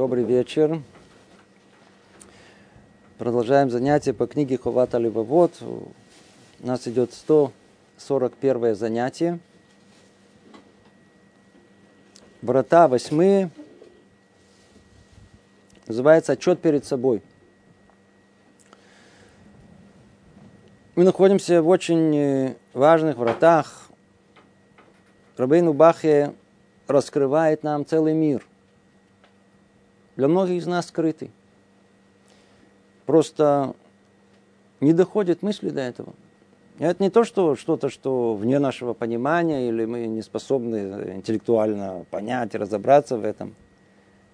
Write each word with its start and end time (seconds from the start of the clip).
Добрый 0.00 0.24
вечер. 0.24 0.80
Продолжаем 3.18 3.68
занятие 3.68 4.14
по 4.14 4.26
книге 4.26 4.56
Хувата 4.56 4.96
Левовод. 4.96 5.52
У 5.60 5.92
нас 6.60 6.88
идет 6.88 7.12
141 7.12 8.74
занятие. 8.76 9.40
Врата 12.40 12.88
восьмые. 12.88 13.50
Называется 15.86 16.32
«Отчет 16.32 16.62
перед 16.62 16.86
собой». 16.86 17.20
Мы 20.96 21.04
находимся 21.04 21.60
в 21.60 21.68
очень 21.68 22.16
э, 22.16 22.56
важных 22.72 23.18
вратах. 23.18 23.90
Рабейну 25.36 25.74
Бахе 25.74 26.32
раскрывает 26.86 27.62
нам 27.64 27.84
целый 27.84 28.14
мир. 28.14 28.42
Для 30.20 30.28
многих 30.28 30.60
из 30.60 30.66
нас 30.66 30.88
скрытый. 30.88 31.30
Просто 33.06 33.74
не 34.80 34.92
доходит 34.92 35.40
мысли 35.40 35.70
до 35.70 35.80
этого. 35.80 36.12
И 36.78 36.84
это 36.84 37.02
не 37.02 37.08
то, 37.08 37.24
что 37.24 37.56
что-то, 37.56 37.88
что 37.88 38.34
вне 38.34 38.58
нашего 38.58 38.92
понимания, 38.92 39.66
или 39.66 39.86
мы 39.86 40.06
не 40.08 40.20
способны 40.20 41.14
интеллектуально 41.14 42.04
понять, 42.10 42.54
разобраться 42.54 43.16
в 43.16 43.24
этом. 43.24 43.54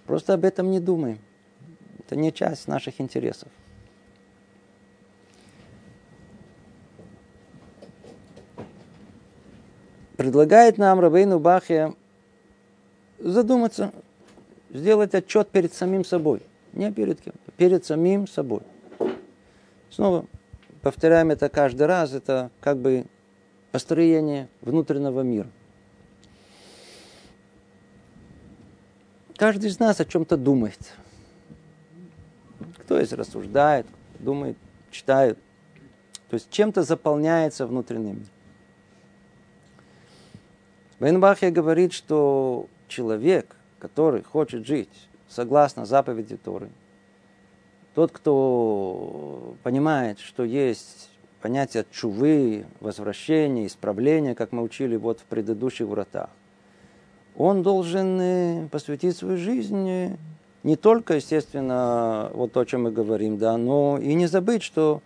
Просто 0.06 0.34
об 0.34 0.44
этом 0.44 0.72
не 0.72 0.80
думаем. 0.80 1.20
Это 2.00 2.16
не 2.16 2.32
часть 2.32 2.66
наших 2.66 3.00
интересов. 3.00 3.48
Предлагает 10.16 10.78
нам 10.78 10.98
Рабейну 10.98 11.38
Бахе 11.38 11.94
задуматься, 13.20 13.92
сделать 14.70 15.14
отчет 15.14 15.48
перед 15.50 15.72
самим 15.72 16.04
собой. 16.04 16.42
Не 16.72 16.92
перед 16.92 17.20
кем, 17.20 17.34
перед 17.56 17.84
самим 17.84 18.26
собой. 18.26 18.60
Снова 19.90 20.26
повторяем 20.82 21.30
это 21.30 21.48
каждый 21.48 21.86
раз, 21.86 22.12
это 22.12 22.50
как 22.60 22.78
бы 22.78 23.06
построение 23.72 24.48
внутреннего 24.60 25.22
мира. 25.22 25.48
Каждый 29.36 29.68
из 29.68 29.78
нас 29.78 30.00
о 30.00 30.04
чем-то 30.04 30.36
думает. 30.36 30.78
Кто 32.78 33.00
из 33.00 33.12
рассуждает, 33.12 33.86
думает, 34.18 34.56
читает. 34.90 35.38
То 36.28 36.34
есть 36.34 36.50
чем-то 36.50 36.82
заполняется 36.82 37.66
внутренний 37.66 38.12
мир. 38.12 38.26
Вейнбахе 41.00 41.50
говорит, 41.50 41.92
что 41.92 42.68
человек, 42.88 43.55
который 43.86 44.24
хочет 44.24 44.66
жить 44.66 45.08
согласно 45.28 45.86
заповеди 45.86 46.36
Торы, 46.36 46.70
тот, 47.94 48.10
кто 48.10 49.54
понимает, 49.62 50.18
что 50.18 50.42
есть 50.42 51.08
понятие 51.40 51.86
чувы, 51.92 52.66
возвращения, 52.80 53.66
исправления, 53.66 54.34
как 54.34 54.50
мы 54.50 54.62
учили 54.62 54.96
вот 54.96 55.20
в 55.20 55.24
предыдущих 55.24 55.86
вратах, 55.86 56.30
он 57.36 57.62
должен 57.62 58.20
э, 58.20 58.68
посвятить 58.72 59.16
свою 59.16 59.36
жизнь 59.36 59.88
э, 59.88 60.16
не 60.64 60.74
только, 60.74 61.14
естественно, 61.14 62.32
вот 62.34 62.52
то, 62.52 62.60
о 62.60 62.66
чем 62.66 62.82
мы 62.82 62.90
говорим, 62.90 63.38
да, 63.38 63.56
но 63.56 63.98
и 63.98 64.14
не 64.14 64.26
забыть, 64.26 64.64
что 64.64 65.00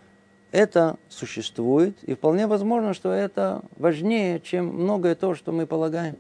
это 0.53 0.97
существует, 1.11 2.03
и 2.05 2.15
вполне 2.15 2.47
возможно, 2.47 2.95
что 2.95 3.13
это 3.13 3.61
важнее, 3.77 4.41
чем 4.41 4.69
многое 4.69 5.15
то, 5.15 5.35
что 5.35 5.53
мы 5.53 5.67
полагаем. 5.67 6.17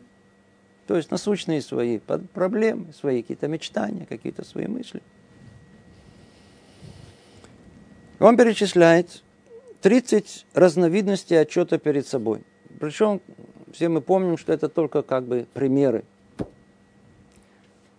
То 0.90 0.96
есть 0.96 1.12
насущные 1.12 1.62
свои 1.62 2.00
проблемы, 2.00 2.92
свои 2.92 3.22
какие-то 3.22 3.46
мечтания, 3.46 4.06
какие-то 4.06 4.44
свои 4.44 4.66
мысли. 4.66 5.00
Он 8.18 8.36
перечисляет 8.36 9.22
30 9.82 10.46
разновидностей 10.52 11.40
отчета 11.40 11.78
перед 11.78 12.08
собой. 12.08 12.42
Причем 12.80 13.20
все 13.72 13.88
мы 13.88 14.00
помним, 14.00 14.36
что 14.36 14.52
это 14.52 14.68
только 14.68 15.02
как 15.02 15.26
бы 15.26 15.46
примеры. 15.54 16.02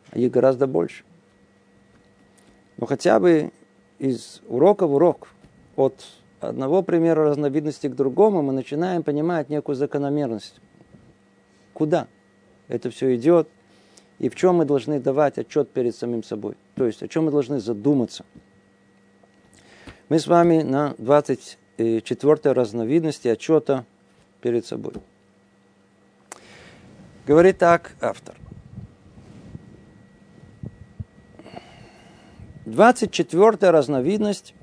А 0.09 0.19
их 0.19 0.29
гораздо 0.29 0.67
больше. 0.67 1.05
Но 2.75 2.87
хотя 2.87 3.21
бы 3.21 3.53
из 3.99 4.41
урока 4.49 4.85
в 4.85 4.95
урок, 4.95 5.29
от 5.77 6.05
одного 6.41 6.83
примера 6.83 7.23
разновидности 7.23 7.87
к 7.87 7.95
другому, 7.95 8.41
мы 8.41 8.51
начинаем 8.51 9.01
понимать 9.01 9.47
некую 9.47 9.77
закономерность. 9.77 10.59
Куда? 11.73 12.09
Это 12.71 12.89
все 12.89 13.15
идет, 13.15 13.49
и 14.17 14.29
в 14.29 14.35
чем 14.35 14.55
мы 14.55 14.65
должны 14.65 14.99
давать 14.99 15.37
отчет 15.37 15.69
перед 15.69 15.95
самим 15.95 16.23
собой. 16.23 16.55
То 16.75 16.85
есть, 16.85 17.03
о 17.03 17.07
чем 17.07 17.25
мы 17.25 17.31
должны 17.31 17.59
задуматься. 17.59 18.25
Мы 20.09 20.19
с 20.19 20.27
вами 20.27 20.61
на 20.61 20.95
24 20.97 22.53
разновидности 22.53 23.27
отчета 23.27 23.85
перед 24.41 24.65
собой. 24.65 24.93
Говорит 27.27 27.57
так 27.57 27.95
автор. 28.01 28.35
24 32.65 33.69
разновидность 33.69 34.53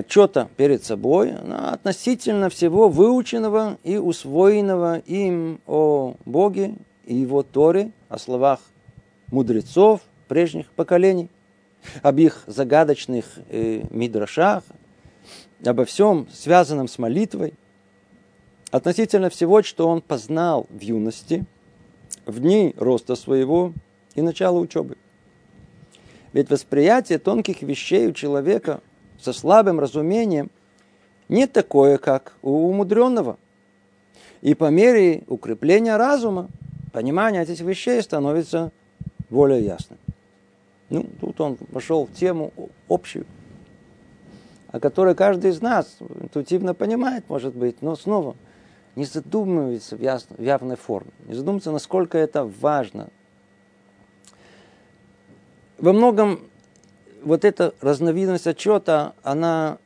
отчета 0.00 0.48
перед 0.56 0.84
собой 0.84 1.32
относительно 1.32 2.50
всего 2.50 2.88
выученного 2.88 3.78
и 3.84 3.96
усвоенного 3.96 4.98
им 4.98 5.60
о 5.66 6.14
Боге 6.24 6.74
и 7.04 7.14
Его 7.14 7.42
Торе, 7.42 7.92
о 8.08 8.18
словах 8.18 8.60
мудрецов 9.28 10.00
прежних 10.28 10.70
поколений, 10.72 11.28
об 12.02 12.18
их 12.18 12.44
загадочных 12.46 13.24
э, 13.48 13.82
мидрашах, 13.90 14.64
обо 15.64 15.84
всем 15.84 16.28
связанном 16.32 16.88
с 16.88 16.98
молитвой, 16.98 17.54
относительно 18.70 19.30
всего, 19.30 19.62
что 19.62 19.88
он 19.88 20.00
познал 20.00 20.66
в 20.68 20.80
юности, 20.80 21.44
в 22.26 22.40
дни 22.40 22.74
роста 22.76 23.16
своего 23.16 23.72
и 24.14 24.22
начала 24.22 24.58
учебы. 24.58 24.96
Ведь 26.32 26.48
восприятие 26.48 27.18
тонких 27.18 27.62
вещей 27.62 28.06
у 28.06 28.12
человека 28.12 28.80
со 29.20 29.32
слабым 29.32 29.80
разумением 29.80 30.50
не 31.28 31.46
такое, 31.46 31.98
как 31.98 32.34
у 32.42 32.68
умудренного. 32.68 33.38
И 34.42 34.54
по 34.54 34.70
мере 34.70 35.22
укрепления 35.28 35.96
разума, 35.96 36.48
понимание 36.92 37.42
этих 37.42 37.60
вещей 37.60 38.02
становится 38.02 38.72
более 39.28 39.64
ясным. 39.64 39.98
Ну, 40.88 41.06
тут 41.20 41.40
он 41.40 41.56
вошел 41.70 42.06
в 42.06 42.12
тему 42.12 42.52
общую, 42.88 43.26
о 44.68 44.80
которой 44.80 45.14
каждый 45.14 45.52
из 45.52 45.60
нас 45.60 45.98
интуитивно 46.20 46.74
понимает, 46.74 47.28
может 47.28 47.54
быть, 47.54 47.80
но 47.80 47.94
снова 47.94 48.34
не 48.96 49.04
задумывается 49.04 49.96
в, 49.96 50.00
ясно, 50.00 50.36
в 50.36 50.42
явной 50.42 50.76
форме, 50.76 51.12
не 51.26 51.34
задумывается, 51.34 51.70
насколько 51.70 52.18
это 52.18 52.44
важно. 52.44 53.08
Во 55.78 55.92
многом 55.92 56.49
вот 57.22 57.44
эта 57.44 57.74
разновидность 57.80 58.46
отчета, 58.46 59.14
она 59.22 59.78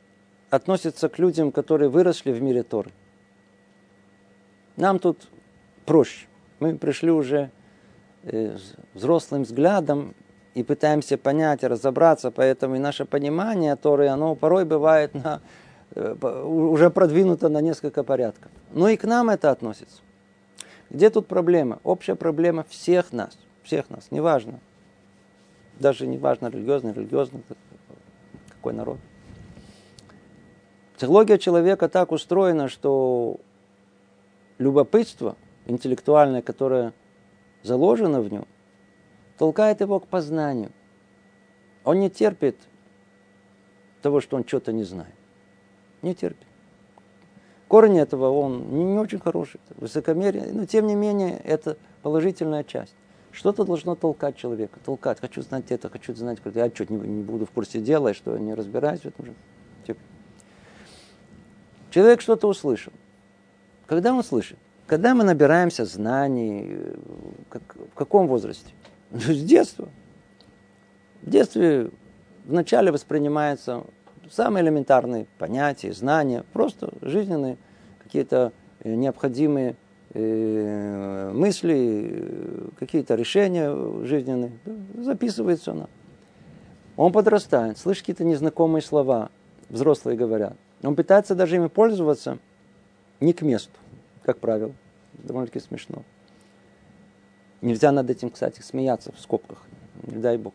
относится 0.49 1.09
к 1.09 1.19
людям, 1.19 1.51
которые 1.51 1.89
выросли 1.89 2.31
в 2.31 2.41
мире 2.41 2.63
Торы. 2.63 2.91
Нам 4.77 4.99
тут 4.99 5.27
проще. 5.85 6.27
Мы 6.59 6.77
пришли 6.77 7.11
уже 7.11 7.51
э, 8.23 8.57
взрослым 8.93 9.43
взглядом 9.43 10.13
и 10.53 10.63
пытаемся 10.63 11.17
понять, 11.17 11.63
разобраться, 11.63 12.31
поэтому 12.31 12.75
и 12.75 12.79
наше 12.79 13.05
понимание 13.05 13.75
Торы, 13.75 14.07
оно 14.07 14.35
порой 14.35 14.65
бывает 14.65 15.13
на, 15.13 15.41
э, 15.95 16.13
уже 16.13 16.89
продвинуто 16.89 17.49
на 17.49 17.61
несколько 17.61 18.03
порядков. 18.03 18.51
Но 18.71 18.89
и 18.89 18.97
к 18.97 19.03
нам 19.03 19.29
это 19.29 19.51
относится. 19.51 20.01
Где 20.89 21.09
тут 21.09 21.27
проблема? 21.27 21.79
Общая 21.83 22.15
проблема 22.15 22.65
всех 22.69 23.11
нас, 23.11 23.37
всех 23.63 23.89
нас, 23.89 24.07
неважно, 24.11 24.59
даже 25.79 26.07
не 26.07 26.17
важно, 26.17 26.47
религиозный, 26.47 26.93
религиозный, 26.93 27.43
какой 28.49 28.73
народ. 28.73 28.97
Психология 30.95 31.37
человека 31.37 31.89
так 31.89 32.11
устроена, 32.11 32.69
что 32.69 33.37
любопытство 34.57 35.35
интеллектуальное, 35.65 36.41
которое 36.41 36.93
заложено 37.63 38.21
в 38.21 38.31
нем, 38.31 38.47
толкает 39.37 39.81
его 39.81 39.99
к 39.99 40.07
познанию. 40.07 40.71
Он 41.83 41.99
не 41.99 42.09
терпит 42.09 42.57
того, 44.01 44.21
что 44.21 44.37
он 44.37 44.45
что-то 44.45 44.71
не 44.71 44.83
знает. 44.83 45.13
Не 46.01 46.15
терпит. 46.15 46.47
Корень 47.67 47.97
этого, 47.97 48.29
он 48.29 48.69
не, 48.69 48.99
очень 48.99 49.19
хороший, 49.19 49.59
высокомерие, 49.75 50.53
но 50.53 50.65
тем 50.65 50.85
не 50.85 50.95
менее 50.95 51.37
это 51.39 51.77
положительная 52.03 52.63
часть. 52.63 52.95
Что-то 53.35 53.65
должно 53.65 53.95
толкать 53.95 54.37
человека. 54.37 54.79
Толкать. 54.85 55.19
Хочу 55.19 55.41
знать 55.41 55.65
это, 55.69 55.89
хочу 55.89 56.15
знать, 56.15 56.37
я 56.53 56.69
что, 56.69 56.85
не, 56.91 56.97
не 56.97 57.21
буду 57.21 57.45
в 57.45 57.51
курсе 57.51 57.81
дела, 57.81 58.13
что 58.13 58.37
не 58.37 58.53
разбираюсь 58.53 59.01
в 59.01 59.05
этом 59.07 59.25
же. 59.25 59.33
Типа. 59.85 59.99
Человек 61.91 62.21
что-то 62.21 62.47
услышал. 62.47 62.93
Когда 63.87 64.13
он 64.13 64.23
слышит? 64.23 64.57
Когда 64.87 65.13
мы 65.13 65.25
набираемся 65.25 65.83
знаний, 65.83 66.77
как, 67.49 67.61
в 67.75 67.95
каком 67.95 68.27
возрасте? 68.27 68.71
С 69.11 69.43
детства. 69.43 69.89
В 71.21 71.29
детстве 71.29 71.91
вначале 72.45 72.91
воспринимается 72.93 73.83
самые 74.31 74.63
элементарные 74.63 75.27
понятия, 75.37 75.91
знания, 75.91 76.45
просто 76.53 76.89
жизненные 77.01 77.57
какие-то 78.01 78.53
э, 78.79 78.95
необходимые 78.95 79.71
э, 79.71 79.75
мысли, 81.33 82.71
какие-то 82.79 83.15
решения 83.15 84.05
жизненные. 84.05 84.53
Записывается 84.97 85.71
она. 85.71 85.87
Он 86.95 87.11
подрастает, 87.11 87.77
слышит 87.77 88.03
какие-то 88.03 88.23
незнакомые 88.23 88.81
слова, 88.81 89.29
взрослые 89.69 90.17
говорят. 90.17 90.55
Он 90.83 90.95
пытается 90.95 91.35
даже 91.35 91.57
ими 91.57 91.67
пользоваться 91.67 92.37
не 93.19 93.33
к 93.33 93.41
месту, 93.41 93.77
как 94.23 94.39
правило. 94.39 94.71
Довольно-таки 95.13 95.59
смешно. 95.59 96.03
Нельзя 97.61 97.91
над 97.91 98.09
этим, 98.09 98.29
кстати, 98.29 98.61
смеяться 98.61 99.11
в 99.11 99.19
скобках. 99.19 99.63
Не 100.03 100.17
дай 100.17 100.37
бог. 100.37 100.53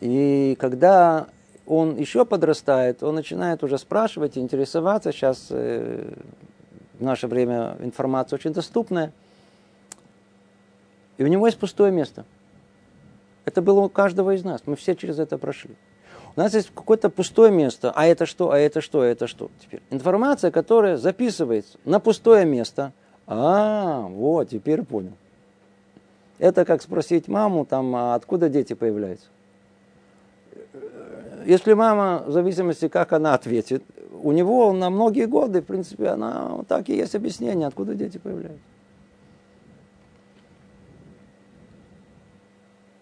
И 0.00 0.56
когда 0.58 1.28
он 1.66 1.96
еще 1.96 2.24
подрастает, 2.24 3.02
он 3.02 3.14
начинает 3.16 3.62
уже 3.62 3.78
спрашивать, 3.78 4.38
интересоваться. 4.38 5.12
Сейчас 5.12 5.48
э, 5.50 6.14
в 6.98 7.02
наше 7.02 7.26
время 7.26 7.76
информация 7.80 8.36
очень 8.36 8.52
доступная. 8.52 9.12
И 11.18 11.24
у 11.24 11.26
него 11.26 11.46
есть 11.46 11.58
пустое 11.58 11.92
место. 11.92 12.24
Это 13.44 13.62
было 13.62 13.80
у 13.80 13.88
каждого 13.88 14.34
из 14.34 14.44
нас. 14.44 14.62
Мы 14.66 14.76
все 14.76 14.94
через 14.94 15.18
это 15.18 15.38
прошли. 15.38 15.74
У 16.34 16.40
нас 16.40 16.52
есть 16.52 16.70
какое-то 16.74 17.08
пустое 17.08 17.50
место. 17.50 17.92
А 17.94 18.06
это 18.06 18.26
что? 18.26 18.50
А 18.50 18.58
это 18.58 18.80
что? 18.80 19.00
А 19.00 19.06
это 19.06 19.26
что? 19.26 19.50
Теперь 19.60 19.80
информация, 19.90 20.50
которая 20.50 20.96
записывается 20.96 21.78
на 21.84 22.00
пустое 22.00 22.44
место. 22.44 22.92
А, 23.26 24.02
вот, 24.02 24.50
теперь 24.50 24.82
понял. 24.82 25.12
Это 26.38 26.64
как 26.64 26.82
спросить 26.82 27.28
маму, 27.28 27.64
там, 27.64 27.94
а 27.96 28.14
откуда 28.14 28.48
дети 28.48 28.74
появляются. 28.74 29.26
Если 31.46 31.72
мама, 31.72 32.24
в 32.26 32.32
зависимости, 32.32 32.88
как 32.88 33.12
она 33.12 33.32
ответит, 33.34 33.82
у 34.26 34.32
него 34.32 34.72
на 34.72 34.90
многие 34.90 35.26
годы, 35.26 35.62
в 35.62 35.66
принципе, 35.66 36.08
она 36.08 36.58
так 36.66 36.88
и 36.88 36.96
есть 36.96 37.14
объяснение, 37.14 37.68
откуда 37.68 37.94
дети 37.94 38.18
появляются. 38.18 38.58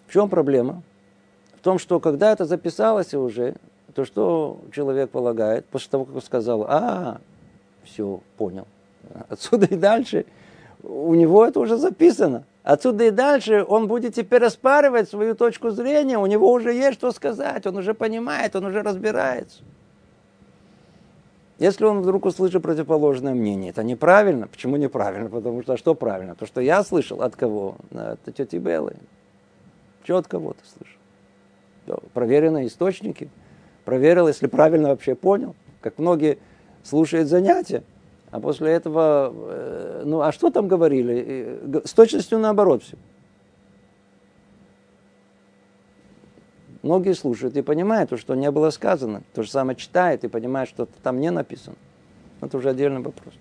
В 0.07 0.13
чем 0.13 0.29
проблема? 0.29 0.83
В 1.57 1.61
том, 1.63 1.79
что 1.79 1.99
когда 1.99 2.31
это 2.31 2.45
записалось 2.45 3.15
уже, 3.15 3.55
то 3.95 4.05
что 4.05 4.61
человек 4.71 5.09
полагает, 5.09 5.65
после 5.65 5.91
того, 5.93 6.05
как 6.05 6.17
он 6.17 6.21
сказал, 6.21 6.67
а, 6.69 7.23
все, 7.85 8.21
понял. 8.37 8.67
Отсюда 9.31 9.65
и 9.65 9.77
дальше 9.77 10.27
у 10.83 11.15
него 11.15 11.47
это 11.47 11.59
уже 11.59 11.79
записано. 11.79 12.45
Отсюда 12.65 13.05
и 13.05 13.11
дальше 13.11 13.65
он 13.67 13.89
будет 13.89 14.15
теперь 14.15 14.45
оспаривать 14.45 15.09
свою 15.09 15.35
точку 15.35 15.71
зрения, 15.71 16.19
у 16.19 16.27
него 16.27 16.53
уже 16.53 16.75
есть 16.75 16.99
что 16.99 17.13
сказать, 17.13 17.67
он 17.67 17.79
уже 17.79 17.95
понимает, 17.95 18.55
он 18.57 18.67
уже 18.67 18.83
разбирается. 18.83 19.63
Если 21.59 21.85
он 21.85 22.01
вдруг 22.01 22.25
услышит 22.25 22.63
противоположное 22.63 23.35
мнение, 23.35 23.71
это 23.71 23.85
неправильно. 23.85 24.49
Почему 24.49 24.77
неправильно? 24.77 25.31
Потому 25.31 25.63
что 25.63 25.77
что 25.77 25.95
правильно? 25.95 26.35
То, 26.35 26.47
что 26.47 26.61
я 26.61 26.83
слышал 26.83 27.23
от 27.23 27.37
кого? 27.37 27.77
От 27.93 28.21
тети 28.35 28.57
Беллы. 28.57 28.97
Что 30.03 30.19
от 30.19 30.27
кого 30.27 30.55
ты 30.55 30.61
слышал? 30.67 32.03
Проверенные 32.13 32.67
источники. 32.67 33.31
Проверил, 33.85 34.27
если 34.27 34.49
правильно 34.49 34.89
вообще 34.89 35.15
понял. 35.15 35.55
Как 35.81 35.99
многие 35.99 36.39
слушают 36.83 37.29
занятия. 37.29 37.85
А 38.31 38.41
после 38.41 38.73
этого, 38.73 39.33
э, 39.33 40.03
ну 40.05 40.23
а 40.23 40.33
что 40.33 40.51
там 40.51 40.67
говорили? 40.67 41.61
С 41.85 41.93
точностью 41.93 42.41
наоборот 42.41 42.83
все. 42.83 42.97
Многие 46.85 47.15
слушают 47.15 47.57
и 47.57 47.63
понимают, 47.63 48.11
что 48.21 48.35
не 48.35 48.51
было 48.51 48.69
сказано. 48.69 49.23
То 49.33 49.43
же 49.43 49.51
самое 49.51 49.75
читает 49.75 50.23
и 50.23 50.29
понимает, 50.29 50.69
что 50.69 50.87
там 51.03 51.19
не 51.19 51.31
написано. 51.31 51.77
Это 52.43 52.59
уже 52.59 52.69
отдельный 52.69 53.01
вопрос. 53.01 53.33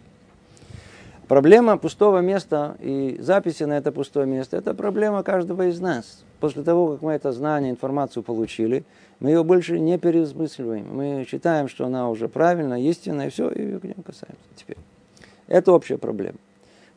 Проблема 1.28 1.78
пустого 1.78 2.20
места 2.20 2.78
и 2.80 3.18
записи 3.20 3.64
на 3.64 3.74
это 3.78 3.92
пустое 3.92 4.26
место– 4.26 4.56
это 4.58 4.74
проблема 4.74 5.24
каждого 5.24 5.68
из 5.68 5.82
нас. 5.82 6.24
После 6.40 6.64
того, 6.64 6.94
как 6.94 7.02
мы 7.02 7.12
это 7.12 7.34
знание, 7.34 7.72
информацию 7.72 8.24
получили, 8.24 8.86
мы 9.20 9.32
ее 9.32 9.44
больше 9.44 9.78
не 9.78 9.98
переосмысливаем. 9.98 10.88
Мы 10.90 11.26
считаем, 11.28 11.68
что 11.68 11.86
она 11.86 12.10
уже 12.10 12.30
правильная, 12.30 12.80
истинная, 12.80 13.28
и 13.28 13.30
все, 13.30 13.50
и 13.50 13.78
к 13.78 13.84
нему 13.84 14.04
касаемся 14.06 14.40
теперь. 14.56 14.78
Это 15.48 15.74
общая 15.74 15.98
проблема. 15.98 16.38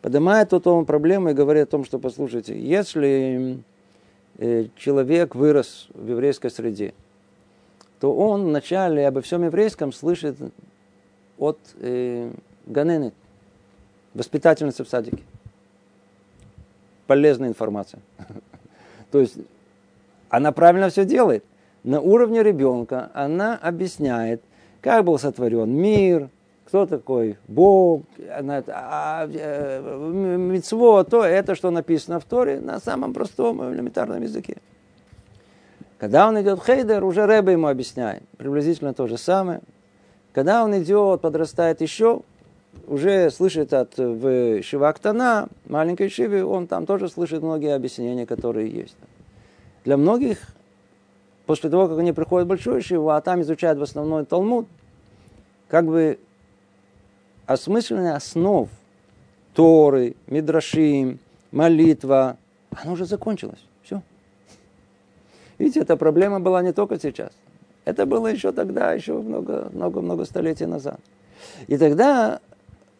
Поднимает 0.01 0.53
эту 0.53 0.85
проблему 0.85 1.31
и 1.31 1.35
говорит 1.35 1.65
о 1.65 1.71
том, 1.73 1.85
что, 1.85 1.99
послушайте, 1.99 2.57
если 2.57 3.65
человек 4.77 5.35
вырос 5.35 5.89
в 5.95 6.09
еврейской 6.09 6.51
среде, 6.51 6.95
то 8.01 8.15
он 8.15 8.47
вначале 8.47 9.07
обо 9.07 9.23
всем 9.23 9.45
еврейском 9.45 9.93
слышит 9.93 10.37
от 11.39 11.59
э, 11.81 12.31
Ганены, 12.67 13.13
воспитательницы 14.15 14.85
в 14.85 14.89
садике. 14.89 15.23
Полезная 17.07 17.49
информация. 17.49 18.01
То 19.11 19.21
есть 19.21 19.37
она 20.29 20.53
правильно 20.53 20.91
все 20.91 21.05
делает. 21.05 21.45
На 21.85 22.01
уровне 22.01 22.43
ребенка 22.43 23.11
она 23.15 23.57
объясняет, 23.57 24.43
как 24.81 25.05
был 25.05 25.19
сотворен 25.19 25.71
мир, 25.71 26.29
кто 26.67 26.85
такой 26.85 27.39
Бог, 27.47 28.03
а, 28.29 29.29
э, 29.33 30.37
мецво, 30.37 31.05
то 31.05 31.25
это, 31.25 31.55
что 31.55 31.71
написано 31.71 32.19
в 32.19 32.25
Торе, 32.25 32.61
на 32.61 32.81
самом 32.81 33.15
простом 33.15 33.73
элементарном 33.73 34.23
языке. 34.23 34.57
Когда 35.99 36.29
он 36.29 36.41
идет 36.43 36.59
в 36.59 36.67
Хейдер, 36.67 37.05
уже 37.05 37.25
Рэбе 37.25 37.53
ему 37.53 37.69
объясняет. 37.69 38.23
Приблизительно 38.37 38.95
то 38.95 39.07
же 39.07 39.17
самое. 39.17 39.61
Когда 40.33 40.65
он 40.65 40.77
идет, 40.77 41.21
подрастает 41.21 41.81
еще, 41.81 42.21
уже 42.89 43.31
слышит 43.31 43.73
от 43.73 43.97
в 43.97 44.63
Шивактана, 44.63 45.49
маленькой 45.69 46.11
Шиве, 46.11 46.45
он 46.45 46.67
там 46.67 46.85
тоже 46.85 47.09
слышит 47.09 47.43
многие 47.43 47.75
объяснения, 47.75 48.27
которые 48.27 48.69
есть. 48.69 48.97
Для 49.85 49.97
многих, 49.97 50.39
после 51.47 51.71
того, 51.71 51.89
как 51.89 51.99
они 51.99 52.13
приходят 52.13 52.47
в 52.47 52.49
Большую 52.49 52.83
Шиву, 52.83 53.09
а 53.11 53.21
там 53.21 53.41
изучают 53.41 53.79
в 53.79 53.83
основном 53.83 54.27
Талмуд, 54.27 54.67
как 55.69 55.87
бы 55.87 56.19
осмысленный 57.47 58.15
основ 58.15 58.69
Торы, 59.55 60.17
Мидрашим, 60.27 61.19
молитва, 61.51 62.37
оно 62.71 62.93
уже 62.93 63.07
закончилось. 63.07 63.65
Все. 63.83 64.03
Видите, 65.59 65.81
эта 65.81 65.97
проблема 65.97 66.41
была 66.41 66.63
не 66.63 66.73
только 66.73 67.01
сейчас. 67.01 67.31
Это 67.85 68.05
было 68.05 68.27
еще 68.27 68.53
тогда, 68.53 68.93
еще 68.93 69.15
много-много 69.15 70.25
столетий 70.25 70.67
назад. 70.67 71.01
И 71.69 71.79
тогда 71.79 72.41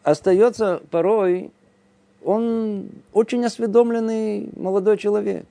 остается 0.03 0.81
порой, 0.89 1.51
он 2.23 2.89
очень 3.13 3.45
осведомленный 3.45 4.49
молодой 4.55 4.97
человек. 4.97 5.45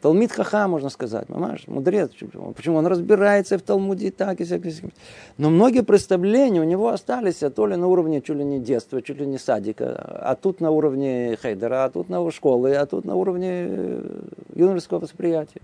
Талмит 0.00 0.32
Хаха, 0.32 0.66
можно 0.66 0.88
сказать, 0.88 1.28
мамаш, 1.28 1.66
мудрец. 1.66 2.10
Почему? 2.56 2.76
Он 2.76 2.86
разбирается 2.86 3.58
в 3.58 3.62
Талмуде 3.62 4.06
и 4.06 4.10
так, 4.10 4.40
и 4.40 4.44
всяк, 4.44 4.64
и 4.64 4.70
всяк. 4.70 4.90
Но 5.36 5.50
многие 5.50 5.82
представления 5.82 6.60
у 6.60 6.64
него 6.64 6.88
остались 6.88 7.42
а 7.42 7.50
то 7.50 7.66
ли 7.66 7.76
на 7.76 7.86
уровне 7.86 8.22
чуть 8.22 8.36
ли 8.36 8.44
не 8.44 8.60
детства, 8.60 9.02
чуть 9.02 9.18
ли 9.18 9.26
не 9.26 9.36
садика, 9.36 9.94
а 9.94 10.34
тут 10.36 10.60
на 10.60 10.70
уровне 10.70 11.38
хейдера, 11.42 11.84
а 11.84 11.90
тут 11.90 12.08
на 12.08 12.30
школы, 12.30 12.74
а 12.76 12.86
тут 12.86 13.04
на 13.04 13.14
уровне 13.14 13.50
э, 13.50 14.22
юношеского 14.54 15.00
восприятия. 15.00 15.60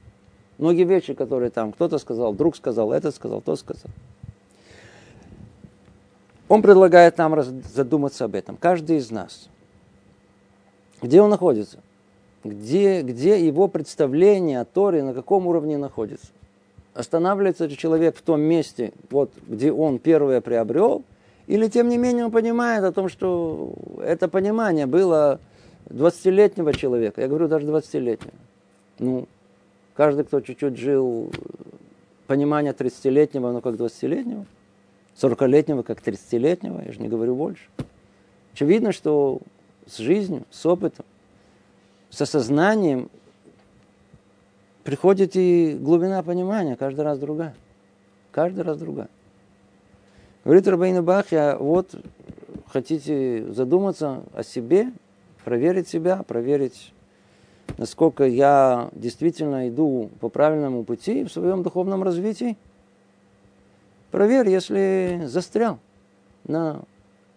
Многие 0.59 0.85
вещи, 0.85 1.15
которые 1.15 1.51
там 1.51 1.73
кто-то 1.73 1.97
сказал, 1.99 2.35
друг 2.35 2.57
сказал, 2.57 2.93
этот 2.93 3.15
сказал, 3.15 3.41
тот 3.41 3.59
сказал. 3.59 3.91
Он 6.49 6.61
предлагает 6.61 7.17
нам 7.17 7.43
задуматься 7.43 8.27
об 8.27 8.35
этом. 8.35 8.57
Каждый 8.57 8.99
из 8.99 9.11
нас. 9.11 9.49
Где 11.01 11.21
он 11.23 11.31
находится? 11.31 11.79
Где, 12.49 13.03
где 13.03 13.45
его 13.45 13.69
представление 13.69 14.61
о 14.61 14.65
Торе, 14.65 15.03
на 15.03 15.15
каком 15.15 15.47
уровне 15.47 15.79
находится. 15.79 16.29
Останавливается 16.95 17.67
ли 17.67 17.77
человек 17.77 18.17
в 18.17 18.23
том 18.23 18.41
месте, 18.41 18.93
вот, 19.11 19.31
где 19.47 19.71
он 19.71 19.99
первое 19.99 20.41
приобрел, 20.41 21.05
или 21.47 21.69
тем 21.69 21.89
не 21.89 21.99
менее 21.99 22.25
он 22.25 22.31
понимает 22.31 22.85
о 22.85 22.93
том, 22.93 23.09
что 23.09 23.75
это 24.03 24.29
понимание 24.29 24.87
было 24.87 25.39
20-летнего 25.91 26.73
человека, 26.73 27.21
я 27.21 27.29
говорю 27.29 27.49
даже 27.49 27.67
20-летнего. 27.67 28.35
Ну, 28.99 29.29
каждый, 29.95 30.25
кто 30.25 30.41
чуть-чуть 30.41 30.77
жил, 30.77 31.31
понимание 32.27 32.73
30-летнего, 32.73 33.51
оно 33.51 33.61
как 33.61 33.75
20-летнего, 33.75 34.47
40-летнего 35.21 35.83
как 35.83 36.01
30-летнего, 36.01 36.85
я 36.85 36.93
же 36.93 37.01
не 37.01 37.09
говорю 37.09 37.35
больше. 37.35 37.63
Очевидно, 38.53 38.93
что 38.93 39.41
с 39.87 39.99
жизнью, 39.99 40.45
с 40.51 40.65
опытом, 40.67 41.05
с 42.17 42.23
осознанием 42.23 43.11
приходит 44.85 45.37
и 45.37 45.77
глубина 45.79 46.23
понимания, 46.23 46.75
каждый 46.75 47.03
раз 47.03 47.19
другая. 47.19 47.55
Каждый 48.31 48.65
раз 48.65 48.79
другая. 48.79 49.11
Говорит 50.43 50.67
Рабейна 50.67 51.03
Бахья, 51.03 51.57
вот 51.57 51.95
хотите 52.69 53.45
задуматься 53.53 54.23
о 54.33 54.43
себе, 54.43 54.93
проверить 55.45 55.89
себя, 55.89 56.23
проверить 56.23 56.95
насколько 57.77 58.25
я 58.25 58.89
действительно 58.93 59.69
иду 59.69 60.09
по 60.21 60.31
правильному 60.31 60.85
пути 60.85 61.23
в 61.23 61.31
своем 61.31 61.63
духовном 61.63 62.03
развитии. 62.03 62.57
Проверь, 64.11 64.49
если 64.49 65.21
застрял 65.27 65.81
на 66.45 66.81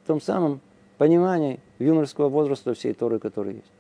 том 0.08 0.22
самом 0.22 0.62
понимании 0.98 1.60
юношеского 1.80 2.30
возраста 2.30 2.74
всей 2.74 2.94
Торы, 2.94 3.20
который 3.20 3.56
есть. 3.56 3.79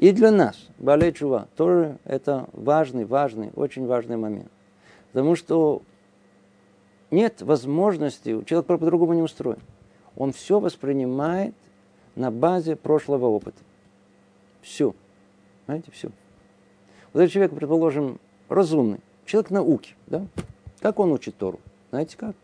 И 0.00 0.12
для 0.12 0.30
нас, 0.30 0.56
Балей 0.78 1.12
Чува, 1.12 1.46
тоже 1.56 1.98
это 2.06 2.48
важный, 2.54 3.04
важный, 3.04 3.50
очень 3.54 3.86
важный 3.86 4.16
момент. 4.16 4.50
Потому 5.12 5.36
что 5.36 5.82
нет 7.10 7.42
возможности, 7.42 8.42
человек 8.44 8.66
по-другому 8.66 9.12
не 9.12 9.20
устроен. 9.20 9.58
Он 10.16 10.32
все 10.32 10.58
воспринимает 10.58 11.54
на 12.16 12.30
базе 12.30 12.76
прошлого 12.76 13.26
опыта. 13.26 13.58
Все. 14.62 14.94
Знаете, 15.66 15.90
все. 15.90 16.08
Вот 17.12 17.20
этот 17.20 17.34
человек, 17.34 17.54
предположим, 17.54 18.20
разумный, 18.48 19.00
человек 19.26 19.50
науки, 19.50 19.96
да? 20.06 20.24
Как 20.80 20.98
он 20.98 21.12
учит 21.12 21.36
Тору? 21.36 21.60
Знаете 21.90 22.16
как? 22.16 22.34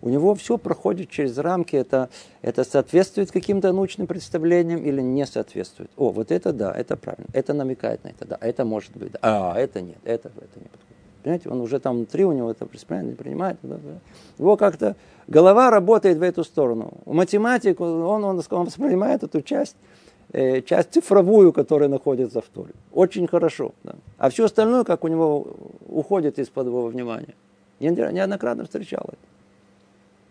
У 0.00 0.08
него 0.08 0.34
все 0.34 0.58
проходит 0.58 1.10
через 1.10 1.36
рамки, 1.38 1.76
это, 1.76 2.08
это 2.42 2.64
соответствует 2.64 3.30
каким-то 3.30 3.72
научным 3.72 4.06
представлениям 4.06 4.82
или 4.82 5.00
не 5.00 5.26
соответствует. 5.26 5.90
О, 5.96 6.10
вот 6.10 6.30
это 6.30 6.52
да, 6.52 6.72
это 6.72 6.96
правильно, 6.96 7.26
это 7.32 7.52
намекает 7.52 8.04
на 8.04 8.08
это, 8.08 8.26
да, 8.26 8.38
это 8.40 8.64
может 8.64 8.96
быть, 8.96 9.12
да. 9.12 9.18
а 9.22 9.58
это 9.58 9.80
нет, 9.80 9.98
это, 10.04 10.28
это 10.28 10.60
не 10.60 10.66
подходит. 10.66 10.88
Понимаете, 11.22 11.48
он 11.48 11.60
уже 11.60 11.80
там 11.80 11.96
внутри, 11.96 12.24
у 12.24 12.32
него 12.32 12.50
это 12.50 12.66
правильно 12.86 13.10
не 13.10 13.16
принимает. 13.16 13.58
Да, 13.62 13.74
да. 13.76 13.98
Его 14.38 14.56
как-то 14.56 14.94
голова 15.26 15.70
работает 15.70 16.16
в 16.18 16.22
эту 16.22 16.44
сторону. 16.44 16.92
Математик, 17.06 17.80
он, 17.80 18.02
он, 18.02 18.24
он 18.24 18.64
воспринимает 18.64 19.24
эту 19.24 19.42
часть 19.42 19.74
Э, 20.30 20.60
часть 20.60 20.92
цифровую, 20.92 21.52
которая 21.52 21.88
находится 21.88 22.42
в 22.42 22.44
Торе. 22.46 22.74
Очень 22.92 23.26
хорошо. 23.26 23.72
Да. 23.82 23.94
А 24.18 24.28
все 24.28 24.44
остальное, 24.44 24.84
как 24.84 25.04
у 25.04 25.08
него 25.08 25.56
уходит 25.88 26.38
из-под 26.38 26.66
его 26.66 26.86
внимания. 26.86 27.34
Я 27.80 27.90
неоднократно 27.90 28.64
встречал 28.64 29.04
это. 29.08 29.16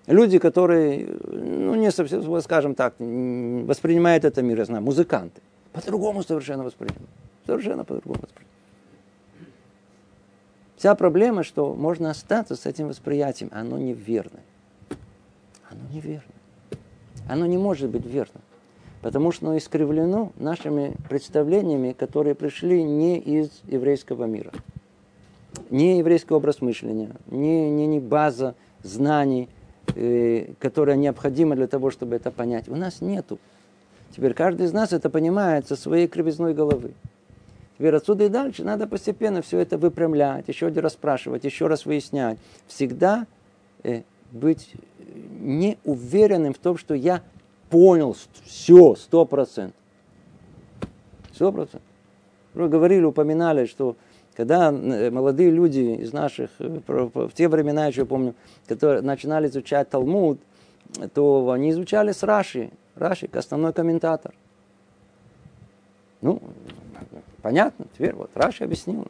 Люди, 0.08 0.40
которые, 0.40 1.06
ну, 1.26 1.76
не 1.76 1.92
совсем, 1.92 2.42
скажем 2.42 2.76
так, 2.76 2.96
воспринимают 2.98 4.26
это 4.26 4.42
мир, 4.42 4.58
я 4.60 4.66
знаю, 4.66 4.84
музыканты. 4.84 5.42
По-другому 5.74 6.24
совершенно 6.24 6.64
воспринимают. 6.64 7.10
Совершенно 7.46 7.84
по-другому 7.84 8.22
воспринимают. 8.22 8.48
Вся 10.78 10.96
проблема, 10.96 11.44
что 11.44 11.76
можно 11.76 12.10
остаться 12.10 12.56
с 12.56 12.66
этим 12.66 12.88
восприятием, 12.88 13.50
оно 13.54 13.78
неверно. 13.78 14.40
Оно 15.70 15.82
неверно. 15.92 16.32
Оно 17.30 17.46
не 17.46 17.58
может 17.58 17.90
быть 17.90 18.06
верным 18.06 18.42
потому 19.02 19.32
что 19.32 19.48
оно 19.48 19.58
искривлено 19.58 20.32
нашими 20.38 20.96
представлениями, 21.10 21.94
которые 21.94 22.36
пришли 22.36 22.84
не 22.84 23.18
из 23.20 23.62
еврейского 23.66 24.26
мира. 24.26 24.52
Не 25.70 26.00
еврейский 26.00 26.34
образ 26.34 26.62
мышления, 26.62 27.12
не, 27.28 27.70
не, 27.70 27.88
не 27.88 28.00
база 28.00 28.56
знаний, 28.84 29.50
которая 30.60 30.96
необходима 30.96 31.56
для 31.56 31.68
того, 31.68 31.92
чтобы 31.92 32.16
это 32.16 32.32
понять. 32.32 32.68
У 32.70 32.76
нас 32.76 33.02
нету. 33.02 33.40
Теперь 34.16 34.34
каждый 34.34 34.66
из 34.66 34.74
нас 34.74 34.94
это 34.94 35.10
понимает 35.10 35.68
со 35.68 35.76
своей 35.76 36.08
кривизной 36.08 36.54
головы. 36.54 36.92
Теперь 37.78 37.96
отсюда 37.96 38.26
и 38.26 38.30
дальше 38.30 38.64
надо 38.64 38.88
постепенно 38.88 39.42
все 39.42 39.60
это 39.60 39.78
выпрямлять, 39.78 40.48
еще 40.48 40.68
один 40.68 40.84
раз 40.84 40.94
спрашивать, 40.94 41.44
еще 41.44 41.68
раз 41.68 41.86
выяснять. 41.86 42.40
Всегда 42.68 43.28
э, 43.84 44.02
быть 44.32 44.74
не 45.40 45.78
уверенным 45.84 46.54
в 46.54 46.58
том, 46.58 46.78
что 46.78 46.96
я 46.96 47.22
понял 47.70 48.16
все, 48.46 48.96
сто 48.96 49.26
процентов. 49.26 49.80
Сто 51.34 51.52
процентов. 51.52 51.82
Говорили, 52.56 53.04
упоминали, 53.04 53.66
что 53.66 53.96
когда 54.38 54.72
э, 54.72 55.10
молодые 55.10 55.50
люди 55.50 55.80
из 55.80 56.14
наших, 56.14 56.52
э, 56.60 56.80
в 56.88 57.32
те 57.34 57.50
времена, 57.50 57.88
еще 57.88 58.06
помню, 58.06 58.36
которые 58.68 59.02
начинали 59.02 59.48
изучать 59.48 59.90
Талмуд, 59.90 60.40
то 61.16 61.50
они 61.50 61.72
изучали 61.72 62.12
с 62.12 62.22
Раши. 62.22 62.70
Раши, 62.96 63.28
основной 63.34 63.74
комментатор. 63.74 64.36
Ну, 66.22 66.40
понятно, 67.42 67.86
теперь 67.96 68.14
вот 68.14 68.30
Раши 68.36 68.64
объяснил. 68.64 69.08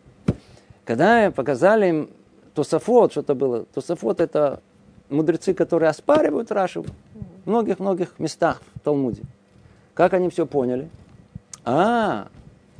Когда 0.85 1.29
показали 1.29 1.89
им 1.89 2.09
Тософот, 2.53 3.11
что-то 3.11 3.35
было, 3.35 3.65
Тософот 3.65 4.21
это 4.21 4.61
мудрецы, 5.09 5.53
которые 5.53 5.89
оспаривают 5.89 6.53
Рашу, 6.53 6.85
многих-многих 7.43 8.17
местах 8.17 8.61
в 8.75 8.79
Талмуде. 8.79 9.23
Как 9.93 10.13
они 10.13 10.29
все 10.29 10.45
поняли? 10.45 10.87
А, 11.65 12.29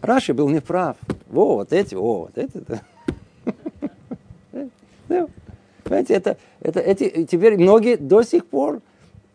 Раши 0.01 0.33
был 0.33 0.49
неправ. 0.49 0.97
Во, 1.27 1.55
вот 1.55 1.73
эти, 1.73 1.95
о, 1.95 2.29
вот 2.29 2.37
эти. 2.37 2.63
Понимаете, 5.83 6.13
это, 6.15 6.37
это, 6.61 6.79
эти, 6.79 7.25
теперь 7.25 7.57
многие 7.57 7.95
до 7.95 8.21
сих 8.21 8.45
пор, 8.45 8.81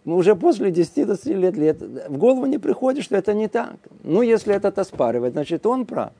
уже 0.04 0.36
после 0.36 0.70
10-20 0.70 1.34
лет, 1.34 1.56
лет, 1.56 1.80
в 1.80 2.18
голову 2.18 2.46
не 2.46 2.58
приходит, 2.58 3.04
что 3.04 3.16
это 3.16 3.32
не 3.32 3.48
так. 3.48 3.76
Ну, 4.02 4.22
если 4.22 4.54
этот 4.54 4.78
оспаривает, 4.78 5.32
значит, 5.32 5.64
он 5.64 5.86
прав. 5.86 6.12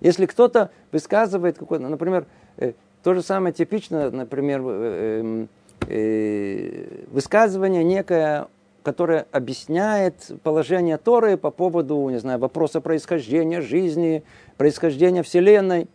Если 0.00 0.26
кто-то 0.26 0.70
высказывает 0.90 1.56
какой-то, 1.56 1.88
например, 1.88 2.26
э, 2.56 2.72
то 3.02 3.14
же 3.14 3.22
самое 3.22 3.54
типично, 3.54 4.10
например, 4.10 4.60
э, 4.64 5.20
эм, 5.20 5.48
Э, 5.88 7.04
высказывание 7.10 7.84
некое, 7.84 8.46
которое 8.84 9.26
объясняет 9.32 10.30
положение 10.42 10.98
Торы 10.98 11.36
по 11.36 11.50
поводу, 11.50 12.08
не 12.10 12.18
знаю, 12.18 12.38
вопроса 12.38 12.80
происхождения 12.80 13.62
жизни, 13.62 14.22
происхождения 14.58 15.22
Вселенной. 15.22 15.88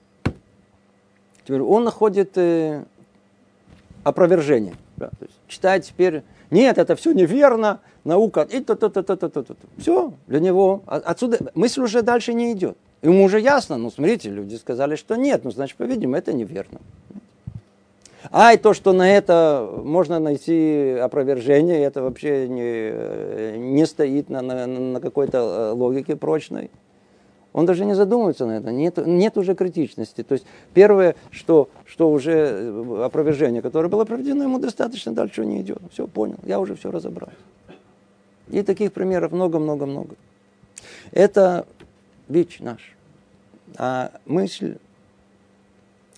Теперь 1.45 1.61
он 1.61 1.83
находит 1.83 2.37
э, 2.37 2.83
опровержение. 4.03 4.73
Да, 4.97 5.09
то 5.09 5.25
есть 5.25 5.35
читает 5.47 5.85
теперь, 5.85 6.23
нет, 6.49 6.77
это 6.77 6.95
все 6.95 7.13
неверно, 7.13 7.79
наука, 8.03 8.41
и 8.41 8.59
то, 8.59 8.75
то, 8.75 8.89
то, 8.89 9.03
то, 9.03 9.15
то, 9.15 9.29
то, 9.29 9.43
то. 9.43 9.55
Все, 9.77 10.13
для 10.27 10.39
него, 10.39 10.81
отсюда 10.87 11.37
мысль 11.53 11.81
уже 11.81 12.01
дальше 12.01 12.33
не 12.33 12.51
идет. 12.51 12.75
Ему 13.01 13.23
уже 13.23 13.39
ясно, 13.39 13.77
ну 13.77 13.91
смотрите, 13.91 14.29
люди 14.29 14.55
сказали, 14.55 14.95
что 14.95 15.15
нет, 15.15 15.43
ну 15.43 15.51
значит, 15.51 15.77
по-видимому, 15.77 16.17
это 16.17 16.33
неверно. 16.33 16.79
А 18.31 18.53
и 18.53 18.57
то, 18.57 18.73
что 18.73 18.91
на 18.91 19.09
это 19.09 19.69
можно 19.83 20.19
найти 20.19 20.97
опровержение, 21.01 21.81
это 21.81 22.03
вообще 22.03 22.47
не, 22.49 23.57
не 23.57 23.85
стоит 23.85 24.29
на, 24.29 24.41
на, 24.41 24.67
на 24.67 24.99
какой-то 24.99 25.37
э, 25.37 25.71
логике 25.71 26.15
прочной. 26.17 26.69
Он 27.53 27.65
даже 27.65 27.85
не 27.85 27.95
задумывается 27.95 28.45
на 28.45 28.57
это, 28.57 28.71
нет, 28.71 28.97
нет 28.97 29.37
уже 29.37 29.55
критичности. 29.55 30.23
То 30.23 30.33
есть 30.33 30.45
первое, 30.73 31.15
что, 31.31 31.69
что 31.85 32.11
уже 32.11 32.31
э, 32.33 33.03
опровержение, 33.05 33.61
которое 33.61 33.87
было 33.87 34.03
проведено, 34.03 34.43
ему 34.43 34.59
достаточно, 34.59 35.13
дальше 35.13 35.45
не 35.45 35.61
идет. 35.61 35.81
Все, 35.91 36.05
понял, 36.05 36.37
я 36.43 36.59
уже 36.59 36.75
все 36.75 36.91
разобрал. 36.91 37.29
И 38.49 38.63
таких 38.63 38.91
примеров 38.91 39.31
много-много-много. 39.31 40.15
Это 41.11 41.65
бич 42.27 42.59
наш. 42.59 42.95
А 43.77 44.11
мысль, 44.25 44.77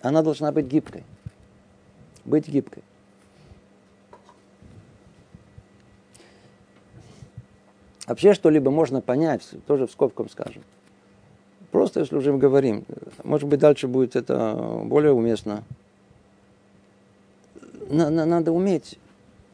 она 0.01 0.23
должна 0.23 0.51
быть 0.51 0.65
гибкой 0.65 1.03
быть 2.25 2.47
гибкой. 2.47 2.83
Вообще 8.07 8.33
что-либо 8.33 8.71
можно 8.71 8.99
понять, 8.99 9.47
тоже 9.67 9.87
в 9.87 9.91
скобкам 9.91 10.29
скажем. 10.29 10.63
Просто 11.71 12.01
если 12.01 12.15
уже 12.15 12.35
говорим, 12.35 12.83
может 13.23 13.47
быть 13.47 13.59
дальше 13.59 13.87
будет 13.87 14.15
это 14.15 14.81
более 14.83 15.13
уместно. 15.13 15.63
Надо 17.89 18.51
уметь 18.51 18.99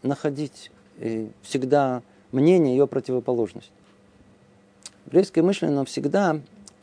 находить 0.02 0.72
э, 0.98 1.28
всегда 1.44 2.02
мнение 2.32 2.76
ее 2.76 2.88
противоположность. 2.88 3.72
Еврейское 5.06 5.42
мышление 5.42 5.86
всегда 5.86 6.40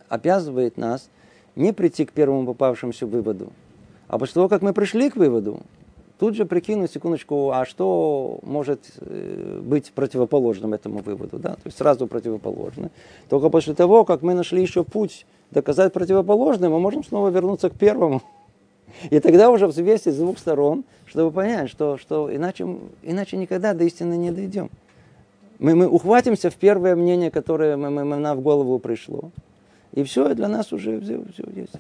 обязывает 0.09 0.77
нас 0.77 1.09
не 1.57 1.73
прийти 1.73 2.05
к 2.05 2.13
первому 2.13 2.47
попавшемуся 2.47 3.07
выводу, 3.07 3.53
а 4.09 4.19
после 4.19 4.35
того, 4.35 4.49
как 4.49 4.63
мы 4.63 4.73
пришли 4.73 5.11
к 5.11 5.17
выводу, 5.17 5.61
тут 6.25 6.37
же 6.37 6.47
прикинуть, 6.47 6.91
секундочку, 6.91 7.51
а 7.51 7.67
что 7.67 8.39
может 8.41 8.81
э, 8.97 9.61
быть 9.63 9.93
противоположным 9.93 10.73
этому 10.73 11.01
выводу, 11.01 11.39
да, 11.39 11.51
то 11.51 11.67
есть 11.67 11.77
сразу 11.77 12.07
противоположно. 12.07 12.91
Только 13.29 13.51
после 13.51 13.75
того, 13.75 14.07
как 14.07 14.23
мы 14.23 14.33
нашли 14.33 14.63
еще 14.63 14.85
путь 14.85 15.27
доказать 15.51 15.93
противоположное, 15.93 16.71
мы 16.71 16.81
можем 16.81 17.05
снова 17.05 17.29
вернуться 17.29 17.69
к 17.69 17.75
первому. 17.75 18.23
И 19.11 19.21
тогда 19.21 19.51
уже 19.51 19.67
взвесить 19.67 20.15
с 20.15 20.17
двух 20.17 20.39
сторон, 20.39 20.85
чтобы 21.05 21.31
понять, 21.31 21.69
что, 21.69 21.99
что 21.99 22.35
иначе, 22.35 22.75
иначе 23.03 23.37
никогда 23.37 23.75
до 23.75 23.85
истины 23.85 24.15
не 24.17 24.31
дойдем. 24.31 24.71
Мы, 25.59 25.75
мы 25.75 25.87
ухватимся 25.87 26.49
в 26.49 26.55
первое 26.55 26.97
мнение, 26.97 27.31
которое 27.31 27.77
мы, 27.77 27.91
мы, 27.91 28.17
нам 28.17 28.39
в 28.39 28.41
голову 28.41 28.79
пришло. 28.79 29.31
И 29.93 30.03
все, 30.05 30.35
для 30.35 30.49
нас 30.49 30.73
уже 30.73 31.03
все, 31.03 31.23
все 31.35 31.45
есть. 31.55 31.75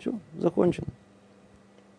Все, 0.00 0.14
закончено. 0.36 0.88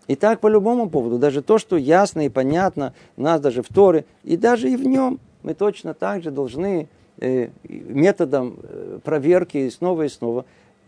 И 0.10 0.16
так 0.16 0.40
по 0.40 0.48
любому 0.48 0.90
поводу, 0.90 1.20
даже 1.20 1.44
то, 1.44 1.60
что 1.60 1.78
ясно 1.78 2.26
и 2.26 2.30
понятно 2.30 2.96
у 3.16 3.22
нас 3.22 3.40
даже 3.40 3.62
в 3.62 3.68
Торе, 3.68 4.06
и 4.24 4.38
даже 4.38 4.68
и 4.68 4.76
в 4.76 4.84
нем, 4.84 5.20
мы 5.44 5.54
точно 5.54 5.94
так 5.94 6.24
же 6.24 6.32
должны 6.32 6.90
э, 7.20 7.50
методом 7.64 8.58
э, 8.64 9.00
проверки 9.04 9.70
снова 9.70 10.02
и 10.02 10.10
снова 10.10 10.46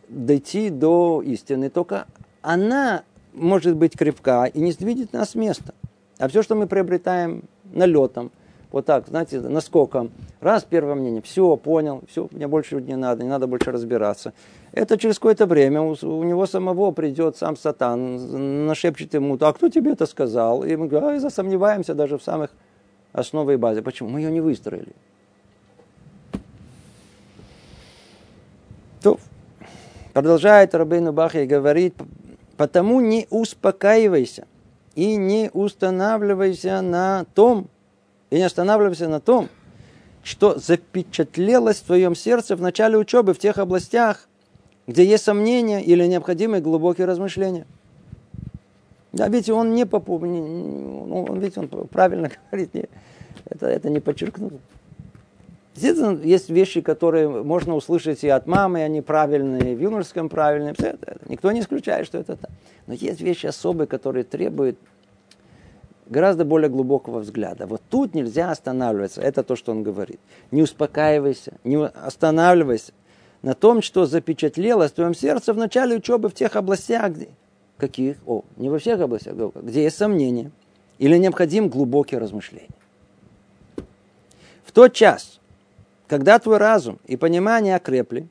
дойти 0.09 0.71
до 0.71 1.21
истины. 1.23 1.69
Только 1.69 2.07
она 2.41 3.03
может 3.33 3.75
быть 3.75 3.95
крепка 3.95 4.45
и 4.45 4.59
не 4.59 4.71
сдвинет 4.71 5.13
нас 5.13 5.29
с 5.29 5.35
места. 5.35 5.75
А 6.17 6.27
все, 6.27 6.41
что 6.41 6.55
мы 6.55 6.65
приобретаем 6.65 7.43
налетом, 7.71 8.31
вот 8.71 8.85
так, 8.85 9.07
знаете, 9.07 9.39
наскоком, 9.41 10.11
раз 10.39 10.63
первое 10.63 10.95
мнение, 10.95 11.21
все, 11.21 11.57
понял, 11.57 12.01
все, 12.09 12.29
мне 12.31 12.47
больше 12.47 12.75
не 12.81 12.95
надо, 12.95 13.23
не 13.23 13.29
надо 13.29 13.47
больше 13.47 13.71
разбираться. 13.71 14.33
Это 14.71 14.97
через 14.97 15.15
какое-то 15.15 15.45
время 15.45 15.81
у, 15.81 15.91
у 16.01 16.23
него 16.23 16.45
самого 16.45 16.91
придет 16.91 17.35
сам 17.35 17.57
сатан, 17.57 18.65
нашепчет 18.67 19.13
ему, 19.13 19.37
а 19.41 19.53
кто 19.53 19.67
тебе 19.67 19.91
это 19.91 20.05
сказал? 20.05 20.63
И 20.63 20.75
мы 20.77 20.87
говорим, 20.87 21.17
а, 21.17 21.19
засомневаемся 21.19 21.93
даже 21.93 22.17
в 22.17 22.23
самых 22.23 22.51
основе 23.11 23.55
и 23.55 23.57
базе. 23.57 23.81
Почему? 23.81 24.09
Мы 24.09 24.21
ее 24.21 24.31
не 24.31 24.39
выстроили. 24.39 24.93
То, 29.01 29.19
продолжает 30.13 30.73
Рабейну 30.73 31.11
Бахи 31.11 31.37
и 31.37 31.45
говорит, 31.45 31.95
потому 32.55 33.01
не 33.01 33.27
успокаивайся 33.29 34.47
и 34.95 35.17
не 35.17 35.49
устанавливайся 35.51 36.81
на 36.81 37.25
том, 37.33 37.67
и 38.31 38.37
не 38.37 38.43
останавливайся 38.43 39.07
на 39.07 39.19
том, 39.19 39.49
что 40.23 40.57
запечатлелось 40.57 41.77
в 41.77 41.85
твоем 41.85 42.15
сердце 42.15 42.55
в 42.55 42.61
начале 42.61 42.97
учебы 42.97 43.33
в 43.33 43.39
тех 43.39 43.57
областях, 43.57 44.27
где 44.87 45.05
есть 45.05 45.25
сомнения 45.25 45.83
или 45.83 46.05
необходимые 46.05 46.61
глубокие 46.61 47.05
размышления. 47.05 47.67
Да, 49.11 49.27
видите, 49.27 49.53
он 49.53 49.75
не 49.75 49.85
попу, 49.85 50.17
ну, 50.19 51.25
он, 51.29 51.39
видите, 51.39 51.59
он 51.59 51.67
правильно 51.87 52.31
говорит, 52.51 52.73
не, 52.73 52.85
это, 53.45 53.67
это 53.67 53.89
не 53.89 53.99
подчеркнул. 53.99 54.53
Действительно, 55.75 56.21
есть 56.21 56.49
вещи, 56.49 56.81
которые 56.81 57.29
можно 57.29 57.75
услышать 57.75 58.23
и 58.23 58.29
от 58.29 58.45
мамы, 58.45 58.79
и 58.79 58.83
они 58.83 59.01
правильные, 59.01 59.75
в 59.75 59.81
юморском 59.81 60.29
правильные. 60.29 60.75
Никто 61.27 61.51
не 61.51 61.61
исключает, 61.61 62.05
что 62.07 62.17
это 62.17 62.35
так. 62.35 62.49
Но 62.87 62.93
есть 62.93 63.21
вещи 63.21 63.47
особые, 63.47 63.87
которые 63.87 64.23
требуют 64.23 64.77
гораздо 66.11 66.43
более 66.43 66.69
глубокого 66.69 67.19
взгляда. 67.19 67.65
Вот 67.65 67.81
тут 67.89 68.13
нельзя 68.13 68.51
останавливаться. 68.51 69.21
Это 69.21 69.43
то, 69.43 69.55
что 69.55 69.71
он 69.71 69.81
говорит. 69.81 70.19
Не 70.51 70.61
успокаивайся, 70.61 71.53
не 71.63 71.83
останавливайся 71.83 72.91
на 73.41 73.55
том, 73.55 73.81
что 73.81 74.05
запечатлелось 74.05 74.91
в 74.91 74.95
твоем 74.95 75.15
сердце 75.15 75.53
в 75.53 75.57
начале 75.57 75.95
учебы 75.95 76.29
в 76.29 76.33
тех 76.33 76.55
областях, 76.55 77.13
где... 77.13 77.29
каких? 77.77 78.17
О, 78.27 78.43
не 78.57 78.69
во 78.69 78.77
всех 78.77 78.99
областях, 78.99 79.35
где 79.55 79.83
есть 79.83 79.97
сомнения 79.97 80.51
или 80.99 81.17
необходим 81.17 81.69
глубокие 81.69 82.19
размышления. 82.19 82.67
В 84.65 84.73
тот 84.73 84.93
час, 84.93 85.39
когда 86.07 86.37
твой 86.39 86.57
разум 86.57 86.99
и 87.07 87.15
понимание 87.15 87.77
окрепли, 87.77 88.27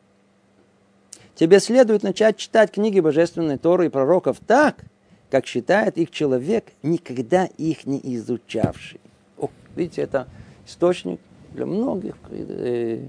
тебе 1.34 1.60
следует 1.60 2.02
начать 2.02 2.37
читать 2.37 2.70
книги 2.70 3.00
Божественной 3.00 3.56
Торы 3.56 3.87
и 3.87 3.88
пророков 3.88 4.37
так, 4.46 4.84
как 5.30 5.46
считает 5.46 5.96
их 5.96 6.10
человек, 6.10 6.64
никогда 6.82 7.46
их 7.56 7.87
не 7.87 8.00
изучавший. 8.16 9.00
О, 9.38 9.49
видите, 9.76 10.02
это 10.02 10.26
источник 10.66 11.20
для 11.52 11.66
многих 11.66 12.16
э, 12.30 13.06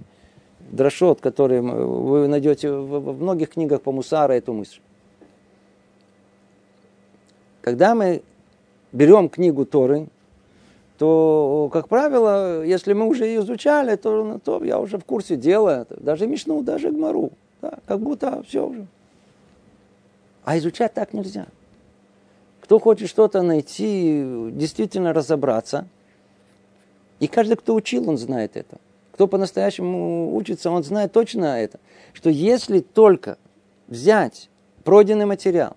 дрошот, 0.70 1.20
которые 1.20 1.62
вы 1.62 2.28
найдете 2.28 2.72
в, 2.72 3.00
в 3.00 3.22
многих 3.22 3.50
книгах 3.50 3.82
по 3.82 3.92
Мусара 3.92 4.34
эту 4.34 4.54
мысль. 4.54 4.80
Когда 7.62 7.96
мы 7.96 8.24
берем 8.92 9.30
книгу 9.30 9.66
Торы, 9.66 10.08
то, 10.98 11.70
как 11.74 11.88
правило, 11.88 12.64
если 12.64 12.94
мы 12.94 13.08
уже 13.08 13.26
ее 13.26 13.42
изучали, 13.42 13.96
то, 13.96 14.40
то 14.44 14.64
я 14.64 14.80
уже 14.80 15.00
в 15.00 15.06
курсе 15.06 15.36
дела, 15.36 15.88
даже 15.90 16.28
Мишну, 16.28 16.62
даже 16.62 16.92
Гмару, 16.92 17.32
да, 17.62 17.80
как 17.88 18.00
будто 18.00 18.44
все 18.44 18.68
уже. 18.68 18.86
А 20.44 20.58
изучать 20.58 20.94
так 20.94 21.14
нельзя. 21.14 21.48
Кто 22.72 22.80
хочет 22.80 23.10
что-то 23.10 23.42
найти, 23.42 24.24
действительно 24.52 25.12
разобраться, 25.12 25.88
и 27.20 27.28
каждый, 27.28 27.58
кто 27.58 27.76
учил, 27.76 28.10
он 28.10 28.18
знает 28.18 28.56
это. 28.56 28.78
Кто 29.12 29.28
по-настоящему 29.28 30.34
учится, 30.34 30.72
он 30.72 30.82
знает 30.82 31.12
точно 31.12 31.62
это, 31.62 31.82
что 32.14 32.30
если 32.30 32.80
только 32.80 33.38
взять 33.90 34.50
пройденный 34.86 35.26
материал 35.26 35.76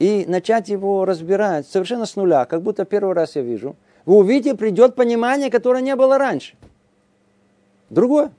и 0.00 0.24
начать 0.26 0.68
его 0.68 1.04
разбирать 1.04 1.68
совершенно 1.68 2.04
с 2.04 2.16
нуля, 2.16 2.46
как 2.46 2.62
будто 2.62 2.84
первый 2.84 3.14
раз 3.14 3.36
я 3.36 3.42
вижу, 3.42 3.76
вы 4.04 4.16
увидите, 4.16 4.56
придет 4.56 4.96
понимание, 4.96 5.52
которое 5.52 5.84
не 5.84 5.94
было 5.94 6.18
раньше. 6.18 6.56
Другое. 7.90 8.32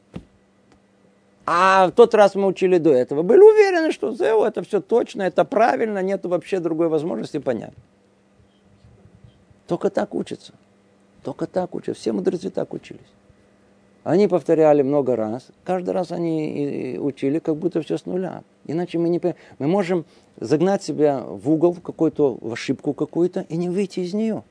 А 1.45 1.87
в 1.87 1.91
тот 1.91 2.15
раз 2.15 2.35
мы 2.35 2.47
учили 2.47 2.77
до 2.79 2.91
этого. 2.91 3.21
Были 3.21 3.39
уверены, 3.39 3.91
что 3.91 4.11
это 4.45 4.63
все 4.63 4.81
точно, 4.81 5.21
это 5.23 5.45
правильно, 5.45 6.01
нет 6.01 6.25
вообще 6.25 6.59
другой 6.59 6.87
возможности 6.89 7.37
понять. 7.37 7.73
Только 9.67 9.89
так 9.89 10.15
учатся. 10.15 10.53
Только 11.23 11.45
так 11.47 11.75
учатся. 11.75 12.01
Все 12.01 12.11
мудрецы 12.13 12.49
так 12.49 12.73
учились. 12.73 13.01
Они 14.03 14.27
повторяли 14.27 14.83
много 14.83 15.15
раз. 15.15 15.47
Каждый 15.63 15.89
раз 15.89 16.11
они 16.11 16.97
учили, 16.99 17.39
как 17.39 17.55
будто 17.55 17.81
все 17.81 17.97
с 17.97 18.05
нуля. 18.05 18.43
Иначе 18.65 18.99
мы 18.99 19.09
не 19.09 19.19
Мы 19.57 19.67
можем 19.67 20.05
загнать 20.39 20.83
себя 20.83 21.23
в 21.25 21.49
угол, 21.49 21.73
в 21.73 21.81
какую-то 21.81 22.37
в 22.39 22.53
ошибку 22.53 22.93
какую-то, 22.93 23.45
и 23.49 23.57
не 23.57 23.69
выйти 23.69 24.01
из 24.01 24.13
нее. 24.13 24.43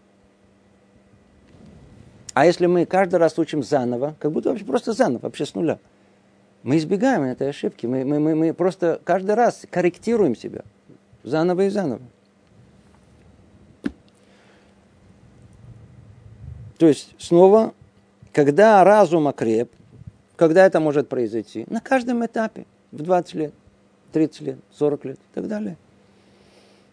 А 2.33 2.47
если 2.47 2.67
мы 2.67 2.85
каждый 2.85 3.17
раз 3.17 3.39
учим 3.39 3.63
заново, 3.63 4.17
как 4.19 4.33
будто 4.33 4.49
вообще 4.49 4.65
просто 4.65 4.93
заново, 4.93 5.21
вообще 5.23 5.47
с 5.47 5.55
нуля, 5.55 5.79
мы 6.65 6.79
избегаем 6.79 7.23
этой 7.23 7.51
ошибки. 7.51 7.87
Мы, 7.87 8.05
мы, 8.05 8.19
мы, 8.19 8.35
мы 8.35 8.55
просто 8.55 9.01
каждый 9.05 9.35
раз 9.35 9.65
корректируем 9.71 10.35
себя 10.35 10.63
заново 11.23 11.67
и 11.67 11.69
заново. 11.69 12.01
То 16.79 16.89
есть 16.89 17.15
снова, 17.19 17.75
когда 18.33 18.83
разум 18.83 19.29
окреп, 19.29 19.71
когда 20.37 20.67
это 20.67 20.81
может 20.81 21.09
произойти? 21.09 21.67
На 21.69 21.81
каждом 21.81 22.25
этапе, 22.27 22.67
в 22.93 23.03
20 23.03 23.35
лет, 23.35 23.55
30 24.13 24.41
лет, 24.41 24.59
40 24.73 25.05
лет 25.05 25.17
и 25.17 25.35
так 25.35 25.47
далее. 25.47 25.77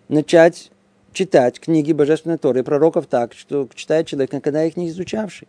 Начать 0.09 0.69
читать 1.13 1.59
книги 1.59 1.93
Божественной 1.93 2.37
Торы, 2.37 2.63
пророков 2.63 3.07
так, 3.07 3.33
что 3.33 3.67
читает 3.73 4.07
человек, 4.07 4.33
никогда 4.33 4.65
их 4.65 4.75
не 4.75 4.89
изучавший. 4.89 5.47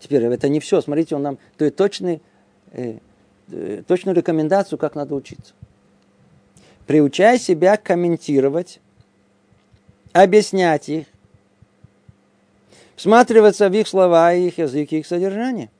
Теперь 0.00 0.24
это 0.24 0.48
не 0.48 0.58
все. 0.60 0.80
Смотрите, 0.80 1.14
он 1.14 1.22
нам 1.22 1.38
дает 1.58 1.76
точный, 1.76 2.20
э, 2.72 2.94
э, 2.94 2.98
точную 3.86 4.16
рекомендацию, 4.16 4.78
как 4.78 4.94
надо 4.94 5.14
учиться. 5.14 5.54
Приучай 6.86 7.38
себя 7.38 7.76
комментировать, 7.76 8.80
объяснять 10.12 10.88
их, 10.88 11.06
всматриваться 12.96 13.68
в 13.68 13.74
их 13.74 13.86
слова, 13.86 14.32
их 14.32 14.58
язык, 14.58 14.92
их 14.92 15.06
содержание. 15.06 15.70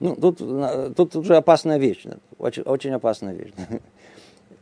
Ну, 0.00 0.16
тут, 0.16 0.38
тут 0.96 1.14
уже 1.14 1.36
опасная 1.36 1.78
вещь. 1.78 2.04
Очень, 2.38 2.62
очень 2.62 2.90
опасная 2.90 3.34
вещь. 3.34 3.52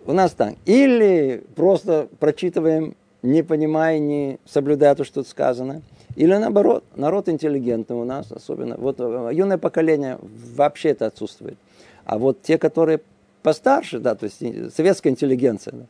У 0.07 0.13
нас 0.13 0.33
так. 0.33 0.55
Или 0.67 1.43
просто 1.57 2.09
прочитываем, 2.19 2.95
не 3.23 3.43
понимая, 3.43 3.99
не 3.99 4.39
соблюдая 4.45 4.95
то, 4.95 5.05
что 5.05 5.21
тут 5.21 5.29
сказано. 5.29 5.83
Или 6.16 6.35
наоборот, 6.37 6.85
народ 6.96 7.29
интеллигентный 7.29 7.96
у 7.96 8.05
нас, 8.05 8.31
особенно. 8.33 8.77
Вот 8.77 8.96
э, 8.99 9.31
юное 9.33 9.59
поколение 9.59 10.18
вообще 10.57 10.90
это 10.90 11.07
отсутствует. 11.07 11.57
А 12.05 12.18
вот 12.18 12.42
те, 12.42 12.59
которые 12.59 13.01
постарше, 13.42 14.01
да, 14.01 14.14
то 14.14 14.25
есть 14.25 14.38
советская 14.75 15.12
интеллигенция, 15.12 15.73
да, 15.73 15.87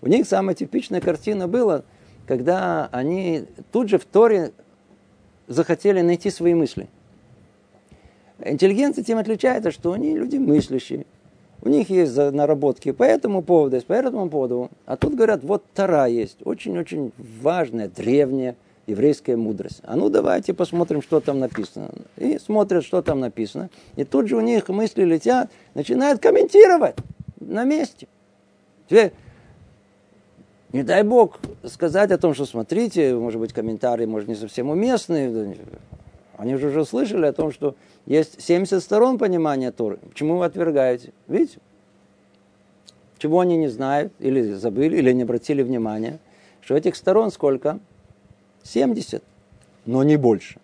у 0.00 0.08
них 0.08 0.26
самая 0.26 0.54
типичная 0.54 1.00
картина 1.00 1.48
была– 1.48 1.82
когда 2.26 2.88
они 2.92 3.44
тут 3.72 3.88
же 3.88 3.98
в 3.98 4.04
Торе 4.04 4.52
захотели 5.46 6.00
найти 6.00 6.30
свои 6.30 6.54
мысли. 6.54 6.88
Интеллигенция 8.44 9.04
тем 9.04 9.18
отличается, 9.18 9.70
что 9.70 9.92
они 9.92 10.16
люди 10.16 10.36
мыслящие. 10.36 11.06
У 11.62 11.68
них 11.68 11.88
есть 11.88 12.16
наработки 12.16 12.92
по 12.92 13.04
этому 13.04 13.42
поводу, 13.42 13.80
по 13.82 13.92
этому 13.92 14.28
поводу. 14.28 14.70
А 14.84 14.96
тут 14.96 15.14
говорят, 15.14 15.42
вот 15.44 15.64
Тара 15.72 16.06
есть, 16.06 16.38
очень-очень 16.44 17.12
важная, 17.40 17.88
древняя 17.88 18.56
еврейская 18.86 19.36
мудрость. 19.36 19.80
А 19.84 19.96
ну 19.96 20.08
давайте 20.08 20.54
посмотрим, 20.54 21.02
что 21.02 21.20
там 21.20 21.38
написано. 21.38 21.90
И 22.16 22.38
смотрят, 22.38 22.84
что 22.84 23.02
там 23.02 23.20
написано. 23.20 23.70
И 23.96 24.04
тут 24.04 24.28
же 24.28 24.36
у 24.36 24.40
них 24.40 24.68
мысли 24.68 25.04
летят, 25.04 25.50
начинают 25.74 26.20
комментировать 26.20 26.96
на 27.40 27.64
месте. 27.64 28.06
Теперь 28.88 29.12
не 30.72 30.82
дай 30.82 31.02
бог 31.02 31.38
сказать 31.64 32.10
о 32.10 32.18
том, 32.18 32.34
что 32.34 32.46
смотрите, 32.46 33.14
может 33.14 33.40
быть, 33.40 33.52
комментарии, 33.52 34.06
может, 34.06 34.28
не 34.28 34.34
совсем 34.34 34.70
уместные. 34.70 35.56
Они 36.36 36.56
же 36.56 36.68
уже 36.68 36.84
слышали 36.84 37.26
о 37.26 37.32
том, 37.32 37.52
что 37.52 37.76
есть 38.06 38.42
70 38.42 38.82
сторон 38.82 39.18
понимания 39.18 39.70
Торы. 39.70 39.98
Почему 40.08 40.36
вы 40.36 40.44
отвергаете? 40.44 41.12
Видите? 41.28 41.58
Чего 43.18 43.40
они 43.40 43.56
не 43.56 43.68
знают, 43.68 44.12
или 44.18 44.52
забыли, 44.52 44.98
или 44.98 45.12
не 45.12 45.22
обратили 45.22 45.62
внимания, 45.62 46.18
что 46.60 46.76
этих 46.76 46.96
сторон 46.96 47.30
сколько? 47.30 47.78
70, 48.64 49.22
но 49.86 50.02
не 50.02 50.16
больше. 50.16 50.58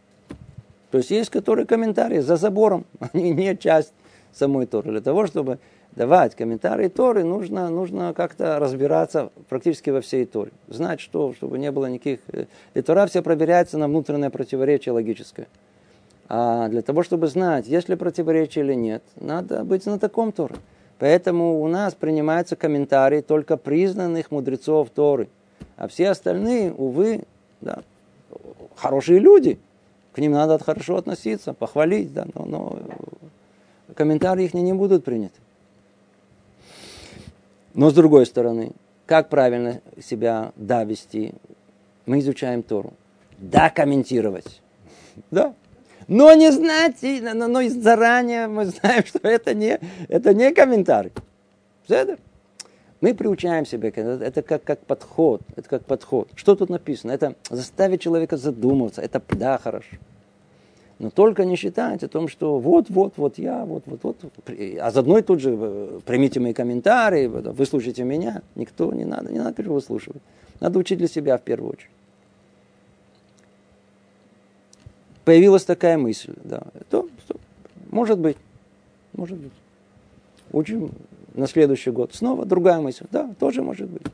То 0.90 0.98
есть 0.98 1.10
есть 1.10 1.30
которые 1.30 1.66
комментарии 1.66 2.18
за 2.18 2.36
забором, 2.36 2.84
они 3.12 3.30
не 3.30 3.56
часть 3.56 3.92
самой 4.32 4.66
Торы. 4.66 4.90
Для 4.90 5.00
того, 5.00 5.26
чтобы 5.26 5.58
давать 5.92 6.34
комментарии 6.34 6.88
Торы, 6.88 7.24
нужно, 7.24 7.68
нужно 7.70 8.12
как-то 8.14 8.58
разбираться 8.58 9.30
практически 9.48 9.90
во 9.90 10.00
всей 10.00 10.24
Торе. 10.24 10.52
Знать, 10.68 11.00
что, 11.00 11.32
чтобы 11.34 11.58
не 11.58 11.70
было 11.70 11.86
никаких... 11.86 12.20
Э, 12.32 12.46
и 12.74 12.82
Тора 12.82 13.06
все 13.06 13.22
проверяется 13.22 13.78
на 13.78 13.88
внутреннее 13.88 14.30
противоречие 14.30 14.92
логическое. 14.92 15.48
А 16.28 16.68
для 16.68 16.82
того, 16.82 17.02
чтобы 17.02 17.26
знать, 17.26 17.66
есть 17.66 17.88
ли 17.88 17.96
противоречие 17.96 18.64
или 18.64 18.74
нет, 18.74 19.02
надо 19.16 19.64
быть 19.64 19.86
на 19.86 19.98
таком 19.98 20.30
Торе. 20.30 20.56
Поэтому 21.00 21.60
у 21.60 21.66
нас 21.66 21.94
принимаются 21.94 22.56
комментарии 22.56 23.20
только 23.20 23.56
признанных 23.56 24.30
мудрецов 24.30 24.90
Торы. 24.90 25.28
А 25.76 25.88
все 25.88 26.10
остальные, 26.10 26.72
увы, 26.72 27.22
да, 27.60 27.82
хорошие 28.80 29.20
люди. 29.20 29.58
К 30.12 30.18
ним 30.18 30.32
надо 30.32 30.58
хорошо 30.58 30.96
относиться, 30.96 31.52
похвалить, 31.52 32.12
да, 32.12 32.26
но, 32.34 32.44
но 32.44 32.78
комментарии 33.94 34.46
их 34.46 34.54
не, 34.54 34.72
будут 34.72 35.04
приняты. 35.04 35.38
Но 37.74 37.90
с 37.90 37.94
другой 37.94 38.26
стороны, 38.26 38.72
как 39.06 39.28
правильно 39.28 39.80
себя 40.02 40.52
да 40.56 40.84
вести? 40.84 41.32
Мы 42.06 42.18
изучаем 42.20 42.62
Тору. 42.62 42.92
Да 43.38 43.70
комментировать. 43.70 44.60
Да. 45.30 45.54
Но 46.08 46.32
не 46.34 46.50
знать, 46.50 46.96
но, 47.02 47.46
но 47.46 47.68
заранее 47.68 48.46
мы 48.46 48.64
знаем, 48.64 49.04
что 49.06 49.18
это 49.28 49.54
не, 49.54 49.78
это 50.08 50.32
не 50.32 50.52
комментарий. 50.52 51.12
Все 51.84 52.16
Мы 53.00 53.14
приучаем 53.14 53.64
себя, 53.64 53.88
это 53.88 54.42
как, 54.42 54.62
как 54.62 54.80
подход, 54.80 55.40
это 55.56 55.68
как 55.68 55.84
подход. 55.86 56.28
Что 56.34 56.54
тут 56.54 56.68
написано? 56.68 57.12
Это 57.12 57.34
заставить 57.48 58.02
человека 58.02 58.36
задуматься, 58.36 59.00
это 59.00 59.22
да, 59.30 59.58
хорошо. 59.58 59.96
Но 60.98 61.08
только 61.08 61.46
не 61.46 61.56
считайте 61.56 62.06
о 62.06 62.08
том, 62.10 62.28
что 62.28 62.58
вот, 62.58 62.90
вот, 62.90 63.14
вот 63.16 63.38
я, 63.38 63.64
вот, 63.64 63.84
вот, 63.86 64.00
вот. 64.02 64.16
А 64.78 64.90
заодно 64.90 65.16
и 65.16 65.22
тут 65.22 65.40
же 65.40 65.56
э, 65.58 66.00
примите 66.04 66.40
мои 66.40 66.52
комментарии, 66.52 67.26
выслушайте 67.26 68.04
меня. 68.04 68.42
Никто 68.54 68.92
не 68.92 69.06
надо, 69.06 69.32
не 69.32 69.38
надо 69.38 69.62
выслушивать. 69.62 70.20
Надо 70.60 70.78
учить 70.78 70.98
для 70.98 71.08
себя 71.08 71.38
в 71.38 71.42
первую 71.42 71.72
очередь. 71.72 71.90
Появилась 75.24 75.64
такая 75.64 75.96
мысль, 75.96 76.34
да, 76.44 76.64
то, 76.90 77.08
то 77.26 77.36
может 77.90 78.18
быть, 78.18 78.36
может 79.14 79.38
быть. 79.38 79.52
Учим 80.52 80.90
на 81.34 81.46
следующий 81.46 81.90
год. 81.90 82.14
Снова 82.14 82.44
другая 82.44 82.80
мысль, 82.80 83.06
да, 83.10 83.30
тоже 83.38 83.62
может 83.62 83.88
быть. 83.88 84.06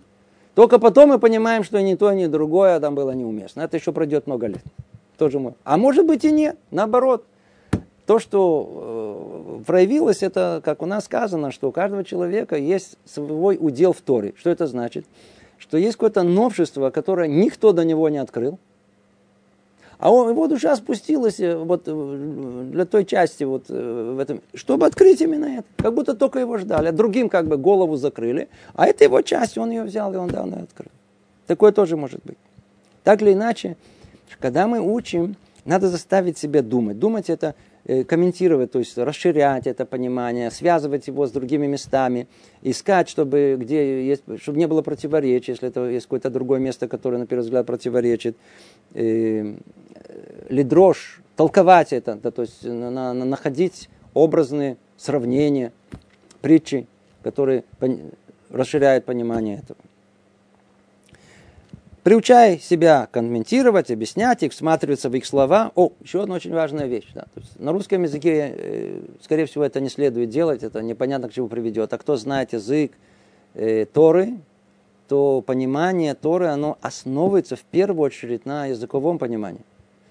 Только 0.55 0.79
потом 0.79 1.11
мы 1.11 1.19
понимаем, 1.19 1.65
что 1.65 1.81
ни 1.83 1.95
то, 1.95 2.13
ни 2.13 2.27
другое 2.27 2.81
там 2.81 2.95
было 2.95 3.11
неуместно. 3.11 3.61
Это 3.61 3.77
еще 3.77 3.93
пройдет 3.93 4.27
много 4.27 4.47
лет 4.47 4.63
тоже 5.17 5.39
мой. 5.39 5.55
А 5.65 5.77
может 5.77 6.07
быть 6.07 6.25
и 6.25 6.31
нет, 6.31 6.57
наоборот. 6.71 7.25
То, 8.07 8.21
что 8.21 9.59
э, 9.59 9.65
проявилось, 9.67 10.23
это, 10.23 10.61
как 10.65 10.81
у 10.81 10.87
нас 10.87 11.07
сказано, 11.07 11.51
что 11.51 11.69
у 11.69 11.73
каждого 11.73 12.05
человека 12.05 12.57
есть 12.57 12.97
свой 13.05 13.59
удел 13.61 13.93
в 13.93 14.01
Торе. 14.01 14.33
Что 14.37 14.51
это 14.51 14.69
значит? 14.69 15.07
Что 15.59 15.77
есть 15.77 15.95
какое-то 15.95 16.23
новшество, 16.23 16.91
которое 16.91 17.27
никто 17.27 17.73
до 17.73 17.85
него 17.85 18.09
не 18.09 18.19
открыл. 18.19 18.61
А 19.99 20.11
он, 20.11 20.31
его 20.31 20.47
душа 20.47 20.77
спустилась 20.77 21.41
э, 21.41 21.57
вот 21.57 21.85
э, 21.87 22.69
для 22.73 22.85
той 22.85 23.05
части 23.05 23.45
вот 23.45 23.65
э, 23.69 24.13
в 24.17 24.19
этом, 24.19 24.43
чтобы 24.55 24.87
открыть 24.87 25.21
именно 25.21 25.47
это. 25.47 25.65
Как 25.77 25.95
будто 25.95 26.15
только 26.15 26.39
его 26.39 26.59
ждали. 26.59 26.89
А 26.89 26.93
другим 26.93 27.29
как 27.29 27.47
бы 27.47 27.57
голову 27.57 27.97
закрыли. 27.97 28.49
А 28.75 28.87
это 28.87 29.05
его 29.05 29.23
часть, 29.23 29.57
он 29.57 29.71
ее 29.71 29.85
взял 29.85 30.13
и 30.13 30.17
он 30.17 30.29
да, 30.29 30.43
он 30.43 30.53
ее 30.53 30.63
открыл. 30.65 30.91
Такое 31.47 31.73
тоже 31.73 31.97
может 31.97 32.21
быть. 32.25 32.37
Так 33.05 33.23
или 33.23 33.33
иначе, 33.33 33.77
когда 34.41 34.67
мы 34.67 34.81
учим, 34.81 35.37
надо 35.65 35.89
заставить 35.89 36.37
себя 36.37 36.63
думать. 36.63 36.99
Думать 36.99 37.31
это 37.31 37.55
комментировать, 38.09 38.73
то 38.73 38.79
есть 38.81 38.99
расширять 38.99 39.67
это 39.67 39.87
понимание, 39.87 40.51
связывать 40.51 41.07
его 41.07 41.27
с 41.27 41.31
другими 41.31 41.67
местами, 41.67 42.27
искать, 42.63 43.09
чтобы, 43.09 43.57
где 43.61 44.07
есть, 44.07 44.25
чтобы 44.41 44.59
не 44.59 44.67
было 44.67 44.83
противоречия, 44.83 45.53
если 45.53 45.69
это 45.69 45.89
есть 45.89 46.07
какое-то 46.07 46.31
другое 46.31 46.59
место, 46.59 46.89
которое, 46.89 47.19
на 47.19 47.27
первый 47.27 47.43
взгляд, 47.43 47.67
противоречит. 47.67 48.37
Э, 48.95 49.55
лидрош, 50.49 51.21
толковать 51.37 51.93
это, 51.93 52.17
да, 52.17 52.31
то 52.31 52.43
есть 52.43 52.65
на, 52.65 52.91
на, 52.91 53.13
находить 53.13 53.89
образные 54.15 54.77
сравнения, 54.97 55.73
притчи, 56.41 56.87
которые 57.23 57.65
расширяют 58.51 59.05
понимание 59.05 59.59
этого. 59.59 59.79
Приучай 62.07 62.61
себя 62.61 63.09
комментировать, 63.11 63.91
объяснять 63.91 64.45
их, 64.45 64.53
всматриваться 64.53 65.11
в 65.11 65.17
их 65.17 65.27
слова. 65.27 65.73
О, 65.75 65.91
еще 66.01 66.23
одна 66.23 66.37
очень 66.37 66.55
важная 66.55 66.87
вещь. 66.87 67.09
Да. 67.13 67.25
На 67.59 67.73
русском 67.73 68.05
языке, 68.05 68.55
э, 68.57 69.01
скорее 69.23 69.47
всего, 69.47 69.65
это 69.65 69.81
не 69.81 69.89
следует 69.89 70.29
делать, 70.31 70.63
это 70.63 70.83
непонятно 70.83 71.29
к 71.29 71.33
чему 71.33 71.49
приведет. 71.49 71.93
А 71.93 71.99
кто 71.99 72.15
знает 72.15 72.53
язык 72.53 72.93
э, 73.55 73.87
Торы, 73.87 74.39
то 75.09 75.41
понимание 75.41 76.15
Торы, 76.15 76.47
оно 76.47 76.79
основывается 76.81 77.57
в 77.57 77.63
первую 77.63 78.03
очередь 78.03 78.47
на 78.47 78.67
языковом 78.67 79.19
понимании. 79.19 79.65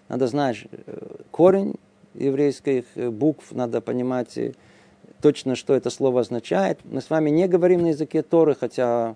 Надо 0.10 0.28
знать 0.28 0.66
э, 0.70 1.16
корень 1.32 1.76
еврейских 2.14 2.84
э, 2.96 3.10
букв, 3.10 3.54
надо 3.54 3.80
понимать 3.80 4.38
точно, 5.22 5.56
что 5.56 5.74
это 5.74 5.90
слово 5.90 6.20
означает. 6.20 6.78
Мы 6.84 7.00
с 7.00 7.10
вами 7.10 7.30
не 7.30 7.48
говорим 7.48 7.84
на 7.84 7.88
языке 7.92 8.22
Торы, 8.22 8.54
хотя 8.54 9.16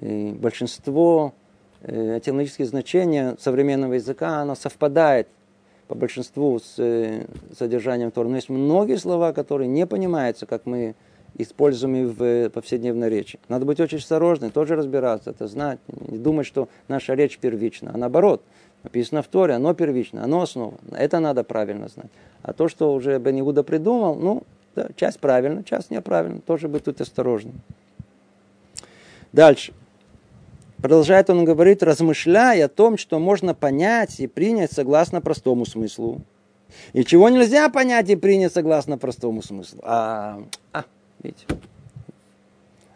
большинство 0.00 1.34
этимологические 1.82 2.66
значения 2.66 3.36
современного 3.38 3.94
языка, 3.94 4.40
оно 4.40 4.54
совпадает 4.54 5.28
по 5.88 5.94
большинству 5.94 6.58
с 6.58 6.74
э, 6.78 7.24
содержанием 7.58 8.10
Тора. 8.10 8.28
Но 8.28 8.36
есть 8.36 8.50
многие 8.50 8.96
слова, 8.96 9.32
которые 9.32 9.68
не 9.68 9.86
понимаются, 9.86 10.44
как 10.44 10.66
мы 10.66 10.94
используем 11.36 12.08
в 12.08 12.22
э, 12.22 12.50
повседневной 12.50 13.08
речи. 13.08 13.38
Надо 13.48 13.64
быть 13.64 13.80
очень 13.80 13.98
осторожным, 13.98 14.50
тоже 14.50 14.76
разбираться, 14.76 15.30
это 15.30 15.46
знать, 15.46 15.78
не 15.88 16.18
думать, 16.18 16.46
что 16.46 16.68
наша 16.88 17.14
речь 17.14 17.38
первична, 17.38 17.92
а 17.94 17.98
наоборот, 17.98 18.42
написано 18.82 19.22
в 19.22 19.28
Торе, 19.28 19.54
оно 19.54 19.74
первично, 19.74 20.22
оно 20.22 20.42
основа. 20.42 20.74
Это 20.92 21.20
надо 21.20 21.42
правильно 21.42 21.88
знать. 21.88 22.10
А 22.42 22.52
то, 22.52 22.68
что 22.68 22.92
уже 22.92 23.18
Бен 23.18 23.40
Иуда 23.40 23.62
придумал, 23.62 24.14
ну, 24.14 24.42
да, 24.76 24.88
часть 24.94 25.18
правильно, 25.20 25.64
часть 25.64 25.90
неправильно, 25.90 26.40
тоже 26.40 26.68
быть 26.68 26.84
тут 26.84 27.00
осторожным. 27.00 27.60
Дальше. 29.32 29.72
Продолжает 30.80 31.28
он 31.28 31.44
говорить, 31.44 31.82
размышляя 31.82 32.66
о 32.66 32.68
том, 32.68 32.98
что 32.98 33.18
можно 33.18 33.54
понять 33.54 34.20
и 34.20 34.26
принять 34.26 34.72
согласно 34.72 35.20
простому 35.20 35.66
смыслу. 35.66 36.22
И 36.92 37.04
чего 37.04 37.28
нельзя 37.28 37.68
понять 37.68 38.08
и 38.10 38.16
принять 38.16 38.52
согласно 38.52 38.98
простому 38.98 39.42
смыслу. 39.42 39.80
А, 39.82 40.40
а 40.72 40.84
видите. 41.22 41.46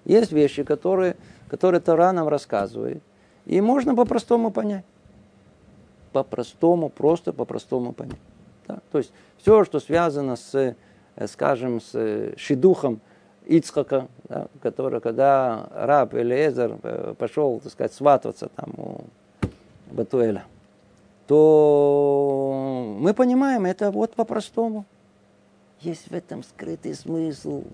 Есть 0.04 0.32
вещи, 0.32 0.62
которые, 0.62 1.16
которые 1.48 1.80
Тора 1.80 2.12
нам 2.12 2.28
рассказывает. 2.28 3.02
И 3.46 3.60
можно 3.60 3.94
по-простому 3.94 4.50
понять. 4.50 4.84
По-простому, 6.12 6.88
просто 6.88 7.32
по-простому 7.32 7.92
понять. 7.92 8.18
Да? 8.68 8.78
То 8.92 8.98
есть 8.98 9.12
все, 9.38 9.64
что 9.64 9.80
связано 9.80 10.36
с, 10.36 10.54
э, 10.54 11.26
скажем, 11.26 11.80
с 11.80 12.34
шидухом, 12.36 13.00
Ицхака, 13.46 14.08
да, 14.28 14.46
который, 14.60 15.00
когда 15.00 15.68
раб 15.72 16.14
Элиезер 16.14 16.78
э, 16.82 17.14
пошел, 17.18 17.60
так 17.60 17.72
сказать, 17.72 17.92
свататься 17.92 18.48
там 18.54 18.72
у 18.76 19.00
Батуэля, 19.90 20.44
то 21.26 22.96
мы 22.98 23.14
понимаем, 23.14 23.64
это 23.64 23.90
вот 23.90 24.14
по-простому. 24.14 24.84
Есть 25.80 26.08
в 26.10 26.12
этом 26.12 26.42
скрытый 26.42 26.94
смысл. 26.94 27.64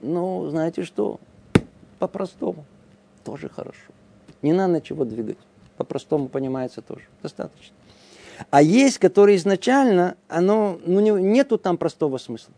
Ну, 0.00 0.48
знаете 0.48 0.84
что? 0.84 1.20
По-простому. 1.98 2.64
Тоже 3.24 3.48
хорошо. 3.48 3.92
Не 4.42 4.52
надо 4.52 4.74
ничего 4.76 5.04
двигать. 5.04 5.38
По-простому 5.76 6.28
понимается 6.28 6.80
тоже. 6.80 7.02
Достаточно. 7.22 7.74
А 8.50 8.62
есть, 8.62 8.98
которые 8.98 9.36
изначально, 9.36 10.16
оно, 10.28 10.78
ну, 10.86 11.00
не, 11.00 11.10
нету 11.10 11.58
там 11.58 11.76
простого 11.76 12.18
смысла. 12.18 12.54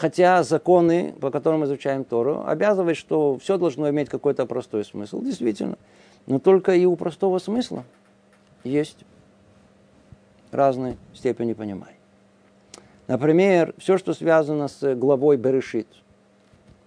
Хотя 0.00 0.42
законы, 0.44 1.12
по 1.20 1.30
которым 1.30 1.60
мы 1.60 1.66
изучаем 1.66 2.04
Тору, 2.04 2.42
обязывают, 2.46 2.96
что 2.96 3.36
все 3.36 3.58
должно 3.58 3.90
иметь 3.90 4.08
какой-то 4.08 4.46
простой 4.46 4.82
смысл. 4.82 5.20
Действительно. 5.20 5.76
Но 6.26 6.38
только 6.38 6.72
и 6.74 6.86
у 6.86 6.96
простого 6.96 7.38
смысла 7.38 7.84
есть 8.64 8.96
разные 10.52 10.96
степени 11.12 11.52
понимания. 11.52 11.98
Например, 13.08 13.74
все, 13.76 13.98
что 13.98 14.14
связано 14.14 14.68
с 14.68 14.94
главой 14.94 15.36
Берешит 15.36 15.86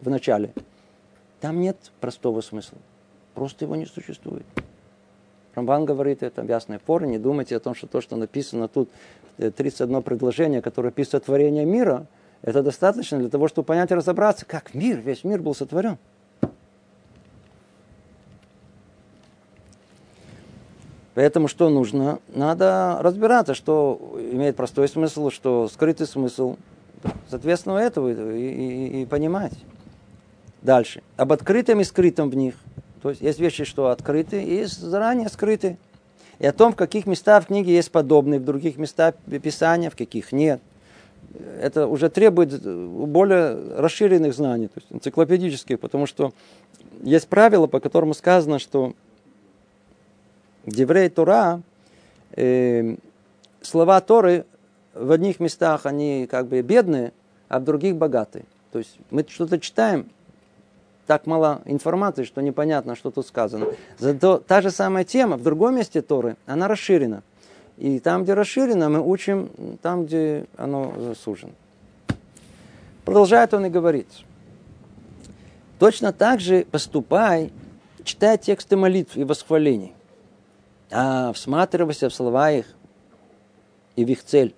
в 0.02 0.10
начале, 0.10 0.52
там 1.40 1.62
нет 1.62 1.78
простого 2.00 2.42
смысла. 2.42 2.80
Просто 3.36 3.66
его 3.66 3.76
не 3.76 3.86
существует. 3.86 4.46
Рамбан 5.54 5.86
говорит 5.86 6.24
это 6.24 6.42
в 6.42 6.50
ясной 6.50 6.80
форме. 6.80 7.10
Не 7.10 7.20
думайте 7.20 7.56
о 7.56 7.60
том, 7.60 7.76
что 7.76 7.86
то, 7.86 8.02
что 8.02 8.16
написано 8.16 8.68
тут, 8.68 8.90
31 9.38 10.02
предложение, 10.02 10.64
которое 10.64 10.90
описывает 10.90 11.26
творение 11.26 11.64
мира– 11.64 12.08
это 12.44 12.62
достаточно 12.62 13.18
для 13.18 13.30
того, 13.30 13.48
чтобы 13.48 13.66
понять 13.66 13.90
и 13.92 13.96
разобраться, 13.96 14.46
как 14.46 14.74
мир, 14.74 14.98
весь 14.98 15.24
мир 15.24 15.42
был 15.42 15.56
сотворен. 15.56 15.98
Поэтому 21.16 21.48
что 21.48 21.70
нужно? 21.70 22.20
Надо 22.28 22.98
разбираться, 23.02 23.54
что 23.54 24.18
имеет 24.32 24.56
простой 24.56 24.88
смысл, 24.88 25.30
что 25.30 25.70
скрытый 25.70 26.06
смысл. 26.06 26.58
Соответственно, 27.30 27.78
этого 27.78 28.10
и, 28.10 28.42
и, 28.42 29.02
и 29.04 29.06
понимать. 29.06 29.54
Дальше. 30.62 31.02
Об 31.16 31.32
открытом 31.32 31.82
и 31.82 31.84
скрытом 31.84 32.30
в 32.30 32.36
них. 32.36 32.56
То 33.02 33.10
есть 33.10 33.22
есть 33.22 33.40
вещи, 33.40 33.64
что 33.64 33.90
открыты, 33.90 34.44
и 34.44 34.66
заранее 34.66 35.30
скрыты. 35.30 35.78
И 36.40 36.48
о 36.48 36.52
том, 36.52 36.74
в 36.74 36.76
каких 36.76 37.06
местах 37.06 37.44
в 37.44 37.48
книге 37.48 37.74
есть 37.74 37.92
подобные, 37.92 38.40
в 38.40 38.46
других 38.46 38.78
местах 38.78 39.16
Писания, 39.42 39.90
в 39.90 39.96
каких 39.96 40.32
нет. 40.32 40.62
Это 41.62 41.88
уже 41.88 42.10
требует 42.10 42.62
более 42.62 43.54
расширенных 43.78 44.34
знаний, 44.34 44.68
то 44.68 44.80
есть 44.80 44.88
энциклопедических, 44.92 45.80
потому 45.80 46.06
что 46.06 46.34
есть 47.02 47.28
правило, 47.28 47.68
по 47.68 47.80
которому 47.80 48.14
сказано, 48.14 48.60
что 48.60 48.94
Деврей 50.66 51.10
Тора, 51.10 51.62
э, 52.36 52.96
слова 53.62 54.00
Торы 54.02 54.46
в 54.94 55.12
одних 55.12 55.40
местах 55.40 55.86
они 55.86 56.28
как 56.30 56.48
бы 56.48 56.62
бедные, 56.62 57.14
а 57.50 57.60
в 57.60 57.64
других 57.64 57.96
богатые. 57.96 58.46
То 58.72 58.80
есть 58.80 58.98
мы 59.12 59.26
что-то 59.28 59.60
читаем, 59.60 60.10
так 61.06 61.26
мало 61.26 61.62
информации, 61.66 62.24
что 62.24 62.42
непонятно, 62.42 62.96
что 62.96 63.12
тут 63.12 63.28
сказано. 63.28 63.68
Зато 64.00 64.38
та 64.38 64.62
же 64.62 64.72
самая 64.72 65.04
тема 65.04 65.38
в 65.38 65.44
другом 65.44 65.76
месте 65.76 66.02
Торы, 66.02 66.38
она 66.46 66.68
расширена. 66.68 67.24
И 67.78 68.00
там, 68.00 68.24
где 68.24 68.34
расширено, 68.34 68.90
мы 68.90 69.02
учим 69.02 69.50
там, 69.82 70.06
где 70.06 70.46
оно 70.58 71.14
сужено. 71.16 71.54
Продолжает 73.06 73.54
он 73.54 73.66
и 73.66 73.70
говорит. 73.70 74.08
Точно 75.80 76.14
так 76.14 76.40
же 76.40 76.66
поступай, 76.72 77.52
читай 78.04 78.38
тексты 78.38 78.78
молитв 78.78 79.18
и 79.18 79.24
восхвалений, 79.24 79.94
а 80.92 81.34
всматривайся 81.34 82.10
в 82.10 82.14
слова 82.14 82.52
их 82.52 82.68
и 83.96 84.06
в 84.06 84.10
их 84.10 84.24
цель. 84.24 84.56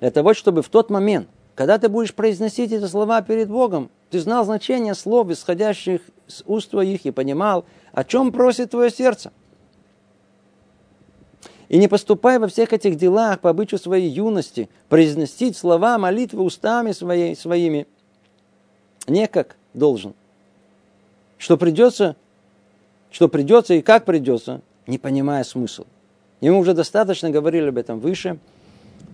Для 0.00 0.10
того, 0.10 0.34
чтобы 0.34 0.62
в 0.62 0.68
тот 0.68 0.90
момент, 0.90 1.28
когда 1.54 1.78
ты 1.78 1.88
будешь 1.88 2.14
произносить 2.14 2.72
эти 2.72 2.84
слова 2.86 3.22
перед 3.22 3.48
Богом, 3.48 3.90
ты 4.10 4.20
знал 4.20 4.44
значение 4.44 4.94
слов, 4.94 5.30
исходящих 5.30 6.02
с 6.26 6.42
уст 6.44 6.70
твоих, 6.70 7.06
и 7.06 7.10
понимал, 7.10 7.64
о 7.92 8.04
чем 8.04 8.30
просит 8.30 8.72
твое 8.72 8.90
сердце. 8.90 9.32
И 11.68 11.78
не 11.78 11.88
поступай 11.88 12.38
во 12.38 12.48
всех 12.48 12.72
этих 12.72 12.96
делах 12.96 13.40
по 13.40 13.50
обычаю 13.50 13.80
своей 13.80 14.08
юности, 14.08 14.68
произносить 14.88 15.56
слова 15.56 15.98
молитвы 15.98 16.42
устами 16.42 16.92
своей, 16.92 17.34
своими, 17.34 17.86
не 19.08 19.26
как 19.26 19.56
должен. 19.74 20.14
Что 21.38 21.56
придется, 21.56 22.16
что 23.10 23.28
придется 23.28 23.74
и 23.74 23.82
как 23.82 24.04
придется, 24.04 24.60
не 24.86 24.98
понимая 24.98 25.44
смысл. 25.44 25.84
И 26.40 26.48
мы 26.48 26.58
уже 26.58 26.74
достаточно 26.74 27.30
говорили 27.30 27.68
об 27.68 27.78
этом 27.78 27.98
выше– 28.00 28.38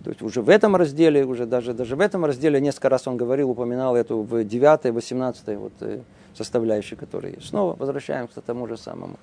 то 0.03 0.09
есть 0.09 0.21
уже 0.21 0.41
в 0.41 0.49
этом 0.49 0.75
разделе, 0.75 1.25
уже 1.25 1.45
даже, 1.45 1.73
даже 1.73 1.95
в 1.95 2.01
этом 2.01 2.25
разделе 2.25 2.59
несколько 2.59 2.89
раз 2.89 3.07
он 3.07 3.15
говорил, 3.15 3.49
упоминал 3.49 3.95
эту 3.95 4.21
в 4.21 4.43
9 4.43 4.93
18 4.93 5.57
вот, 5.57 5.71
э, 5.79 6.01
составляющей, 6.35 6.95
которые 6.95 7.39
Снова 7.41 7.75
возвращаемся 7.75 8.41
к 8.41 8.43
тому 8.43 8.67
же 8.67 8.77
самому. 8.77 9.17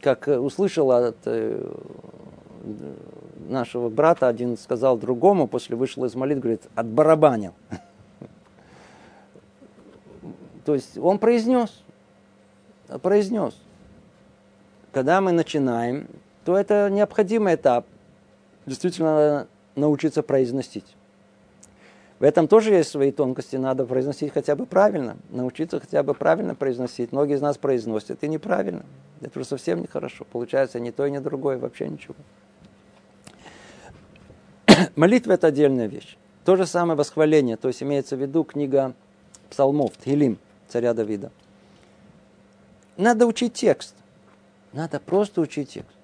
Как 0.00 0.28
э, 0.28 0.38
услышал 0.38 0.92
от 0.92 1.16
э, 1.24 1.72
нашего 3.48 3.88
брата, 3.88 4.28
один 4.28 4.56
сказал 4.56 4.96
другому, 4.96 5.48
после 5.48 5.76
вышел 5.76 6.04
из 6.04 6.14
молитвы, 6.14 6.42
говорит, 6.42 6.62
отбарабанил. 6.74 7.54
То 10.64 10.74
есть 10.74 10.98
он 10.98 11.18
произнес, 11.18 11.82
произнес. 13.02 13.56
Когда 14.92 15.20
мы 15.20 15.32
начинаем, 15.32 16.06
то 16.44 16.56
это 16.56 16.88
необходимый 16.90 17.54
этап– 17.54 17.86
действительно 18.66 19.46
научиться 19.74 20.22
произносить. 20.22 20.96
В 22.20 22.22
этом 22.22 22.48
тоже 22.48 22.74
есть 22.74 22.90
свои 22.90 23.12
тонкости, 23.12 23.56
надо 23.56 23.86
произносить 23.86 24.34
хотя 24.34 24.54
бы 24.54 24.66
правильно, 24.66 25.16
научиться 25.30 25.80
хотя 25.80 26.02
бы 26.02 26.12
правильно 26.12 26.54
произносить. 26.54 27.12
Многие 27.12 27.36
из 27.36 27.40
нас 27.40 27.56
произносят 27.56 28.22
и 28.22 28.28
неправильно. 28.28 28.84
Это 29.22 29.38
уже 29.38 29.48
совсем 29.48 29.80
нехорошо. 29.80 30.26
Получается 30.30 30.78
ни 30.80 30.90
то 30.90 31.08
ни 31.08 31.16
другое, 31.18 31.56
вообще 31.56 31.88
ничего. 31.88 32.14
Молитва– 34.96 35.32
это 35.34 35.46
отдельная 35.46 35.86
вещь. 35.86 36.18
То 36.44 36.56
же 36.56 36.66
самое 36.66 36.94
восхваление, 36.94 37.56
то 37.56 37.68
есть 37.68 37.82
имеется 37.82 38.16
в 38.16 38.20
виду 38.20 38.44
книга 38.44 38.92
псалмов, 39.48 39.96
Тхилим, 39.96 40.38
царя 40.68 40.92
Давида. 40.92 41.32
Надо 42.98 43.24
учить 43.24 43.54
текст. 43.54 43.94
Надо 44.74 45.00
просто 45.00 45.40
учить 45.40 45.70
текст. 45.70 45.96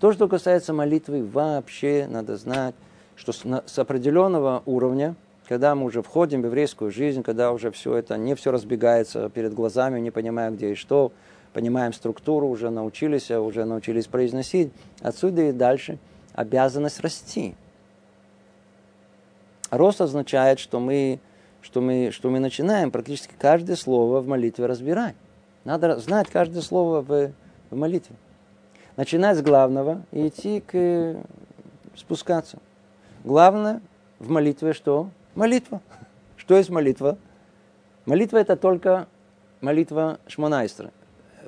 То, 0.00 0.14
что 0.14 0.26
касается 0.26 0.72
молитвы, 0.72 1.22
вообще 1.22 2.06
надо 2.08 2.38
знать, 2.38 2.74
что 3.14 3.32
с 3.32 3.78
определенного 3.78 4.62
уровня, 4.64 5.16
когда 5.50 5.74
мы 5.74 5.86
уже 5.86 6.00
входим 6.00 6.42
в 6.42 6.44
еврейскую 6.44 6.92
жизнь, 6.92 7.24
когда 7.24 7.50
уже 7.50 7.72
все 7.72 7.96
это, 7.96 8.16
не 8.16 8.36
все 8.36 8.52
разбегается 8.52 9.28
перед 9.30 9.52
глазами, 9.52 9.98
не 9.98 10.12
понимаем, 10.12 10.54
где 10.54 10.70
и 10.70 10.74
что, 10.76 11.10
понимаем 11.52 11.92
структуру, 11.92 12.46
уже 12.46 12.70
научились, 12.70 13.32
уже 13.32 13.64
научились 13.64 14.06
произносить, 14.06 14.72
отсюда 15.02 15.42
и 15.42 15.52
дальше 15.52 15.98
обязанность 16.34 17.00
расти. 17.00 17.56
Рост 19.72 20.00
означает, 20.00 20.60
что 20.60 20.78
мы, 20.78 21.18
что 21.62 21.80
мы, 21.80 22.12
что 22.12 22.30
мы 22.30 22.38
начинаем 22.38 22.92
практически 22.92 23.34
каждое 23.36 23.74
слово 23.74 24.20
в 24.20 24.28
молитве 24.28 24.66
разбирать. 24.66 25.16
Надо 25.64 25.98
знать 25.98 26.28
каждое 26.30 26.62
слово 26.62 27.00
в, 27.00 27.32
в 27.70 27.76
молитве 27.76 28.14
начинать 28.96 29.36
с 29.36 29.42
главного 29.42 30.02
и 30.12 30.28
идти 30.28 30.60
к 30.60 31.16
спускаться. 31.96 32.60
Главное 33.24 33.80
в 34.20 34.30
молитве 34.30 34.74
что? 34.74 35.10
Молитва. 35.40 35.80
Что 36.36 36.54
есть 36.58 36.68
молитва? 36.68 37.16
Молитва 38.04 38.36
это 38.36 38.56
только 38.56 39.08
молитва 39.62 40.20
Шмонайстра. 40.26 40.90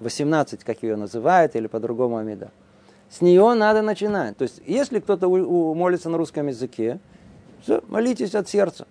18, 0.01 0.65
как 0.65 0.83
ее 0.83 0.97
называют, 0.97 1.55
или 1.57 1.67
по-другому 1.67 2.17
Амида. 2.17 2.51
С 3.11 3.21
нее 3.21 3.53
надо 3.53 3.83
начинать. 3.83 4.39
То 4.39 4.45
есть, 4.45 4.63
если 4.65 4.99
кто-то 4.99 5.29
молится 5.29 6.09
на 6.09 6.17
русском 6.17 6.47
языке, 6.47 7.01
все, 7.61 7.83
молитесь 7.87 8.35
от 8.35 8.49
сердца. 8.49 8.87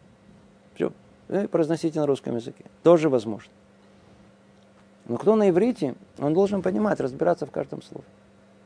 Все, 0.76 0.94
и 1.30 1.48
произносите 1.48 2.00
на 2.00 2.06
русском 2.06 2.36
языке. 2.36 2.66
Тоже 2.84 3.10
возможно. 3.10 3.52
Но 5.08 5.18
кто 5.18 5.36
на 5.36 5.50
иврите, 5.50 5.96
он 6.20 6.36
должен 6.36 6.62
понимать, 6.62 7.00
разбираться 7.00 7.48
в 7.48 7.52
каждом 7.52 7.82
слове. 7.82 8.06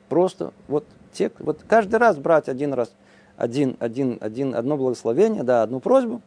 Просто 0.09 0.51
вот, 0.67 0.85
те, 1.13 1.31
вот 1.39 1.63
каждый 1.65 1.95
раз 1.95 2.17
брать 2.17 2.49
один 2.49 2.73
раз, 2.73 2.93
один, 3.37 3.75
один, 3.79 4.17
один, 4.21 4.55
одно 4.55 4.77
благословение, 4.77 5.43
да, 5.43 5.63
одну 5.63 5.79
просьбу, 5.79 6.21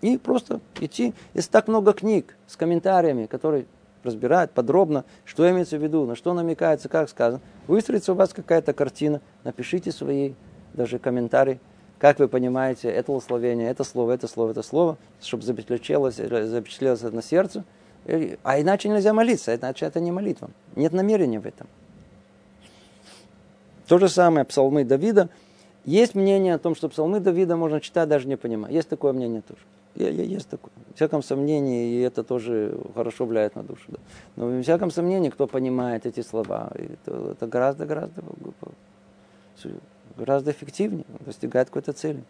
и 0.00 0.16
просто 0.16 0.60
идти. 0.80 1.14
Есть 1.34 1.50
так 1.50 1.68
много 1.68 1.92
книг 1.92 2.36
с 2.46 2.56
комментариями, 2.56 3.26
которые 3.26 3.66
разбирают 4.02 4.52
подробно, 4.52 5.04
что 5.24 5.48
имеется 5.50 5.76
в 5.76 5.82
виду, 5.82 6.06
на 6.06 6.16
что 6.16 6.32
намекается, 6.32 6.88
как 6.88 7.08
сказано. 7.08 7.42
Выстроится 7.66 8.12
у 8.12 8.16
вас 8.16 8.32
какая-то 8.32 8.72
картина, 8.72 9.20
напишите 9.44 9.92
свои 9.92 10.32
даже 10.72 10.98
комментарии, 10.98 11.60
как 11.98 12.18
вы 12.18 12.28
понимаете 12.28 12.88
это 12.88 13.12
благословение, 13.12 13.68
это 13.68 13.84
слово, 13.84 14.12
это 14.12 14.26
слово, 14.26 14.52
это 14.52 14.62
слово, 14.62 14.96
чтобы 15.20 15.42
запечатлелось, 15.42 16.14
запечатлелось 16.14 17.02
на 17.02 17.22
сердце. 17.22 17.64
А 18.42 18.58
иначе 18.58 18.88
нельзя 18.88 19.12
молиться, 19.12 19.54
иначе 19.54 19.84
это 19.84 20.00
не 20.00 20.10
молитва. 20.10 20.48
Нет 20.76 20.94
намерения 20.94 21.38
в 21.38 21.46
этом. 21.46 21.66
То 23.86 23.98
же 23.98 24.08
самое 24.08 24.46
псалмы 24.46 24.84
Давида. 24.84 25.28
Есть 25.84 26.14
мнение 26.14 26.54
о 26.54 26.58
том, 26.58 26.74
что 26.74 26.88
псалмы 26.88 27.20
Давида 27.20 27.56
можно 27.56 27.80
читать 27.80 28.08
даже 28.08 28.28
не 28.28 28.36
понимая. 28.36 28.72
Есть 28.72 28.88
такое 28.88 29.12
мнение 29.12 29.42
тоже. 29.42 29.60
Есть 29.94 30.48
такое. 30.48 30.70
В 30.92 30.96
всяком 30.96 31.22
сомнении, 31.22 31.94
и 31.94 32.00
это 32.00 32.22
тоже 32.22 32.78
хорошо 32.94 33.26
влияет 33.26 33.56
на 33.56 33.62
душу. 33.62 33.82
Да. 33.88 33.98
Но 34.36 34.46
в 34.46 34.62
всяком 34.62 34.90
сомнении, 34.90 35.30
кто 35.30 35.46
понимает 35.46 36.06
эти 36.06 36.20
слова, 36.20 36.70
это, 36.74 37.32
это 37.32 37.46
гораздо, 37.46 37.86
гораздо, 37.86 38.22
гораздо 40.16 40.50
эффективнее, 40.52 41.04
достигает 41.26 41.68
какой-то 41.68 41.92
цели. 41.92 42.22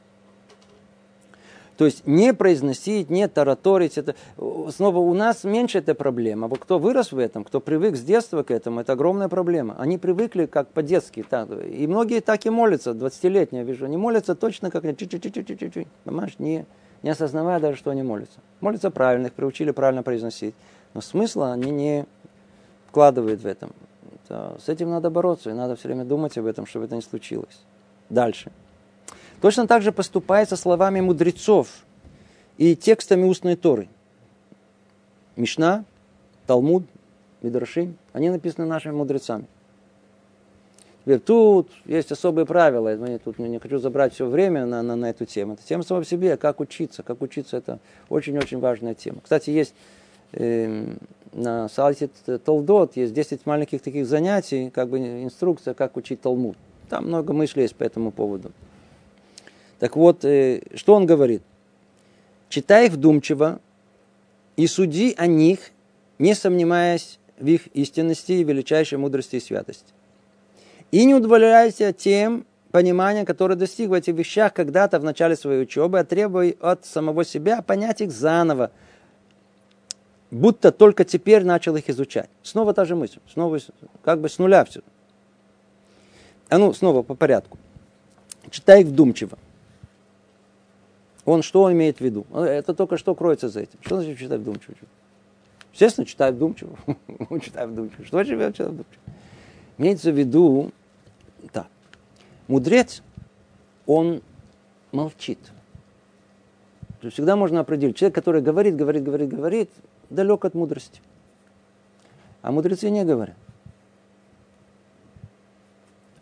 То 1.80 1.86
есть 1.86 2.06
не 2.06 2.34
произносить, 2.34 3.08
не 3.08 3.26
тараторить. 3.26 3.96
Это, 3.96 4.14
снова 4.36 4.98
у 4.98 5.14
нас 5.14 5.44
меньше 5.44 5.78
эта 5.78 5.94
проблема. 5.94 6.46
Вот 6.46 6.58
кто 6.58 6.78
вырос 6.78 7.10
в 7.10 7.16
этом, 7.16 7.42
кто 7.42 7.58
привык 7.58 7.96
с 7.96 8.02
детства 8.02 8.42
к 8.42 8.50
этому, 8.50 8.80
это 8.80 8.92
огромная 8.92 9.30
проблема. 9.30 9.76
Они 9.78 9.96
привыкли 9.96 10.44
как 10.44 10.68
по-детски. 10.68 11.24
Так, 11.26 11.48
и 11.50 11.86
многие 11.86 12.20
так 12.20 12.44
и 12.44 12.50
молятся, 12.50 12.90
20-летние, 12.90 13.64
вижу. 13.64 13.86
Они 13.86 13.96
молятся 13.96 14.34
точно 14.34 14.70
как. 14.70 14.82
Понимаешь, 14.82 16.38
не, 16.38 16.66
не 17.02 17.08
осознавая 17.08 17.60
даже, 17.60 17.78
что 17.78 17.90
они 17.90 18.02
молятся. 18.02 18.40
Молятся 18.60 18.90
правильно, 18.90 19.28
их 19.28 19.32
приучили 19.32 19.70
правильно 19.70 20.02
произносить. 20.02 20.54
Но 20.92 21.00
смысла 21.00 21.50
они 21.52 21.70
не 21.70 22.04
вкладывают 22.88 23.40
в 23.40 23.46
этом. 23.46 23.70
Это, 24.26 24.58
с 24.62 24.68
этим 24.68 24.90
надо 24.90 25.08
бороться, 25.08 25.48
и 25.48 25.54
надо 25.54 25.76
все 25.76 25.88
время 25.88 26.04
думать 26.04 26.36
об 26.36 26.44
этом, 26.44 26.66
чтобы 26.66 26.84
это 26.84 26.94
не 26.94 27.00
случилось. 27.00 27.58
Дальше. 28.10 28.52
Точно 29.40 29.66
так 29.66 29.82
же 29.82 29.92
поступает 29.92 30.48
со 30.48 30.56
словами 30.56 31.00
мудрецов 31.00 31.68
и 32.58 32.76
текстами 32.76 33.24
устной 33.24 33.56
Торы. 33.56 33.88
Мишна, 35.36 35.84
Талмуд, 36.46 36.84
Мидрашим, 37.42 37.96
они 38.12 38.28
написаны 38.28 38.66
нашими 38.66 38.92
мудрецами. 38.92 39.46
Теперь 41.04 41.20
тут 41.20 41.70
есть 41.86 42.12
особые 42.12 42.44
правила. 42.44 42.94
Я 42.94 43.18
тут 43.18 43.38
не 43.38 43.58
хочу 43.58 43.78
забрать 43.78 44.12
все 44.12 44.26
время 44.26 44.66
на, 44.66 44.82
на, 44.82 44.96
на 44.96 45.08
эту 45.08 45.24
тему. 45.24 45.54
Это 45.54 45.62
тема 45.66 45.82
сама 45.82 46.00
по 46.00 46.06
себе, 46.06 46.36
как 46.36 46.60
учиться. 46.60 47.02
Как 47.02 47.22
учиться, 47.22 47.56
это 47.56 47.78
очень-очень 48.10 48.58
важная 48.58 48.94
тема. 48.94 49.20
Кстати, 49.22 49.48
есть 49.48 49.74
э, 50.32 50.84
на 51.32 51.68
сайте 51.70 52.10
Толдот 52.44 52.96
есть 52.96 53.14
10 53.14 53.46
маленьких 53.46 53.80
таких 53.80 54.06
занятий, 54.06 54.68
как 54.68 54.90
бы 54.90 54.98
инструкция, 54.98 55.72
как 55.72 55.96
учить 55.96 56.20
Талмуд. 56.20 56.58
Там 56.90 57.06
много 57.06 57.32
мыслей 57.32 57.62
есть 57.62 57.76
по 57.76 57.84
этому 57.84 58.10
поводу. 58.10 58.52
Так 59.80 59.96
вот, 59.96 60.24
э, 60.24 60.60
что 60.74 60.94
он 60.94 61.06
говорит? 61.06 61.42
Читай 62.50 62.86
их 62.86 62.92
вдумчиво 62.92 63.60
и 64.56 64.66
суди 64.66 65.14
о 65.16 65.26
них, 65.26 65.72
не 66.18 66.34
сомневаясь 66.34 67.18
в 67.38 67.46
их 67.46 67.66
истинности 67.68 68.32
и 68.32 68.44
величайшей 68.44 68.98
мудрости 68.98 69.36
и 69.36 69.40
святости. 69.40 69.92
И 70.92 71.04
не 71.06 71.14
удовлетворяйся 71.14 71.94
тем 71.94 72.44
пониманием, 72.72 73.24
которое 73.24 73.54
достиг 73.54 73.88
в 73.88 73.94
этих 73.94 74.14
вещах 74.14 74.52
когда-то 74.52 75.00
в 75.00 75.04
начале 75.04 75.34
своей 75.34 75.62
учебы, 75.62 75.98
а 75.98 76.04
требуй 76.04 76.58
от 76.60 76.84
самого 76.84 77.24
себя 77.24 77.62
понять 77.62 78.02
их 78.02 78.12
заново, 78.12 78.72
будто 80.30 80.72
только 80.72 81.06
теперь 81.06 81.42
начал 81.44 81.74
их 81.76 81.88
изучать. 81.88 82.28
Снова 82.42 82.74
та 82.74 82.84
же 82.84 82.96
мысль, 82.96 83.20
снова 83.32 83.58
как 84.04 84.20
бы 84.20 84.28
с 84.28 84.38
нуля 84.38 84.66
все. 84.66 84.82
А 86.50 86.58
ну, 86.58 86.74
снова 86.74 87.02
по 87.02 87.14
порядку. 87.14 87.56
Читай 88.50 88.82
их 88.82 88.88
вдумчиво. 88.88 89.38
Он 91.30 91.42
что 91.42 91.72
имеет 91.72 91.98
в 91.98 92.00
виду? 92.00 92.26
Это 92.34 92.74
только 92.74 92.96
что 92.96 93.14
кроется 93.14 93.48
за 93.48 93.60
этим. 93.60 93.78
Что 93.82 94.00
значит 94.00 94.18
читать 94.18 94.40
вдумчиво? 94.40 94.74
Естественно, 95.72 96.04
читать 96.04 96.34
вдумчиво. 96.34 96.76
читай 97.40 97.68
вдумчиво. 97.68 98.04
Что 98.04 98.16
значит 98.24 98.56
читать 98.56 98.72
вдумчиво? 98.72 99.02
Имеется 99.78 100.10
в 100.10 100.18
виду, 100.18 100.72
так, 101.52 101.68
мудрец, 102.48 103.04
он 103.86 104.22
молчит. 104.90 105.38
То 107.00 107.06
есть 107.06 107.14
всегда 107.14 107.36
можно 107.36 107.60
определить. 107.60 107.96
Человек, 107.96 108.16
который 108.16 108.42
говорит, 108.42 108.74
говорит, 108.74 109.04
говорит, 109.04 109.28
говорит, 109.28 109.70
далек 110.10 110.44
от 110.44 110.54
мудрости. 110.54 111.00
А 112.42 112.50
мудрецы 112.50 112.90
не 112.90 113.04
говорят. 113.04 113.36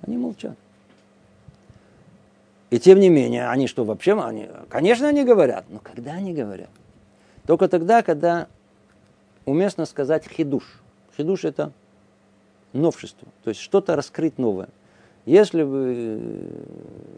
Они 0.02 0.18
молчат. 0.18 0.58
И 2.70 2.78
тем 2.78 3.00
не 3.00 3.08
менее, 3.08 3.48
они 3.48 3.66
что, 3.66 3.84
вообще, 3.84 4.20
они, 4.20 4.48
конечно, 4.68 5.08
они 5.08 5.24
говорят, 5.24 5.64
но 5.68 5.78
когда 5.78 6.12
они 6.12 6.34
говорят? 6.34 6.68
Только 7.46 7.68
тогда, 7.68 8.02
когда 8.02 8.46
уместно 9.46 9.86
сказать 9.86 10.28
хидуш. 10.28 10.80
Хидуш 11.16 11.44
это 11.44 11.72
новшество, 12.72 13.26
то 13.42 13.48
есть 13.48 13.60
что-то 13.60 13.96
раскрыть 13.96 14.38
новое. 14.38 14.68
Если, 15.24 15.62
бы, 15.62 16.52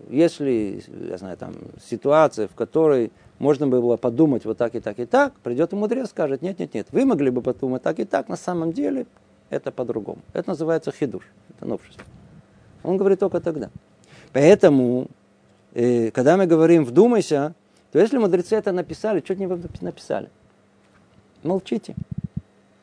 если 0.09 0.83
я 1.09 1.19
знаю, 1.19 1.37
там, 1.37 1.55
ситуация, 1.85 2.49
в 2.49 2.55
которой 2.55 3.13
можно 3.39 3.69
было 3.69 3.97
подумать 3.97 4.45
вот 4.45 4.59
так 4.59 4.75
и 4.75 4.81
так 4.81 4.99
и 4.99 5.07
так, 5.07 5.33
придет 5.41 5.73
и 5.73 5.77
мудрец 5.77 6.11
скажет, 6.11 6.43
нет, 6.43 6.59
нет, 6.59 6.75
нет, 6.75 6.89
вы 6.93 7.05
могли 7.05 7.31
бы 7.31 7.43
подумать 7.43 7.83
так 7.83 8.01
и 8.01 8.05
так, 8.05 8.29
на 8.29 8.37
самом 8.37 8.73
деле 8.73 9.07
это 9.49 9.71
по-другому. 9.71 10.23
Это 10.33 10.51
называется 10.51 10.93
хидуш, 10.93 11.25
это 11.51 11.67
новшество. 11.67 12.05
Он 12.83 12.97
говорит 12.97 13.21
только 13.21 13.41
тогда. 13.41 13.71
Поэтому, 14.33 15.09
э, 15.75 16.11
когда 16.11 16.37
мы 16.37 16.47
говорим 16.47 16.85
«вдумайся», 16.85 17.55
то 17.93 17.99
если 17.99 18.19
мудрецы 18.19 18.57
это 18.57 18.73
написали, 18.73 19.21
что 19.25 19.35
не 19.35 19.47
написали? 19.81 20.29
Молчите. 21.43 21.95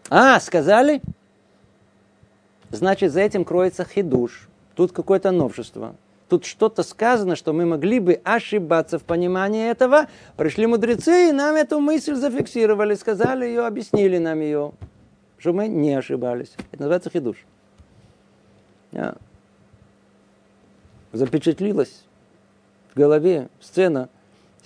А, 0.10 0.40
сказали? 0.40 1.02
Значит, 2.72 3.14
за 3.14 3.22
этим 3.22 3.46
кроется 3.46 3.86
хидуш. 3.86 4.50
Тут 4.76 4.92
какое-то 4.92 5.32
новшество. 5.32 5.96
Тут 6.30 6.44
что-то 6.44 6.84
сказано, 6.84 7.38
что 7.38 7.54
мы 7.54 7.66
могли 7.66 8.00
бы 8.00 8.20
ошибаться 8.24 9.00
в 9.00 9.04
понимании 9.04 9.70
этого. 9.70 10.08
Пришли 10.36 10.68
мудрецы 10.68 11.30
и 11.30 11.32
нам 11.32 11.56
эту 11.56 11.80
мысль 11.80 12.16
зафиксировали, 12.16 12.96
сказали 12.96 13.46
ее, 13.46 13.66
объяснили 13.66 14.18
нам 14.18 14.42
ее, 14.42 14.74
что 15.38 15.54
мы 15.54 15.70
не 15.70 15.94
ошибались. 15.94 16.54
Это 16.72 16.84
называется 16.84 17.10
хидуш. 17.10 17.46
Я 18.92 19.16
запечатлилась 21.14 22.04
в 22.04 22.07
голове 22.98 23.50
сцена. 23.60 24.10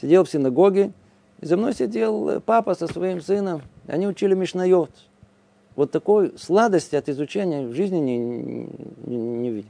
Сидел 0.02 0.24
в 0.24 0.30
синагоге, 0.30 0.92
и 1.40 1.46
за 1.46 1.58
мной 1.58 1.74
сидел 1.74 2.42
папа 2.42 2.74
со 2.74 2.88
своим 2.88 3.22
сыном. 3.22 3.62
Они 3.88 4.08
учили 4.08 4.34
Мишнайот 4.34 4.90
вот 5.76 5.92
такой 5.92 6.34
сладости 6.38 6.96
от 6.96 7.10
изучения 7.10 7.66
в 7.66 7.74
жизни 7.74 7.98
не, 7.98 8.18
не, 8.18 9.16
не 9.16 9.50
видел. 9.50 9.70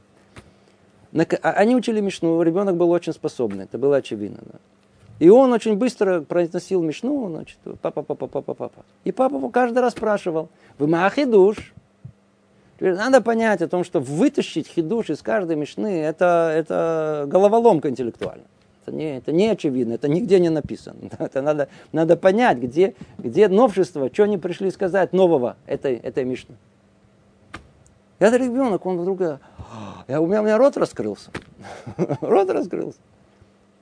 А, 1.42 1.50
они 1.52 1.76
учили 1.76 2.00
Мишну, 2.00 2.42
ребенок 2.42 2.76
был 2.76 2.90
очень 2.90 3.12
способный, 3.12 3.64
это 3.64 3.78
было 3.78 3.96
очевидно. 3.96 4.38
Да. 4.44 4.58
И 5.18 5.28
он 5.28 5.52
очень 5.52 5.76
быстро 5.76 6.22
произносил 6.22 6.82
Мишну, 6.82 7.28
значит, 7.28 7.58
папа, 7.80 8.02
папа, 8.02 8.26
папа, 8.26 8.54
папа. 8.54 8.84
И 9.04 9.12
папа 9.12 9.36
его 9.36 9.50
каждый 9.50 9.78
раз 9.78 9.92
спрашивал, 9.92 10.48
вы 10.78 10.86
махи 10.86 11.24
душ? 11.24 11.72
Надо 12.80 13.20
понять 13.20 13.62
о 13.62 13.68
том, 13.68 13.84
что 13.84 14.00
вытащить 14.00 14.66
хидуш 14.66 15.10
из 15.10 15.22
каждой 15.22 15.54
мишны, 15.54 16.00
это, 16.00 16.52
это 16.52 17.26
головоломка 17.28 17.88
интеллектуальная. 17.88 18.48
Это 18.82 18.96
не, 18.96 19.16
это 19.18 19.30
не 19.30 19.48
очевидно, 19.48 19.94
это 19.94 20.08
нигде 20.08 20.40
не 20.40 20.48
написано. 20.48 20.96
Это 21.20 21.40
надо, 21.40 21.68
надо 21.92 22.16
понять, 22.16 22.58
где, 22.58 22.94
где 23.16 23.48
новшество, 23.48 24.10
что 24.12 24.24
они 24.24 24.38
пришли 24.38 24.70
сказать 24.72 25.12
нового 25.12 25.56
этой, 25.66 25.96
этой 25.96 26.24
Мишны. 26.24 26.56
Я 28.18 28.36
ребенок, 28.36 28.84
он 28.84 28.98
вдруг, 28.98 29.20
я, 30.08 30.20
у, 30.20 30.26
меня, 30.26 30.42
у 30.42 30.44
меня 30.44 30.58
рот 30.58 30.76
раскрылся. 30.76 31.30
рот 32.20 32.50
раскрылся. 32.50 32.98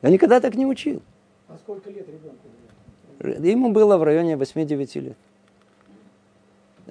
Я 0.03 0.11
никогда 0.11 0.41
так 0.41 0.55
не 0.55 0.67
учил. 0.67 1.03
А 1.49 1.57
сколько 1.59 1.91
лет 1.91 2.07
ребенку? 2.09 3.47
Ему 3.47 3.71
было 3.73 3.97
в 3.97 4.03
районе 4.03 4.35
8-9 4.35 5.01
лет. 5.01 5.17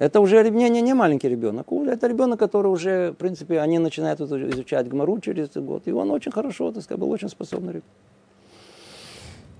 Это 0.00 0.20
уже 0.20 0.48
не, 0.48 0.70
не, 0.70 0.80
не 0.80 0.94
маленький 0.94 1.28
ребенок, 1.28 1.70
это 1.70 2.06
ребенок, 2.06 2.40
который 2.40 2.68
уже, 2.68 3.12
в 3.12 3.16
принципе, 3.16 3.60
они 3.60 3.78
начинают 3.78 4.18
изучать 4.18 4.88
гмару 4.88 5.20
через 5.20 5.50
год, 5.54 5.82
и 5.84 5.92
он 5.92 6.10
очень 6.10 6.32
хорошо, 6.32 6.72
так 6.72 6.82
сказать, 6.82 6.98
был 6.98 7.10
очень 7.10 7.28
способный 7.28 7.68
ребенок. 7.68 7.84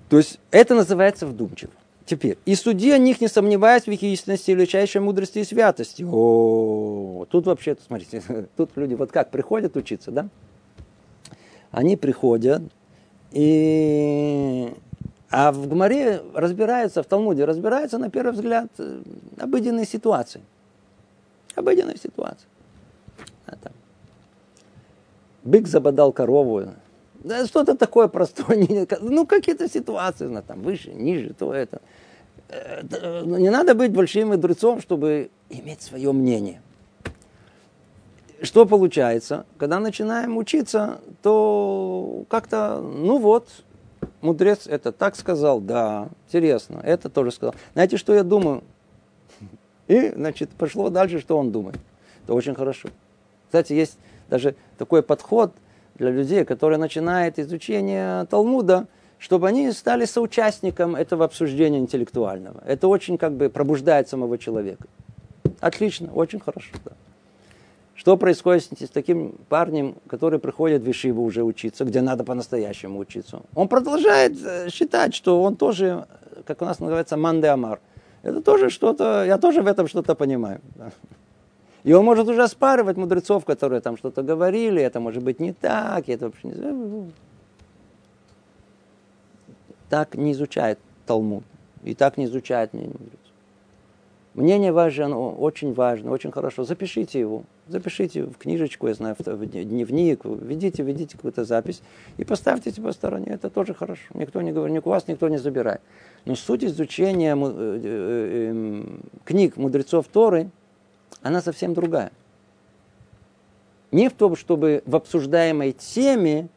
То 0.09 0.17
есть 0.17 0.41
это 0.51 0.75
называется 0.75 1.27
вдумчиво. 1.27 1.73
Теперь, 2.07 2.39
и 2.47 2.55
суди 2.55 2.91
о 2.91 2.97
них, 2.97 3.21
не 3.21 3.29
сомневаясь 3.29 3.83
в 3.85 3.89
их 3.89 4.03
истинности, 4.03 4.53
величайшей 4.53 5.03
мудрости 5.03 5.41
и 5.41 5.45
святости. 5.45 6.07
О, 6.11 7.27
тут 7.29 7.45
вообще, 7.45 7.77
смотрите, 7.87 8.23
тут 8.57 8.71
люди 8.77 8.95
вот 8.95 9.13
как 9.13 9.31
приходят 9.31 9.77
учиться, 9.77 10.11
да? 10.11 10.31
Они 11.71 11.99
приходят, 11.99 12.63
и 13.31 14.73
а 15.31 15.53
в 15.53 15.69
Гмаре 15.69 16.23
разбирается, 16.35 17.03
в 17.03 17.07
Талмуде 17.07 17.45
разбирается, 17.45 17.99
на 17.99 18.11
первый 18.11 18.33
взгляд, 18.33 18.69
э, 18.79 19.01
обыденные 19.39 19.87
ситуации. 19.87 20.43
Обыденные 21.55 21.97
ситуации. 21.97 22.49
А. 23.47 23.55
Бык 25.45 25.69
забодал 25.69 26.13
корову. 26.13 26.75
Да, 27.23 27.47
что-то 27.47 27.77
такое 27.77 28.09
простое. 28.09 28.87
Ну, 29.01 29.27
какие-то 29.27 29.69
ситуации, 29.69 30.27
ну, 30.27 30.43
там, 30.43 30.63
выше, 30.63 30.93
ниже, 30.93 31.33
то 31.33 31.55
это. 31.55 31.81
Э, 32.49 32.83
ну, 33.25 33.37
не 33.37 33.51
надо 33.51 33.75
быть 33.75 33.93
большим 33.93 34.29
мудрецом, 34.29 34.81
чтобы 34.81 35.31
иметь 35.49 35.83
свое 35.83 36.11
мнение. 36.13 36.61
Что 38.43 38.67
получается? 38.67 39.45
Когда 39.59 39.79
начинаем 39.79 40.37
учиться, 40.39 41.01
то 41.23 42.25
как-то, 42.29 42.81
ну 42.81 43.19
вот, 43.19 43.49
мудрец 44.21 44.67
это 44.67 44.93
так 44.93 45.17
сказал, 45.17 45.61
да, 45.61 46.09
интересно, 46.27 46.81
это 46.83 47.09
тоже 47.09 47.31
сказал. 47.31 47.55
Знаете, 47.75 47.97
что 47.97 48.15
я 48.15 48.23
думаю? 48.23 48.63
И, 49.89 50.11
значит, 50.11 50.51
пошло 50.51 50.89
дальше, 50.89 51.21
что 51.21 51.37
он 51.37 51.51
думает. 51.51 51.77
Это 52.25 52.35
очень 52.35 52.55
хорошо. 52.55 52.89
Кстати, 53.47 53.73
есть 53.73 53.99
даже 54.29 54.55
такой 54.79 55.03
подход 55.03 55.53
для 55.97 56.11
людей, 56.11 56.45
которые 56.45 56.79
начинают 56.79 57.39
изучение 57.39 58.25
Талмуда, 58.27 58.87
чтобы 59.19 59.49
они 59.49 59.71
стали 59.73 60.05
соучастником 60.05 60.97
этого 60.97 61.25
обсуждения 61.25 61.79
интеллектуального. 61.79 62.63
Это 62.65 62.89
очень 62.89 63.19
как 63.19 63.33
бы 63.33 63.51
пробуждает 63.51 64.09
самого 64.09 64.39
человека. 64.39 64.87
Отлично, 65.61 66.13
очень 66.13 66.41
хорошо. 66.41 66.71
Да. 66.85 66.93
Что 68.01 68.17
происходит 68.17 68.81
с 68.81 68.89
таким 68.89 69.33
парнем, 69.51 69.95
который 70.07 70.39
приходит 70.39 70.81
в 70.81 70.91
Ишиву 70.91 71.23
уже 71.23 71.43
учиться, 71.43 71.85
где 71.85 72.01
надо 72.01 72.25
по-настоящему 72.25 72.99
учиться? 72.99 73.43
Он 73.55 73.69
продолжает 73.69 74.43
э, 74.43 74.71
считать, 74.71 75.15
что 75.15 75.43
он 75.43 75.57
тоже, 75.57 76.07
как 76.47 76.63
у 76.63 76.65
нас 76.65 76.81
называется, 76.81 77.19
манде 77.19 77.49
амар. 77.49 77.79
Это 78.23 78.41
тоже 78.41 78.71
что-то, 78.71 79.27
я 79.27 79.37
тоже 79.37 79.61
в 79.61 79.67
этом 79.67 79.87
что-то 79.87 80.15
понимаю. 80.15 80.63
И 81.85 81.93
он 81.93 82.07
может 82.07 82.27
уже 82.27 82.43
оспаривать 82.43 82.97
мудрецов, 82.97 83.45
которые 83.45 83.83
там 83.83 83.99
что-то 83.99 84.23
говорили, 84.23 84.81
это 84.81 84.99
может 84.99 85.23
быть 85.23 85.39
не 85.39 85.53
так, 85.53 86.09
это 86.09 86.25
вообще 86.25 86.49
не 86.49 87.13
Так 89.91 90.15
не 90.15 90.33
изучает 90.33 90.79
Талмуд. 91.05 91.45
И 91.85 91.95
так 91.95 92.17
не 92.17 92.25
изучает 92.25 92.73
мудрец. 92.73 93.20
Мнение 94.41 94.73
ваше, 94.73 95.03
оно 95.03 95.33
очень 95.35 95.75
важно, 95.75 96.11
очень 96.13 96.33
хорошо. 96.33 96.65
Запишите 96.65 97.21
его. 97.21 97.43
Запишите 97.69 98.23
в 98.23 98.39
книжечку, 98.39 98.89
я 98.89 98.95
знаю, 98.95 99.15
в 99.19 99.47
дневник. 99.47 100.25
Ведите, 100.25 100.83
ведите 100.83 101.17
какую-то 101.17 101.45
запись. 101.45 101.83
И 102.17 102.25
поставьте 102.25 102.73
по 102.81 102.91
стороне. 102.93 103.33
Это 103.33 103.51
тоже 103.51 103.75
хорошо. 103.75 104.03
Никто 104.15 104.41
не 104.41 104.51
говорит, 104.53 104.75
ни 104.75 104.79
у 104.79 104.89
вас 104.89 105.09
никто 105.09 105.29
не 105.29 105.37
забирает. 105.37 105.83
Но 106.25 106.37
суть 106.37 106.65
изучения 106.65 107.37
э, 107.37 107.81
э, 107.85 108.49
эм, 108.49 109.03
книг 109.25 109.59
мудрецов 109.59 110.07
Торы, 110.09 110.51
она 111.21 111.43
совсем 111.43 111.75
другая. 111.75 112.11
Не 113.93 114.09
в 114.09 114.15
том, 114.15 114.37
чтобы 114.37 114.83
в 114.87 114.97
обсуждаемой 114.97 115.73
теме 115.73 116.49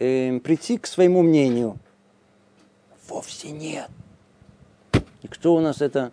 э, 0.00 0.40
прийти 0.40 0.78
к 0.78 0.86
своему 0.88 1.22
мнению. 1.22 1.76
Вовсе 3.08 3.52
нет. 3.52 3.88
И 5.22 5.28
кто 5.28 5.54
у 5.54 5.60
нас 5.60 5.80
это 5.80 6.10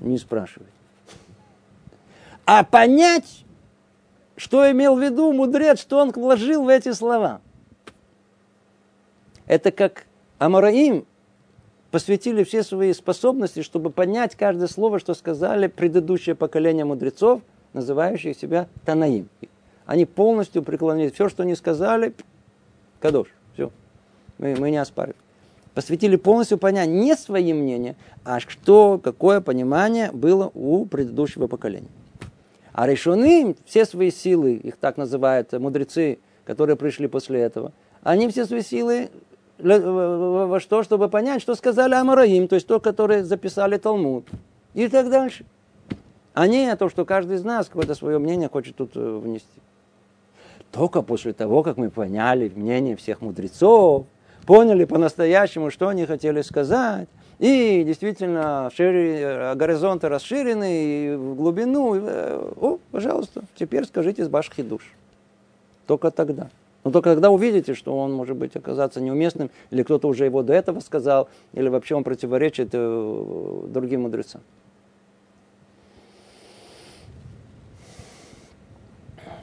не 0.00 0.18
спрашивает. 0.18 0.70
А 2.44 2.64
понять, 2.64 3.44
что 4.36 4.70
имел 4.70 4.96
в 4.96 5.02
виду 5.02 5.32
мудрец, 5.32 5.80
что 5.80 5.98
он 5.98 6.10
вложил 6.10 6.64
в 6.64 6.68
эти 6.68 6.92
слова. 6.92 7.40
Это 9.46 9.70
как 9.70 10.06
Амараим 10.38 11.06
посвятили 11.90 12.44
все 12.44 12.62
свои 12.62 12.92
способности, 12.92 13.62
чтобы 13.62 13.90
понять 13.90 14.36
каждое 14.36 14.68
слово, 14.68 14.98
что 14.98 15.14
сказали 15.14 15.66
предыдущее 15.66 16.34
поколение 16.34 16.84
мудрецов, 16.84 17.42
называющих 17.72 18.36
себя 18.36 18.68
Танаим. 18.84 19.28
Они 19.86 20.06
полностью 20.06 20.62
преклонились. 20.62 21.12
Все, 21.12 21.28
что 21.28 21.42
они 21.42 21.56
сказали, 21.56 22.14
Кадош. 23.00 23.28
Все. 23.54 23.70
Мы, 24.38 24.56
мы 24.56 24.70
не 24.70 24.76
оспариваем 24.76 25.16
посвятили 25.74 26.16
полностью 26.16 26.58
понять 26.58 26.88
не 26.88 27.16
свои 27.16 27.52
мнения, 27.52 27.96
а 28.24 28.40
что, 28.40 29.00
какое 29.02 29.40
понимание 29.40 30.10
было 30.12 30.50
у 30.54 30.84
предыдущего 30.86 31.46
поколения. 31.46 31.88
А 32.72 32.86
решены 32.86 33.56
все 33.64 33.84
свои 33.84 34.10
силы, 34.10 34.54
их 34.54 34.76
так 34.76 34.96
называют 34.96 35.52
мудрецы, 35.52 36.18
которые 36.44 36.76
пришли 36.76 37.08
после 37.08 37.40
этого, 37.40 37.72
они 38.02 38.28
все 38.28 38.46
свои 38.46 38.62
силы 38.62 39.10
во 39.58 40.58
что, 40.60 40.82
чтобы 40.82 41.08
понять, 41.08 41.42
что 41.42 41.54
сказали 41.54 41.94
Амараим, 41.94 42.48
то 42.48 42.54
есть 42.54 42.66
то, 42.66 42.80
которое 42.80 43.24
записали 43.24 43.76
Талмуд. 43.76 44.26
И 44.72 44.88
так 44.88 45.10
дальше. 45.10 45.44
А 46.32 46.46
не 46.46 46.74
то, 46.76 46.88
что 46.88 47.04
каждый 47.04 47.36
из 47.36 47.44
нас 47.44 47.66
какое-то 47.66 47.94
свое 47.94 48.18
мнение 48.18 48.48
хочет 48.48 48.76
тут 48.76 48.92
э, 48.94 49.00
внести. 49.00 49.48
Только 50.70 51.02
после 51.02 51.32
того, 51.32 51.62
как 51.62 51.76
мы 51.76 51.90
поняли 51.90 52.50
мнение 52.54 52.96
всех 52.96 53.20
мудрецов, 53.20 54.06
поняли 54.46 54.84
по-настоящему, 54.84 55.70
что 55.70 55.88
они 55.88 56.06
хотели 56.06 56.42
сказать. 56.42 57.08
И 57.38 57.84
действительно, 57.86 58.70
шире, 58.74 59.54
горизонты 59.54 60.08
расширены, 60.08 60.84
и 60.84 61.14
в 61.16 61.34
глубину. 61.36 61.94
И, 61.94 62.00
э, 62.02 62.52
о, 62.60 62.78
пожалуйста, 62.90 63.44
теперь 63.54 63.86
скажите 63.86 64.24
с 64.24 64.28
башки 64.28 64.62
душ. 64.62 64.82
Только 65.86 66.10
тогда. 66.10 66.50
Но 66.84 66.90
только 66.90 67.10
тогда 67.10 67.30
увидите, 67.30 67.74
что 67.74 67.96
он 67.96 68.12
может 68.12 68.36
быть 68.36 68.56
оказаться 68.56 69.00
неуместным, 69.00 69.50
или 69.70 69.82
кто-то 69.82 70.08
уже 70.08 70.26
его 70.26 70.42
до 70.42 70.52
этого 70.52 70.80
сказал, 70.80 71.28
или 71.52 71.68
вообще 71.68 71.94
он 71.94 72.04
противоречит 72.04 72.70
э, 72.72 73.62
другим 73.68 74.02
мудрецам. 74.02 74.42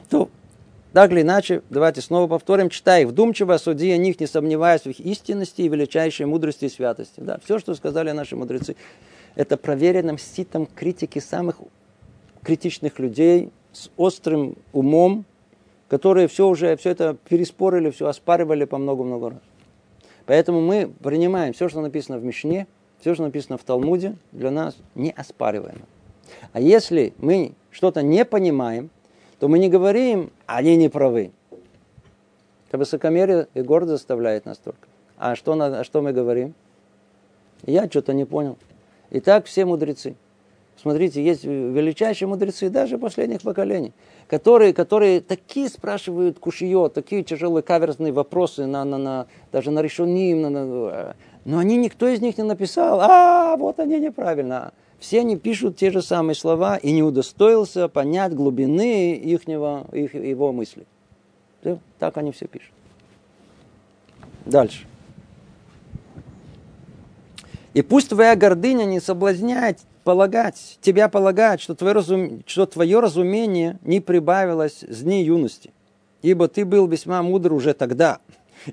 То 0.08 0.28
так 0.92 1.12
или 1.12 1.22
иначе, 1.22 1.62
давайте 1.70 2.00
снова 2.00 2.26
повторим, 2.26 2.70
читай 2.70 3.04
вдумчиво, 3.04 3.56
суди 3.58 3.90
о 3.90 3.96
них, 3.98 4.18
не 4.20 4.26
сомневаясь 4.26 4.82
в 4.82 4.86
их 4.86 5.00
истинности 5.00 5.62
и 5.62 5.68
величайшей 5.68 6.26
мудрости 6.26 6.64
и 6.64 6.68
святости. 6.68 7.20
Да, 7.20 7.38
все, 7.44 7.58
что 7.58 7.74
сказали 7.74 8.10
наши 8.12 8.36
мудрецы, 8.36 8.74
это 9.34 9.56
проверенным 9.56 10.18
ситом 10.18 10.66
критики 10.66 11.18
самых 11.18 11.56
критичных 12.42 12.98
людей 12.98 13.50
с 13.72 13.90
острым 13.96 14.56
умом, 14.72 15.24
которые 15.88 16.28
все 16.28 16.48
уже, 16.48 16.76
все 16.76 16.90
это 16.90 17.16
переспорили, 17.28 17.90
все 17.90 18.08
оспаривали 18.08 18.64
по 18.64 18.78
много-много 18.78 19.30
раз. 19.30 19.38
Поэтому 20.26 20.60
мы 20.60 20.90
принимаем 21.02 21.52
все, 21.52 21.68
что 21.68 21.80
написано 21.80 22.18
в 22.18 22.24
Мишне, 22.24 22.66
все, 23.00 23.14
что 23.14 23.22
написано 23.22 23.58
в 23.58 23.64
Талмуде, 23.64 24.16
для 24.32 24.50
нас 24.50 24.76
не 24.94 25.10
оспариваемо. 25.10 25.86
А 26.52 26.60
если 26.60 27.14
мы 27.18 27.52
что-то 27.70 28.02
не 28.02 28.24
понимаем, 28.24 28.90
то 29.38 29.48
мы 29.48 29.58
не 29.58 29.68
говорим, 29.68 30.30
они 30.46 30.76
не 30.76 30.88
правы. 30.88 31.32
Это 32.68 32.78
высокомерие 32.78 33.48
и 33.54 33.62
гордость 33.62 34.02
заставляет 34.02 34.44
настолько. 34.44 34.88
А 35.16 35.36
что, 35.36 35.52
а 35.52 35.84
что 35.84 36.02
мы 36.02 36.12
говорим? 36.12 36.54
Я 37.64 37.86
что-то 37.88 38.12
не 38.12 38.24
понял. 38.24 38.56
И 39.10 39.20
так 39.20 39.46
все 39.46 39.64
мудрецы. 39.64 40.16
Смотрите, 40.80 41.24
есть 41.24 41.44
величайшие 41.44 42.28
мудрецы 42.28 42.70
даже 42.70 42.98
последних 42.98 43.42
поколений, 43.42 43.92
которые, 44.28 44.72
которые 44.72 45.20
такие 45.20 45.68
спрашивают 45.68 46.38
кушиё, 46.38 46.88
такие 46.88 47.24
тяжелые 47.24 47.64
каверзные 47.64 48.12
вопросы 48.12 48.64
на, 48.66 48.84
на, 48.84 48.96
на, 48.96 49.26
даже 49.50 49.72
на 49.72 49.82
решеним, 49.82 50.42
на, 50.42 50.50
на, 50.50 51.16
но 51.44 51.58
они, 51.58 51.76
никто 51.78 52.06
из 52.06 52.20
них 52.20 52.38
не 52.38 52.44
написал, 52.44 53.00
а 53.00 53.56
вот 53.56 53.80
они 53.80 53.98
неправильно. 53.98 54.72
Все 54.98 55.20
они 55.20 55.36
пишут 55.36 55.76
те 55.76 55.90
же 55.90 56.02
самые 56.02 56.34
слова 56.34 56.76
и 56.76 56.90
не 56.90 57.02
удостоился 57.02 57.88
понять 57.88 58.34
глубины 58.34 59.14
ихнего, 59.14 59.86
их, 59.92 60.14
его 60.14 60.52
мысли. 60.52 60.86
Так 61.98 62.16
они 62.16 62.32
все 62.32 62.46
пишут. 62.46 62.72
Дальше. 64.44 64.86
И 67.74 67.82
пусть 67.82 68.08
твоя 68.08 68.34
гордыня 68.34 68.84
не 68.84 68.98
соблазняет 68.98 69.78
полагать, 70.02 70.78
тебя 70.80 71.08
полагать, 71.08 71.60
что 71.60 71.74
твое, 71.74 71.92
разум, 71.92 72.42
что 72.46 72.66
твое 72.66 72.98
разумение 72.98 73.78
не 73.82 74.00
прибавилось 74.00 74.84
с 74.88 75.02
дней 75.02 75.24
юности. 75.24 75.70
Ибо 76.22 76.48
ты 76.48 76.64
был 76.64 76.88
весьма 76.88 77.22
мудр 77.22 77.52
уже 77.52 77.74
тогда, 77.74 78.18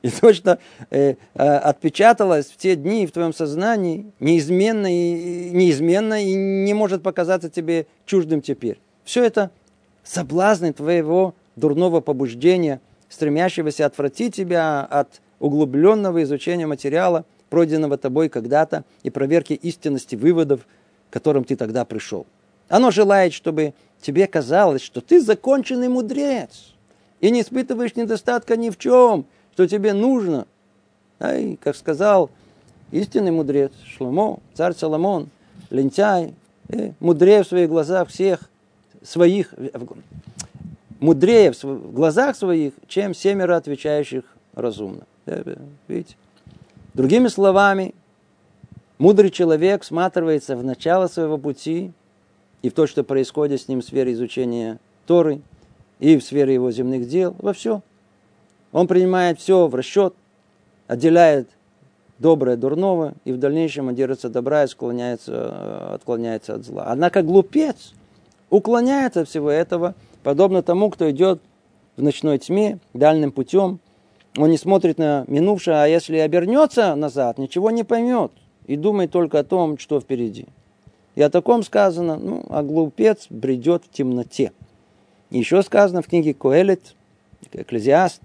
и 0.01 0.09
то, 0.09 0.33
что 0.33 0.59
э, 0.89 1.15
э, 1.33 1.43
отпечаталось 1.43 2.47
в 2.47 2.57
те 2.57 2.75
дни 2.75 3.07
в 3.07 3.11
твоем 3.11 3.33
сознании, 3.33 4.11
неизменно 4.19 4.87
и, 4.87 5.49
неизменно 5.51 6.23
и 6.23 6.33
не 6.33 6.73
может 6.73 7.03
показаться 7.03 7.49
тебе 7.49 7.87
чуждым 8.05 8.41
теперь. 8.41 8.79
Все 9.03 9.23
это 9.23 9.51
соблазны 10.03 10.73
твоего 10.73 11.35
дурного 11.55 12.01
побуждения, 12.01 12.81
стремящегося 13.09 13.85
отвратить 13.85 14.35
тебя 14.35 14.81
от 14.81 15.21
углубленного 15.39 16.23
изучения 16.23 16.67
материала, 16.67 17.25
пройденного 17.49 17.97
тобой 17.97 18.29
когда-то, 18.29 18.83
и 19.03 19.09
проверки 19.09 19.53
истинности 19.53 20.15
выводов, 20.15 20.67
к 21.09 21.13
которым 21.13 21.43
ты 21.43 21.55
тогда 21.55 21.85
пришел. 21.85 22.25
Оно 22.67 22.91
желает, 22.91 23.33
чтобы 23.33 23.73
тебе 24.01 24.27
казалось, 24.27 24.81
что 24.81 25.01
ты 25.01 25.21
законченный 25.21 25.87
мудрец 25.87 26.73
и 27.21 27.29
не 27.29 27.41
испытываешь 27.41 27.95
недостатка 27.95 28.57
ни 28.57 28.69
в 28.69 28.77
чем, 28.77 29.25
что 29.55 29.67
тебе 29.67 29.93
нужно. 29.93 30.47
А 31.17 31.33
и, 31.37 31.55
как 31.55 31.77
сказал 31.77 32.29
истинный 32.91 33.31
мудрец 33.31 33.71
Шломо, 33.85 34.39
царь 34.53 34.73
Соломон, 34.73 35.29
лентяй, 35.69 36.33
э, 36.67 36.91
мудрее 36.99 37.43
в 37.43 37.47
своих 37.47 37.69
глазах 37.69 38.09
всех 38.09 38.49
своих, 39.01 39.53
мудрее 40.99 41.53
в 41.53 41.93
глазах 41.93 42.35
своих, 42.35 42.73
чем 42.87 43.13
семеро 43.13 43.55
отвечающих 43.55 44.25
разумно. 44.53 45.03
Видите? 45.87 46.17
Другими 46.93 47.29
словами, 47.29 47.95
мудрый 48.97 49.29
человек 49.29 49.85
сматривается 49.85 50.57
в 50.57 50.65
начало 50.65 51.07
своего 51.07 51.37
пути 51.37 51.93
и 52.61 52.69
в 52.69 52.73
то, 52.73 52.87
что 52.87 53.05
происходит 53.05 53.61
с 53.61 53.69
ним 53.69 53.79
в 53.79 53.85
сфере 53.85 54.11
изучения 54.11 54.79
Торы, 55.07 55.39
и 55.99 56.17
в 56.17 56.23
сфере 56.23 56.53
его 56.53 56.71
земных 56.71 57.07
дел, 57.07 57.33
во 57.39 57.53
все– 57.53 57.81
он 58.75 58.87
принимает 58.87 59.39
все 59.39 59.67
в 59.67 59.75
расчет, 59.75 60.15
отделяет 60.87 61.47
доброе 62.19 62.57
дурного, 62.57 63.13
и 63.23 63.31
в 63.31 63.37
дальнейшем 63.37 63.87
он 63.87 63.95
держится 63.95 64.27
добра 64.29 64.65
и 64.65 64.67
склоняется, 64.67 65.31
э, 65.31 65.93
отклоняется 65.95 66.55
от 66.55 66.65
зла. 66.65 66.83
Однако 66.87 67.21
глупец 67.21 67.93
уклоняется 68.49 69.21
от 69.21 69.29
всего 69.29 69.49
этого, 69.49 69.95
подобно 70.23 70.61
тому, 70.61 70.89
кто 70.89 71.09
идет 71.09 71.41
в 71.95 72.03
ночной 72.03 72.37
тьме, 72.37 72.79
дальним 72.93 73.31
путем. 73.31 73.79
Он 74.35 74.49
не 74.49 74.57
смотрит 74.57 74.97
на 74.97 75.23
минувшее, 75.27 75.77
а 75.77 75.87
если 75.87 76.17
обернется 76.17 76.95
назад, 76.95 77.37
ничего 77.37 77.71
не 77.71 77.85
поймет 77.85 78.33
и 78.67 78.75
думает 78.75 79.09
только 79.09 79.39
о 79.39 79.45
том, 79.45 79.77
что 79.77 80.01
впереди. 80.01 80.47
И 81.15 81.21
о 81.21 81.29
таком 81.29 81.63
сказано, 81.63 82.17
ну, 82.17 82.45
а 82.49 82.61
глупец 82.61 83.27
бредет 83.29 83.85
в 83.85 83.91
темноте. 83.95 84.51
Еще 85.29 85.63
сказано 85.63 86.01
в 86.01 86.07
книге 86.07 86.33
Коэлет, 86.33 86.93
Экклезиаст 87.53 88.21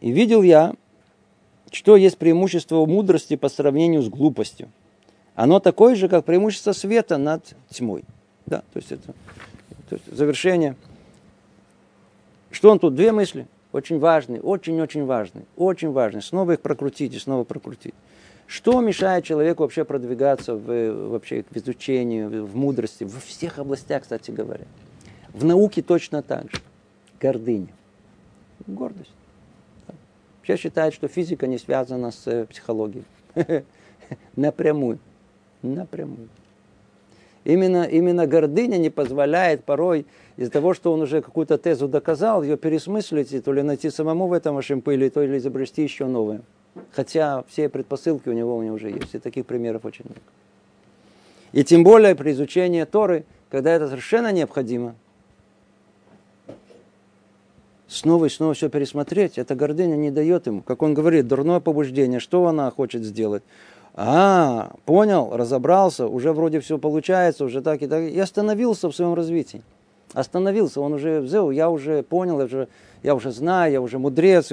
и 0.00 0.10
видел 0.10 0.42
я, 0.42 0.74
что 1.70 1.96
есть 1.96 2.18
преимущество 2.18 2.86
мудрости 2.86 3.36
по 3.36 3.48
сравнению 3.48 4.02
с 4.02 4.08
глупостью. 4.08 4.70
Оно 5.34 5.58
такое 5.60 5.96
же, 5.96 6.08
как 6.08 6.24
преимущество 6.24 6.72
света 6.72 7.18
над 7.18 7.56
тьмой. 7.68 8.04
Да, 8.46 8.58
то 8.72 8.76
есть 8.78 8.92
это 8.92 9.14
то 9.88 9.96
есть 9.96 10.16
завершение. 10.16 10.76
Что 12.50 12.70
он 12.70 12.78
тут? 12.78 12.94
Две 12.94 13.12
мысли. 13.12 13.46
Очень 13.72 13.98
важные, 13.98 14.40
очень-очень 14.40 15.04
важные, 15.04 15.44
очень 15.56 15.90
важные. 15.90 16.22
Снова 16.22 16.52
их 16.52 16.60
прокрутить 16.60 17.12
и 17.14 17.18
снова 17.18 17.42
прокрутить. 17.42 17.94
Что 18.46 18.80
мешает 18.80 19.24
человеку 19.24 19.64
вообще 19.64 19.84
продвигаться 19.84 20.54
в, 20.54 21.08
вообще 21.08 21.44
в 21.50 21.56
изучении, 21.56 22.24
в 22.24 22.54
мудрости, 22.54 23.02
во 23.02 23.18
всех 23.18 23.58
областях, 23.58 24.02
кстати 24.02 24.30
говоря. 24.30 24.66
В 25.32 25.44
науке 25.44 25.82
точно 25.82 26.22
так 26.22 26.52
же. 26.52 26.60
Гордыня. 27.20 27.68
Гордость. 28.68 29.10
Все 30.44 30.58
считают, 30.58 30.94
что 30.94 31.08
физика 31.08 31.46
не 31.46 31.56
связана 31.56 32.10
с 32.10 32.26
э, 32.26 32.44
психологией. 32.44 33.04
Напрямую. 34.36 34.98
Напрямую. 35.62 36.28
Именно, 37.44 37.84
именно 37.84 38.26
гордыня 38.26 38.76
не 38.76 38.90
позволяет 38.90 39.64
порой 39.64 40.04
из-за 40.36 40.50
того, 40.50 40.74
что 40.74 40.92
он 40.92 41.00
уже 41.00 41.22
какую-то 41.22 41.56
тезу 41.56 41.88
доказал, 41.88 42.42
ее 42.42 42.58
пересмыслить, 42.58 43.32
и 43.32 43.40
то 43.40 43.52
ли 43.52 43.62
найти 43.62 43.88
самому 43.88 44.26
в 44.26 44.34
этом 44.34 44.58
ошибку, 44.58 44.90
или 44.90 45.08
то 45.08 45.22
ли 45.22 45.38
изобрести 45.38 45.82
еще 45.82 46.06
новое. 46.06 46.42
Хотя 46.92 47.44
все 47.48 47.70
предпосылки 47.70 48.28
у 48.28 48.32
него, 48.32 48.56
у 48.56 48.62
него 48.62 48.74
уже 48.74 48.90
есть. 48.90 49.14
И 49.14 49.18
таких 49.18 49.46
примеров 49.46 49.86
очень 49.86 50.04
много. 50.04 50.20
И 51.52 51.64
тем 51.64 51.84
более 51.84 52.14
при 52.14 52.32
изучении 52.32 52.84
Торы, 52.84 53.24
когда 53.50 53.72
это 53.72 53.88
совершенно 53.88 54.30
необходимо, 54.30 54.94
снова 57.94 58.26
и 58.26 58.28
снова 58.28 58.54
все 58.54 58.68
пересмотреть, 58.68 59.38
эта 59.38 59.54
гордыня 59.54 59.96
не 59.96 60.10
дает 60.10 60.46
ему. 60.46 60.62
Как 60.62 60.82
он 60.82 60.94
говорит, 60.94 61.28
дурное 61.28 61.60
побуждение, 61.60 62.20
что 62.20 62.46
она 62.46 62.70
хочет 62.70 63.04
сделать? 63.04 63.42
А, 63.94 64.72
понял, 64.84 65.30
разобрался, 65.32 66.08
уже 66.08 66.32
вроде 66.32 66.60
все 66.60 66.78
получается, 66.78 67.44
уже 67.44 67.62
так 67.62 67.82
и 67.82 67.86
так. 67.86 68.02
И 68.02 68.18
остановился 68.18 68.90
в 68.90 68.96
своем 68.96 69.14
развитии. 69.14 69.62
Остановился, 70.12 70.80
он 70.80 70.94
уже 70.94 71.20
взял, 71.20 71.50
я 71.50 71.70
уже 71.70 72.02
понял, 72.02 72.38
я 72.40 72.44
уже, 72.44 72.68
я 73.02 73.14
уже 73.14 73.30
знаю, 73.30 73.72
я 73.72 73.80
уже 73.80 73.98
мудрец. 73.98 74.50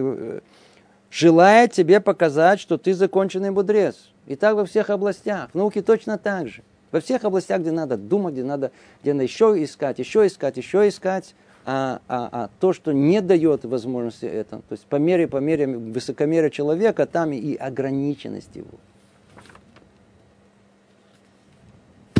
Желает 1.09 1.73
тебе 1.73 1.99
показать, 1.99 2.59
что 2.59 2.77
ты 2.77 2.93
законченный 2.93 3.51
мудрец. 3.51 4.11
И 4.27 4.35
так 4.35 4.55
во 4.55 4.65
всех 4.65 4.89
областях. 4.91 5.49
В 5.51 5.55
науке 5.55 5.81
точно 5.81 6.17
так 6.17 6.47
же. 6.47 6.61
Во 6.91 6.99
всех 6.99 7.23
областях, 7.23 7.61
где 7.61 7.71
надо 7.71 7.97
думать, 7.97 8.33
где 8.33 8.43
надо, 8.43 8.71
где 9.01 9.13
надо 9.13 9.23
еще 9.23 9.55
искать, 9.63 9.97
еще 9.99 10.27
искать, 10.27 10.57
еще 10.57 10.87
искать, 10.87 11.35
а, 11.65 12.01
а, 12.07 12.29
а 12.31 12.49
то, 12.59 12.73
что 12.73 12.91
не 12.91 13.21
дает 13.21 13.65
возможности 13.65 14.25
это, 14.25 14.57
то 14.57 14.71
есть 14.73 14.85
по 14.85 14.95
мере, 14.95 15.27
по 15.27 15.37
мере 15.37 15.67
высокомерия 15.67 16.49
человека, 16.49 17.05
там 17.05 17.31
и 17.31 17.55
ограниченность 17.55 18.55
его. 18.55 18.69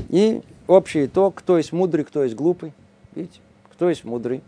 И 0.09 0.41
общий 0.67 1.05
итог, 1.05 1.35
кто 1.35 1.57
есть 1.57 1.71
мудрый, 1.71 2.03
кто 2.03 2.23
есть 2.23 2.35
глупый. 2.35 2.73
Видите, 3.15 3.39
кто 3.71 3.89
есть 3.89 4.03
мудрый. 4.03 4.43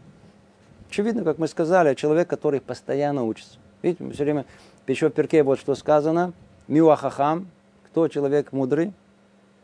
Очевидно, 0.89 1.23
как 1.23 1.37
мы 1.37 1.47
сказали, 1.47 1.95
человек, 1.95 2.27
который 2.27 2.59
постоянно 2.61 3.23
учится. 3.23 3.57
Видите, 3.81 4.09
все 4.11 4.23
время, 4.23 4.45
еще 4.87 5.09
в 5.09 5.13
перке 5.13 5.41
вот 5.41 5.59
что 5.59 5.73
сказано, 5.75 6.33
миуахахам, 6.67 7.47
кто 7.85 8.07
человек 8.09 8.51
мудрый, 8.51 8.93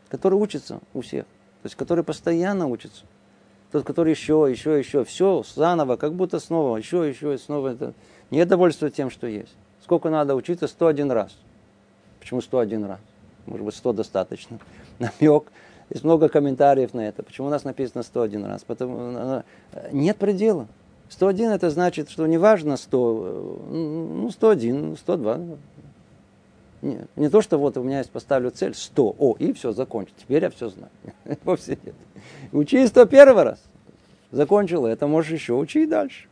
который 0.08 0.34
учится 0.34 0.80
у 0.94 1.02
всех. 1.02 1.24
То 1.24 1.66
есть, 1.66 1.76
который 1.76 2.02
постоянно 2.02 2.66
учится. 2.66 3.04
Тот, 3.72 3.84
который 3.84 4.10
еще, 4.10 4.46
еще, 4.50 4.78
еще, 4.78 5.04
все 5.04 5.44
заново, 5.54 5.96
как 5.96 6.14
будто 6.14 6.40
снова, 6.40 6.76
еще, 6.76 7.08
еще, 7.08 7.38
снова. 7.38 7.68
Это 7.68 7.94
не 8.30 8.44
довольство 8.44 8.90
тем, 8.90 9.10
что 9.10 9.26
есть. 9.26 9.54
Сколько 9.82 10.10
надо 10.10 10.34
учиться? 10.34 10.66
101 10.66 11.10
раз. 11.10 11.36
Почему 12.18 12.40
101 12.40 12.84
раз? 12.84 12.98
Может 13.46 13.64
быть, 13.64 13.74
100 13.74 13.92
достаточно. 13.92 14.58
Намек 14.98 15.44
есть 15.90 16.04
много 16.04 16.28
комментариев 16.28 16.94
на 16.94 17.06
это. 17.08 17.22
Почему 17.22 17.48
у 17.48 17.50
нас 17.50 17.64
написано 17.64 18.02
101 18.02 18.44
раз? 18.44 18.64
Потому, 18.64 18.96
э, 18.98 19.42
нет 19.92 20.16
предела. 20.16 20.66
101 21.08 21.50
это 21.50 21.70
значит, 21.70 22.10
что 22.10 22.26
не 22.26 22.38
важно 22.38 22.76
100, 22.76 23.26
э, 23.26 23.72
ну 23.72 24.30
101, 24.30 24.96
102. 24.96 25.40
Не, 26.82 27.00
не 27.16 27.28
то, 27.28 27.42
что 27.42 27.58
вот 27.58 27.76
у 27.76 27.82
меня 27.82 27.98
есть 27.98 28.10
поставлю 28.10 28.50
цель 28.50 28.74
100, 28.74 29.16
о, 29.18 29.36
и 29.38 29.52
все, 29.52 29.72
закончил. 29.72 30.14
Теперь 30.18 30.42
я 30.42 30.50
все 30.50 30.70
знаю. 30.70 30.90
Вовсе 31.44 31.78
нет. 31.84 31.94
Учи 32.52 32.86
101 32.86 33.38
раз. 33.38 33.62
Закончил 34.30 34.86
это, 34.86 35.06
можешь 35.06 35.32
еще 35.32 35.54
учить 35.54 35.88
дальше. 35.88 36.26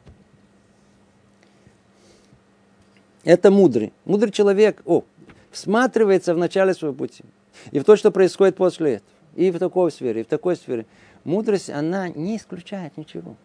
Это 3.25 3.51
мудрый. 3.51 3.93
Мудрый 4.05 4.31
человек, 4.31 4.83
о, 4.87 5.05
всматривается 5.51 6.35
в 6.35 6.39
начале 6.39 6.73
своего 6.73 6.97
пути. 6.97 7.25
И 7.73 7.79
в 7.79 7.85
то, 7.85 7.97
что 7.97 8.11
происходит 8.11 8.57
после 8.57 8.95
этого 8.95 9.19
и 9.39 9.53
в 9.53 9.59
такой 9.59 9.93
сфере, 9.93 10.23
и 10.23 10.25
в 10.25 10.27
такой 10.27 10.57
сфере. 10.57 10.85
Мудрость, 11.23 11.71
она 11.71 12.09
не 12.09 12.37
исключает 12.37 12.97
ничего. 12.97 13.37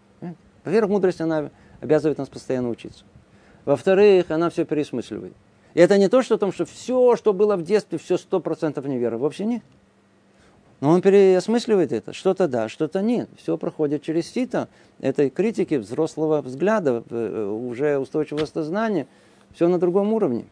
Во-первых, 0.64 0.92
мудрость, 0.92 1.22
она 1.22 1.52
обязывает 1.82 2.18
нас 2.18 2.30
постоянно 2.30 2.70
учиться. 2.70 3.04
Во-вторых, 3.66 4.32
она 4.32 4.50
все 4.50 4.66
пересмысливает. 4.66 5.34
И 5.74 5.80
это 5.80 5.98
не 5.98 6.08
то, 6.08 6.22
что, 6.22 6.38
том, 6.38 6.52
что 6.52 6.66
все, 6.66 7.16
что 7.16 7.34
было 7.34 7.56
в 7.56 7.64
детстве, 7.64 7.98
все 7.98 8.18
сто 8.18 8.40
процентов 8.40 8.86
невера. 8.86 9.18
Вообще 9.18 9.46
нет. 9.46 9.64
Но 10.82 10.90
он 10.90 11.02
переосмысливает 11.02 11.94
это. 11.94 12.14
Что-то 12.14 12.48
да, 12.48 12.70
что-то 12.70 13.02
нет. 13.02 13.30
Все 13.38 13.58
проходит 13.58 14.04
через 14.04 14.30
сито 14.30 14.68
этой 15.00 15.30
критики, 15.30 15.76
взрослого 15.76 16.42
взгляда, 16.42 17.04
э, 17.10 17.46
уже 17.46 17.98
устойчивого 17.98 18.46
сознания. 18.46 19.08
Все 19.56 19.68
на 19.68 19.80
другом 19.80 20.14
уровне. 20.14 20.46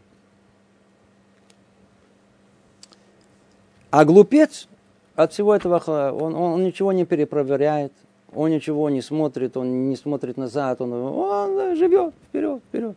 А 3.90 4.06
глупец, 4.06 4.70
от 5.16 5.34
всего 5.34 5.54
этого 5.54 6.12
он, 6.14 6.34
он 6.34 6.64
ничего 6.64 6.94
не 6.94 7.04
перепроверяет, 7.04 7.92
он 8.34 8.50
ничего 8.52 8.90
не 8.90 9.02
смотрит, 9.02 9.58
он 9.58 9.90
не 9.90 9.98
смотрит 9.98 10.38
назад, 10.38 10.80
он, 10.80 10.94
он 10.94 11.76
живет 11.76 12.14
вперед, 12.30 12.62
вперед. 12.70 12.96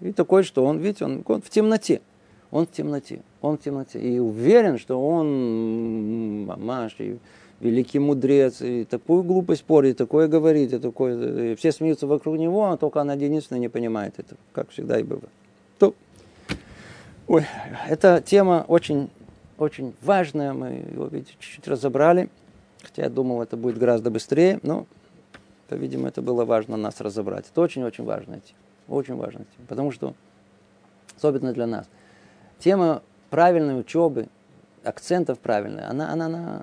И 0.00 0.12
такой, 0.12 0.42
что 0.42 0.64
он, 0.64 0.78
видите, 0.78 1.04
он, 1.04 1.22
он 1.26 1.42
в 1.42 1.50
темноте. 1.50 2.00
Он 2.50 2.66
в 2.66 2.70
темноте, 2.72 3.22
он 3.40 3.58
в 3.58 3.60
темноте. 3.60 4.00
И 4.00 4.18
уверен, 4.18 4.78
что 4.78 5.00
он 5.00 6.46
мамаш, 6.46 6.96
и 6.98 7.18
великий 7.60 8.00
мудрец, 8.00 8.60
и 8.60 8.84
такую 8.84 9.22
глупость 9.22 9.60
спорит, 9.60 9.96
такое 9.96 10.26
говорит, 10.26 10.72
и 10.72 10.78
такое, 10.78 11.52
и 11.52 11.54
все 11.54 11.70
смеются 11.70 12.08
вокруг 12.08 12.38
него, 12.38 12.66
а 12.66 12.76
только 12.76 13.00
она 13.00 13.14
единственная 13.14 13.60
не 13.60 13.68
понимает 13.68 14.14
это, 14.16 14.34
как 14.52 14.70
всегда 14.70 14.98
и 14.98 15.04
бывает. 15.04 15.30
То, 15.78 15.94
ой, 17.28 17.44
эта 17.88 18.20
тема 18.20 18.64
очень 18.66 19.10
очень 19.60 19.94
важное, 20.00 20.52
мы 20.52 20.68
его, 20.90 21.06
видите, 21.06 21.34
чуть-чуть 21.38 21.68
разобрали, 21.68 22.30
хотя 22.82 23.02
я 23.02 23.10
думал, 23.10 23.42
это 23.42 23.56
будет 23.56 23.78
гораздо 23.78 24.10
быстрее, 24.10 24.58
но, 24.62 24.86
по-видимому, 25.68 26.08
это 26.08 26.22
было 26.22 26.44
важно 26.44 26.76
нас 26.76 27.00
разобрать. 27.00 27.44
Это 27.50 27.60
очень-очень 27.60 28.04
важная 28.04 28.40
тема, 28.40 28.58
очень 28.90 29.14
важная 29.14 29.44
тема, 29.44 29.66
потому 29.68 29.92
что, 29.92 30.14
особенно 31.16 31.52
для 31.52 31.66
нас, 31.66 31.86
тема 32.58 33.02
правильной 33.30 33.78
учебы, 33.78 34.28
акцентов 34.84 35.38
правильной, 35.38 35.84
она, 35.86 36.12
она, 36.12 36.26
она 36.26 36.62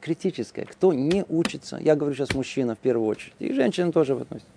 критическая. 0.00 0.64
Кто 0.66 0.92
не 0.92 1.24
учится, 1.28 1.78
я 1.80 1.96
говорю 1.96 2.14
сейчас 2.14 2.34
мужчина 2.34 2.74
в 2.74 2.78
первую 2.78 3.08
очередь, 3.08 3.34
и 3.38 3.52
женщина 3.52 3.90
тоже 3.90 4.14
в 4.14 4.22
относится. 4.22 4.50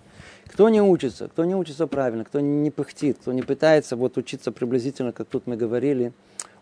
Кто 0.46 0.68
не 0.68 0.80
учится, 0.80 1.28
кто 1.28 1.44
не 1.44 1.54
учится 1.54 1.86
правильно, 1.86 2.24
кто 2.24 2.40
не 2.40 2.70
пыхтит, 2.70 3.18
кто 3.18 3.32
не 3.32 3.42
пытается 3.42 3.96
вот 3.96 4.16
учиться 4.16 4.52
приблизительно, 4.52 5.12
как 5.12 5.28
тут 5.28 5.46
мы 5.46 5.56
говорили, 5.56 6.12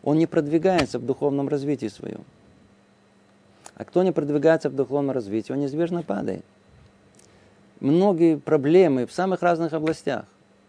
он 0.03 0.19
не 0.19 0.27
продвигается 0.27 0.99
в 0.99 1.07
духовном 1.07 1.49
развитии 1.49 1.87
своем. 1.89 2.25
А 3.75 3.85
кто 3.85 4.03
не 4.03 4.13
продвигается 4.13 4.71
в 4.71 4.75
духовном 4.75 5.15
развитии, 5.15 5.53
он 5.53 5.61
неизбежно 5.61 6.03
падает. 6.03 6.45
Многие 7.81 8.39
проблемы 8.39 9.07
в 9.07 9.13
самых 9.13 9.43
разных 9.43 9.73
областях, 9.73 10.25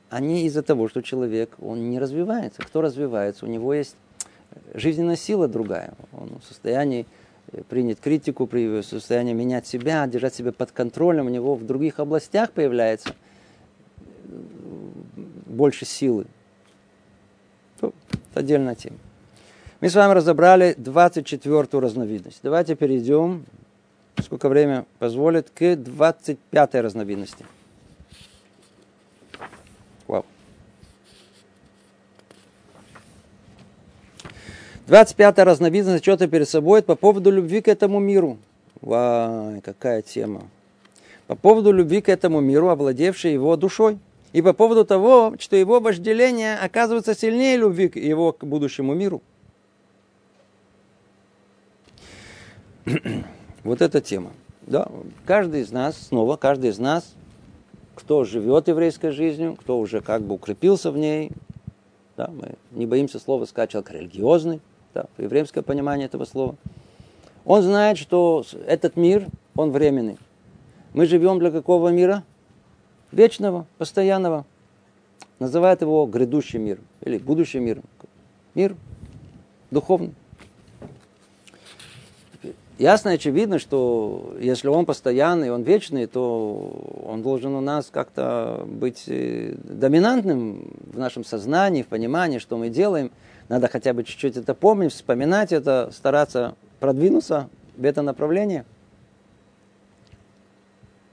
они 0.10 0.46
из-за 0.46 0.64
того, 0.64 0.88
что 0.88 1.02
человек, 1.02 1.56
он 1.60 1.90
не 1.90 2.00
развивается. 2.00 2.62
Кто 2.62 2.82
развивается? 2.82 3.46
У 3.46 3.50
него 3.50 3.74
есть 3.74 3.96
жизненная 4.74 5.16
сила 5.16 5.48
другая. 5.48 5.94
Он 6.14 6.40
в 6.40 6.46
состоянии 6.46 7.06
э, 7.52 7.64
принять 7.64 8.00
критику, 8.00 8.48
в 8.52 8.84
состоянии 8.84 9.34
менять 9.34 9.68
себя, 9.68 10.06
держать 10.08 10.36
себя 10.36 10.52
под 10.52 10.72
контролем. 10.72 11.28
У 11.28 11.30
него 11.30 11.56
в 11.56 11.66
других 11.66 12.00
областях 12.00 12.52
появляется 12.52 13.10
э, 13.10 14.30
больше 15.46 15.86
силы. 15.86 16.26
Это 17.78 17.92
отдельная 18.34 18.76
тема. 18.76 18.98
Мы 19.80 19.90
с 19.90 19.96
вами 19.96 20.14
разобрали 20.14 20.76
24-ю 20.76 21.80
разновидность. 21.80 22.40
Давайте 22.42 22.76
перейдем, 22.76 23.46
сколько 24.24 24.50
время 24.50 24.86
позволит, 24.98 25.52
к 25.52 25.62
25-й 25.62 26.82
разновидности. 26.82 27.46
Вау. 30.08 30.26
25-я 34.88 35.44
разновидность 35.44 36.04
что-то 36.04 36.28
перед 36.28 36.48
собой 36.48 36.82
по 36.82 36.96
поводу 36.96 37.30
любви 37.30 37.62
к 37.62 37.68
этому 37.68 38.00
миру. 38.00 38.38
Вау, 38.82 39.62
какая 39.62 40.02
тема. 40.02 40.44
По 41.28 41.36
поводу 41.36 41.74
любви 41.74 42.02
к 42.02 42.08
этому 42.08 42.40
миру, 42.40 42.70
овладевшей 42.70 43.34
его 43.34 43.58
душой. 43.58 44.00
И 44.34 44.42
по 44.42 44.54
поводу 44.54 44.86
того, 44.86 45.36
что 45.40 45.56
его 45.56 45.80
вожделение 45.80 46.58
оказывается 46.58 47.16
сильнее 47.16 47.58
любви 47.58 47.90
к 47.90 47.96
его 47.98 48.32
к 48.32 48.46
будущему 48.46 48.94
миру. 48.94 49.22
вот 53.64 53.82
эта 53.82 54.00
тема. 54.00 54.32
Да, 54.62 54.88
каждый 55.26 55.62
из 55.62 55.72
нас, 55.72 56.08
снова 56.08 56.38
каждый 56.38 56.70
из 56.70 56.78
нас, 56.78 57.14
кто 57.98 58.24
живет 58.24 58.68
еврейской 58.68 59.10
жизнью, 59.10 59.58
кто 59.60 59.80
уже 59.80 60.02
как 60.02 60.22
бы 60.22 60.36
укрепился 60.36 60.92
в 60.92 60.98
ней, 60.98 61.32
Да? 62.16 62.30
Мы 62.30 62.54
не 62.72 62.86
боимся 62.86 63.18
слова 63.18 63.46
сказать 63.46 63.72
человек 63.72 63.92
религиозный, 63.92 64.62
да, 64.94 65.08
еврейское 65.18 65.64
понимание 65.64 66.06
этого 66.06 66.26
слова. 66.26 66.56
Он 67.44 67.64
знает, 67.64 67.98
что 67.98 68.46
этот 68.68 68.98
мир, 68.98 69.28
он 69.56 69.72
временный. 69.72 70.18
Мы 70.94 71.08
живем 71.08 71.40
для 71.40 71.50
какого 71.50 71.90
мира? 71.90 72.24
Вечного, 73.12 73.66
постоянного. 73.80 74.46
Называют 75.40 75.82
его 75.82 76.06
грядущий 76.06 76.60
мир 76.60 76.80
или 77.02 77.18
будущий 77.18 77.60
мир. 77.60 77.82
Мир 78.54 78.76
духовный. 79.72 80.14
Ясно 82.78 83.12
очевидно, 83.12 83.58
что 83.58 84.36
если 84.40 84.68
он 84.68 84.86
постоянный, 84.86 85.52
он 85.52 85.64
вечный, 85.64 86.06
то 86.06 87.02
он 87.08 87.24
должен 87.24 87.56
у 87.56 87.62
нас 87.62 87.90
как-то 87.92 88.64
быть 88.68 89.06
э, 89.08 89.56
доминантным 89.64 90.76
в 90.94 91.00
нашем 91.00 91.24
сознании, 91.24 91.82
в 91.82 91.88
понимании, 91.88 92.38
что 92.38 92.56
мы 92.56 92.70
делаем. 92.70 93.12
Надо 93.50 93.68
хотя 93.68 93.94
бы 93.94 94.04
чуть-чуть 94.04 94.38
это 94.38 94.54
помнить, 94.54 94.94
вспоминать 94.94 95.52
это, 95.52 95.90
стараться 95.92 96.54
продвинуться 96.80 97.50
в 97.76 97.84
это 97.84 98.04
направление. 98.04 98.64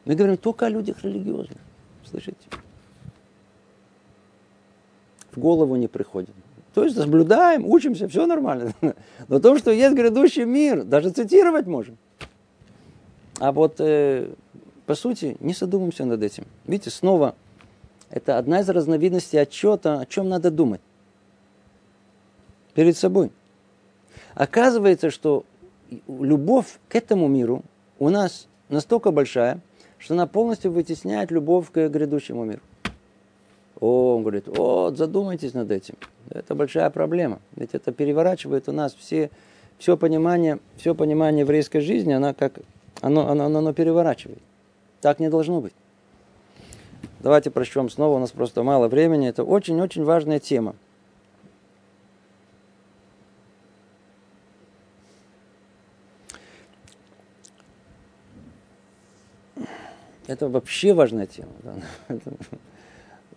Мы 0.05 0.17
говорим 0.17 0.37
только 0.37 0.67
о 0.67 0.69
людях 0.69 1.03
религиозных. 1.03 1.59
Слышите? 2.05 2.37
В 5.33 5.39
голову 5.39 5.77
не 5.77 5.89
приходит. 5.89 6.35
То 6.75 6.83
есть 6.83 6.97
наблюдаем, 6.97 7.65
учимся, 7.65 8.09
все 8.09 8.27
нормально. 8.27 8.75
Но 9.29 9.39
то, 9.39 9.57
что 9.57 9.71
есть 9.71 9.95
грядущий 9.95 10.45
мир, 10.45 10.83
даже 10.83 11.11
цитировать 11.11 11.67
можем. 11.67 11.97
А 13.39 13.53
вот 13.53 13.77
э, 13.79 14.29
по 14.85 14.97
сути 14.97 15.37
не 15.39 15.55
задумываемся 15.55 16.05
над 16.05 16.23
этим. 16.23 16.47
Видите, 16.67 16.91
снова 16.91 17.37
это 18.11 18.39
одна 18.39 18.61
из 18.61 18.69
разновидностей 18.69 19.41
отчета, 19.41 20.01
о 20.01 20.07
чем 20.07 20.29
надо 20.29 20.51
думать. 20.51 20.81
Перед 22.75 22.97
собой. 22.97 23.31
Оказывается, 24.35 25.11
что 25.11 25.45
любовь 26.09 26.79
к 26.89 26.97
этому 26.97 27.29
миру 27.29 27.63
у 28.01 28.09
нас 28.09 28.49
настолько 28.69 29.13
большая, 29.13 29.61
что 29.99 30.15
она 30.15 30.27
полностью 30.27 30.73
вытесняет 30.73 31.31
любовь 31.31 31.71
к 31.71 31.89
грядущему 31.89 32.45
миру. 32.45 32.61
О, 33.81 34.17
он 34.17 34.23
говорит, 34.23 34.47
вот 34.47 34.97
задумайтесь 34.97 35.55
над 35.55 35.71
этим. 35.71 35.97
Это 36.31 36.55
большая 36.55 36.91
проблема. 36.91 37.41
Ведь 37.57 37.71
это 37.75 37.93
переворачивает 37.93 38.69
у 38.69 38.73
нас 38.73 38.95
все, 38.95 39.31
все 39.79 39.97
понимание, 39.97 40.59
все 40.77 40.95
понимание 40.95 41.41
еврейской 41.41 41.81
жизни, 41.81 42.13
она 42.13 42.35
как, 42.35 42.55
оно, 43.01 43.29
оно, 43.29 43.47
оно, 43.47 43.59
оно 43.59 43.73
переворачивает. 43.73 44.39
Так 45.01 45.19
не 45.19 45.29
должно 45.29 45.61
быть. 45.61 45.75
Давайте 47.21 47.51
прочтем 47.51 47.91
снова, 47.91 48.17
у 48.17 48.19
нас 48.19 48.33
просто 48.33 48.63
мало 48.63 48.89
времени. 48.89 49.29
Это 49.29 49.45
очень-очень 49.45 50.05
важная 50.05 50.39
тема. 50.39 50.77
Это 60.27 60.49
вообще 60.49 60.95
важная 60.95 61.27
тема. 61.27 61.51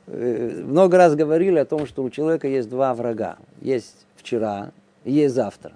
Много 0.08 0.98
раз 0.98 1.16
говорили 1.16 1.60
о 1.60 1.66
том, 1.66 1.86
что 1.86 2.04
у 2.04 2.10
человека 2.10 2.48
есть 2.48 2.70
два 2.70 2.94
врага. 2.94 3.38
Есть 3.62 4.06
вчера 4.16 4.72
и 5.04 5.12
есть 5.12 5.36
завтра. 5.36 5.74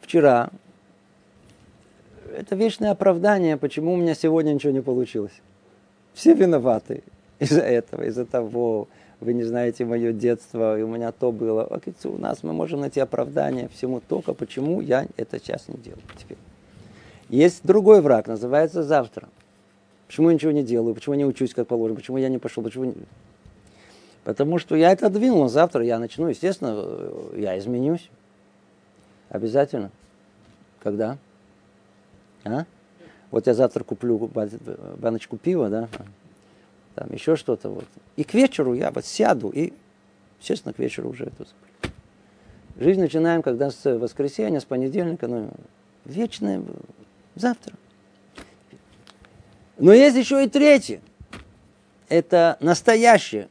Вчера 0.00 0.50
это 2.36 2.54
вечное 2.56 2.90
оправдание, 2.90 3.56
почему 3.56 3.94
у 3.94 3.96
меня 3.96 4.14
сегодня 4.14 4.52
ничего 4.52 4.72
не 4.72 4.82
получилось. 4.82 5.40
Все 6.14 6.34
виноваты 6.34 7.02
из-за 7.38 7.62
этого, 7.62 8.02
из-за 8.02 8.26
того, 8.26 8.88
вы 9.20 9.32
не 9.32 9.44
знаете 9.44 9.84
мое 9.84 10.12
детство, 10.12 10.78
и 10.78 10.82
у 10.82 10.88
меня 10.88 11.12
то 11.12 11.32
было. 11.32 11.80
У 12.04 12.18
нас 12.18 12.42
мы 12.42 12.52
можем 12.52 12.80
найти 12.80 13.00
оправдание 13.00 13.68
всему 13.68 14.00
только, 14.00 14.34
почему 14.34 14.80
я 14.80 15.06
это 15.16 15.38
сейчас 15.38 15.68
не 15.68 15.76
делаю 15.76 16.02
теперь. 16.16 16.38
Есть 17.28 17.60
другой 17.64 18.00
враг, 18.00 18.26
называется 18.26 18.82
завтра. 18.82 19.28
Почему 20.08 20.30
я 20.30 20.34
ничего 20.34 20.50
не 20.52 20.64
делаю? 20.64 20.94
Почему 20.94 21.14
я 21.14 21.18
не 21.18 21.24
учусь 21.26 21.54
как 21.54 21.68
положено? 21.68 21.96
Почему 21.96 22.16
я 22.16 22.28
не 22.28 22.38
пошел? 22.38 22.64
Почему 22.64 22.86
не... 22.86 22.94
Потому 24.24 24.58
что 24.58 24.74
я 24.74 24.90
это 24.90 25.08
двинул, 25.10 25.48
завтра 25.48 25.84
я 25.84 25.98
начну, 25.98 26.28
естественно, 26.28 26.84
я 27.36 27.58
изменюсь. 27.58 28.10
Обязательно. 29.28 29.90
Когда? 30.82 31.18
А? 32.44 32.64
Вот 33.30 33.46
я 33.46 33.54
завтра 33.54 33.84
куплю 33.84 34.30
баночку 34.98 35.36
пива, 35.36 35.68
да, 35.68 35.88
там 36.94 37.12
еще 37.12 37.36
что-то 37.36 37.68
вот. 37.68 37.84
И 38.16 38.24
к 38.24 38.32
вечеру 38.32 38.72
я 38.72 38.90
вот 38.90 39.04
сяду 39.04 39.50
и, 39.50 39.72
естественно, 40.40 40.72
к 40.72 40.78
вечеру 40.78 41.10
уже 41.10 41.24
это 41.24 41.46
Жизнь 42.78 43.00
начинаем, 43.00 43.42
когда 43.42 43.70
с 43.70 43.98
воскресенья, 43.98 44.60
с 44.60 44.64
понедельника, 44.64 45.26
ну, 45.26 45.50
вечное 46.04 46.62
завтра. 47.34 47.74
Но 49.78 49.92
есть 49.92 50.16
еще 50.16 50.44
и 50.44 50.48
третье. 50.48 51.00
Это 52.08 52.56
настоящее. 52.60 53.48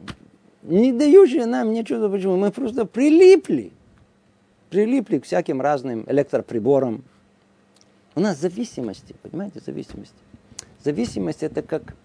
Не 0.63 0.91
дающее 0.91 1.45
нам 1.45 1.71
ничего. 1.71 2.09
Почему? 2.09 2.35
Мы 2.35 2.51
просто 2.51 2.85
прилипли. 2.85 3.71
Прилипли 4.69 5.19
к 5.19 5.25
всяким 5.25 5.61
разным 5.61 6.03
электроприборам. 6.07 7.03
У 8.15 8.19
нас 8.19 8.37
зависимости, 8.37 9.15
понимаете, 9.21 9.61
зависимости. 9.65 10.15
Зависимость 10.83 11.43
это 11.43 11.61
как, 11.61 11.95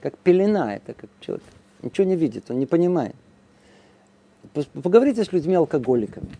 как 0.00 0.18
пелена, 0.18 0.76
это 0.76 0.92
как 0.92 1.08
человек 1.20 1.44
ничего 1.82 2.06
не 2.06 2.16
видит, 2.16 2.50
он 2.50 2.58
не 2.58 2.66
понимает. 2.66 3.14
Поговорите 4.74 5.24
с 5.24 5.32
людьми-алкоголиками. 5.32 6.30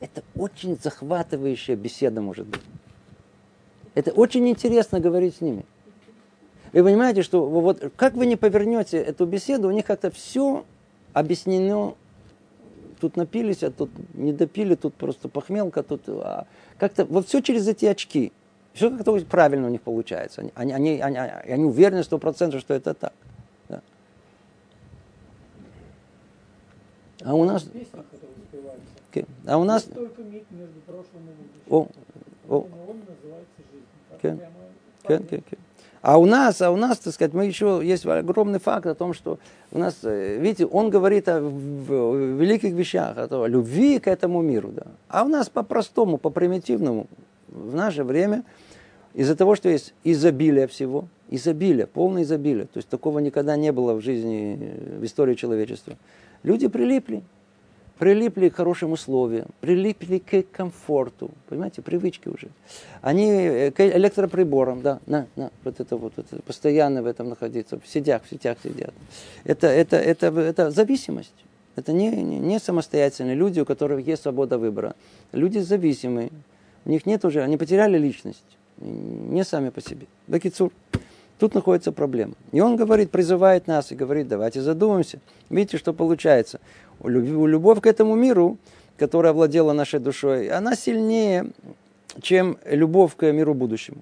Это 0.00 0.22
очень 0.34 0.76
захватывающая 0.82 1.76
беседа 1.76 2.20
может 2.20 2.46
быть. 2.46 2.60
Это 3.94 4.12
очень 4.12 4.48
интересно 4.48 5.00
говорить 5.00 5.36
с 5.36 5.40
ними. 5.40 5.64
Вы 6.78 6.84
понимаете, 6.84 7.22
что 7.22 7.44
вот 7.44 7.92
как 7.96 8.14
вы 8.14 8.26
не 8.26 8.36
повернете 8.36 8.98
эту 8.98 9.26
беседу, 9.26 9.66
у 9.66 9.72
них 9.72 9.84
как-то 9.84 10.12
все 10.12 10.64
объяснено. 11.12 11.94
Тут 13.00 13.16
напились, 13.16 13.64
а 13.64 13.72
тут 13.72 13.90
не 14.14 14.32
допили, 14.32 14.76
тут 14.76 14.94
просто 14.94 15.28
похмелка, 15.28 15.82
тут 15.82 16.02
а, 16.08 16.46
как-то 16.78 17.04
вот 17.04 17.26
все 17.26 17.40
через 17.40 17.66
эти 17.66 17.84
очки. 17.86 18.32
Все 18.74 18.90
как-то 18.90 19.18
правильно 19.24 19.66
у 19.66 19.70
них 19.70 19.82
получается. 19.82 20.50
Они, 20.54 20.72
они, 20.72 21.00
они, 21.00 21.18
они 21.18 21.64
уверены 21.64 22.04
сто 22.04 22.18
процентов, 22.18 22.60
что 22.60 22.74
это 22.74 22.94
так. 22.94 23.12
Да. 23.68 23.82
А 27.24 27.34
у 27.34 27.44
нас... 27.44 27.68
Okay. 29.12 29.26
А 29.46 29.58
у 29.58 29.64
нас... 29.64 29.86
И. 29.86 30.44
О, 31.70 31.88
о. 32.48 32.66
Okay, 34.20 34.40
okay, 35.04 35.28
okay. 35.28 35.58
А 36.00 36.18
у 36.18 36.26
нас, 36.26 36.62
а 36.62 36.70
у 36.70 36.76
нас, 36.76 36.98
так 36.98 37.12
сказать, 37.12 37.34
мы 37.34 37.46
еще 37.46 37.80
есть 37.82 38.06
огромный 38.06 38.60
факт 38.60 38.86
о 38.86 38.94
том, 38.94 39.12
что 39.14 39.38
у 39.72 39.78
нас, 39.78 39.96
э, 40.02 40.38
видите, 40.38 40.66
он 40.66 40.90
говорит 40.90 41.28
о 41.28 41.40
великих 41.40 42.72
вещах, 42.72 43.16
о 43.16 43.46
любви 43.46 43.98
к 43.98 44.06
этому 44.06 44.40
миру, 44.42 44.70
да. 44.72 44.86
А 45.08 45.24
у 45.24 45.28
нас 45.28 45.48
по-простому, 45.48 46.18
по-примитивному, 46.18 47.06
в 47.48 47.74
наше 47.74 48.04
время, 48.04 48.44
из-за 49.14 49.34
того, 49.34 49.56
что 49.56 49.68
есть 49.68 49.94
изобилие 50.04 50.68
всего, 50.68 51.06
изобилие, 51.30 51.86
полное 51.86 52.22
изобилие, 52.22 52.66
то 52.66 52.76
есть 52.76 52.88
такого 52.88 53.18
никогда 53.18 53.56
не 53.56 53.72
было 53.72 53.94
в 53.94 54.00
жизни, 54.00 54.74
в 55.00 55.04
истории 55.04 55.34
человечества, 55.34 55.96
люди 56.42 56.68
прилипли 56.68 57.22
прилипли 57.98 58.48
к 58.48 58.56
хорошим 58.56 58.92
условиям, 58.92 59.46
прилипли 59.60 60.18
к 60.18 60.44
комфорту, 60.50 61.30
понимаете, 61.48 61.82
привычки 61.82 62.28
уже. 62.28 62.48
Они 63.02 63.30
э, 63.30 63.70
к 63.70 63.80
электроприборам, 63.80 64.82
да, 64.82 65.00
на, 65.06 65.26
на, 65.36 65.50
вот 65.64 65.80
это 65.80 65.96
вот, 65.96 66.12
это, 66.16 66.40
постоянно 66.42 67.02
в 67.02 67.06
этом 67.06 67.28
находиться, 67.28 67.78
в 67.78 67.86
сетях, 67.86 68.22
в 68.24 68.30
сетях 68.30 68.58
сидят. 68.62 68.94
Это, 69.44 69.66
это, 69.66 69.96
это, 69.96 70.26
это 70.26 70.70
зависимость. 70.70 71.34
Это 71.76 71.92
не, 71.92 72.10
не, 72.10 72.38
не 72.38 72.58
самостоятельные 72.58 73.36
люди, 73.36 73.60
у 73.60 73.64
которых 73.64 74.06
есть 74.06 74.22
свобода 74.22 74.58
выбора. 74.58 74.94
Люди 75.32 75.58
зависимые. 75.58 76.30
У 76.84 76.90
них 76.90 77.06
нет 77.06 77.24
уже, 77.24 77.42
они 77.42 77.56
потеряли 77.56 77.98
личность. 77.98 78.58
Не 78.78 79.44
сами 79.44 79.70
по 79.70 79.80
себе. 79.80 80.06
Бакицур. 80.26 80.72
Тут 81.38 81.54
находится 81.54 81.92
проблема. 81.92 82.34
И 82.50 82.60
он 82.60 82.74
говорит, 82.74 83.10
призывает 83.10 83.68
нас 83.68 83.92
и 83.92 83.94
говорит, 83.94 84.26
давайте 84.26 84.60
задумаемся. 84.60 85.20
Видите, 85.50 85.78
что 85.78 85.92
получается. 85.92 86.60
Любовь 87.04 87.80
к 87.80 87.86
этому 87.86 88.14
миру, 88.14 88.58
которая 88.96 89.32
владела 89.32 89.72
нашей 89.72 90.00
душой, 90.00 90.48
она 90.48 90.74
сильнее, 90.74 91.50
чем 92.20 92.58
любовь 92.64 93.14
к 93.16 93.30
миру 93.30 93.54
будущему. 93.54 93.98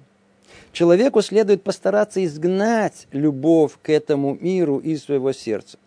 Человеку 0.71 1.21
следует 1.21 1.63
постараться 1.63 2.23
изгнать 2.23 3.07
любовь 3.11 3.73
к 3.81 3.89
этому 3.89 4.37
миру 4.39 4.77
из 4.77 5.03
своего 5.03 5.31
сердца 5.31 5.77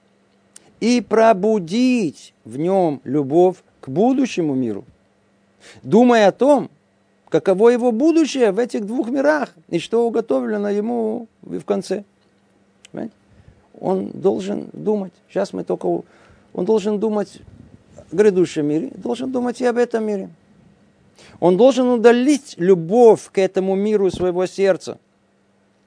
и 0.80 1.00
пробудить 1.00 2.34
в 2.44 2.56
нем 2.56 3.00
любовь 3.04 3.56
к 3.80 3.88
будущему 3.88 4.54
миру, 4.54 4.84
думая 5.82 6.28
о 6.28 6.32
том, 6.32 6.70
каково 7.28 7.70
его 7.70 7.92
будущее 7.92 8.52
в 8.52 8.58
этих 8.58 8.86
двух 8.86 9.08
мирах 9.10 9.54
и 9.68 9.78
что 9.78 10.06
уготовлено 10.06 10.70
ему 10.70 11.28
в 11.42 11.62
конце. 11.62 12.04
Понимаете? 12.90 13.14
Он 13.78 14.10
должен 14.10 14.68
думать. 14.72 15.12
Сейчас 15.28 15.52
мы 15.52 15.64
только 15.64 16.02
он 16.52 16.64
должен 16.64 16.98
думать 16.98 17.40
о 18.10 18.16
грядущем 18.16 18.66
мире, 18.66 18.90
должен 18.96 19.30
думать 19.30 19.60
и 19.60 19.66
об 19.66 19.76
этом 19.76 20.04
мире. 20.04 20.30
Он 21.38 21.56
должен 21.56 21.88
удалить 21.88 22.54
любовь 22.56 23.30
к 23.30 23.38
этому 23.38 23.74
миру 23.74 24.10
своего 24.10 24.46
сердца 24.46 24.98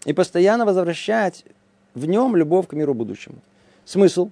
и 0.06 0.14
постоянно 0.14 0.66
возвращать 0.66 1.46
в 1.94 2.06
нем 2.06 2.36
любовь 2.36 2.68
к 2.68 2.74
миру 2.74 2.94
будущему. 2.94 3.38
Смысл? 3.86 4.30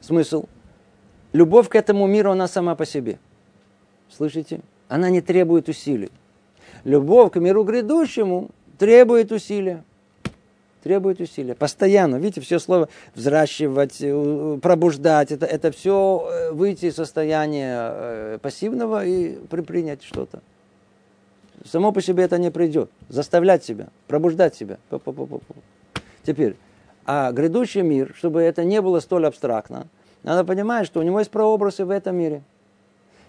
Смысл? 0.00 0.46
Любовь 1.32 1.68
к 1.68 1.76
этому 1.76 2.06
миру, 2.06 2.32
она 2.32 2.48
сама 2.48 2.74
по 2.74 2.84
себе. 2.84 3.18
Слышите? 4.10 4.60
Она 4.88 5.08
не 5.08 5.22
требует 5.22 5.68
усилий. 5.68 6.10
Любовь 6.84 7.32
к 7.32 7.40
миру 7.40 7.64
грядущему 7.64 8.50
требует 8.78 9.32
усилия. 9.32 9.84
Требует 10.82 11.20
усилия. 11.20 11.54
Постоянно. 11.54 12.16
Видите, 12.16 12.40
все 12.40 12.58
слово 12.58 12.88
взращивать, 13.14 13.98
э, 14.00 14.58
пробуждать. 14.60 15.30
Это, 15.30 15.46
это 15.46 15.70
все 15.70 16.28
э, 16.28 16.52
выйти 16.52 16.86
из 16.86 16.96
состояния 16.96 17.90
э, 17.92 18.38
пассивного 18.42 19.06
и 19.06 19.36
предпринять 19.46 20.02
что-то. 20.02 20.40
Само 21.64 21.92
по 21.92 22.02
себе 22.02 22.24
это 22.24 22.38
не 22.38 22.50
придет. 22.50 22.90
Заставлять 23.08 23.64
себя, 23.64 23.88
пробуждать 24.08 24.56
себя. 24.56 24.78
Теперь, 26.24 26.56
а 27.04 27.30
грядущий 27.30 27.82
мир, 27.82 28.12
чтобы 28.16 28.42
это 28.42 28.64
не 28.64 28.80
было 28.80 28.98
столь 28.98 29.26
абстрактно, 29.26 29.86
надо 30.24 30.44
понимать, 30.44 30.86
что 30.86 30.98
у 30.98 31.04
него 31.04 31.20
есть 31.20 31.30
прообразы 31.30 31.84
в 31.84 31.90
этом 31.90 32.16
мире. 32.16 32.42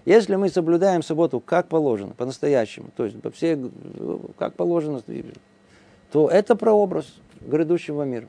Если 0.06 0.36
мы 0.36 0.50
соблюдаем 0.50 1.04
субботу 1.04 1.40
как 1.40 1.68
положено, 1.68 2.14
по-настоящему, 2.16 2.90
то 2.96 3.06
есть 3.06 3.22
по 3.22 3.30
всей, 3.30 3.58
как 4.38 4.56
положено, 4.56 5.02
то 6.14 6.30
это 6.30 6.56
прообраз 6.56 7.12
грядущего 7.42 8.04
мира. 8.04 8.28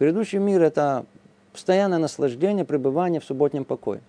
Грядущий 0.00 0.38
мир– 0.38 0.62
это 0.62 1.04
постоянное 1.52 1.98
наслаждение, 1.98 2.64
пребывание 2.64 3.20
в 3.20 3.24
субботнем 3.24 3.66
покое. 3.66 4.00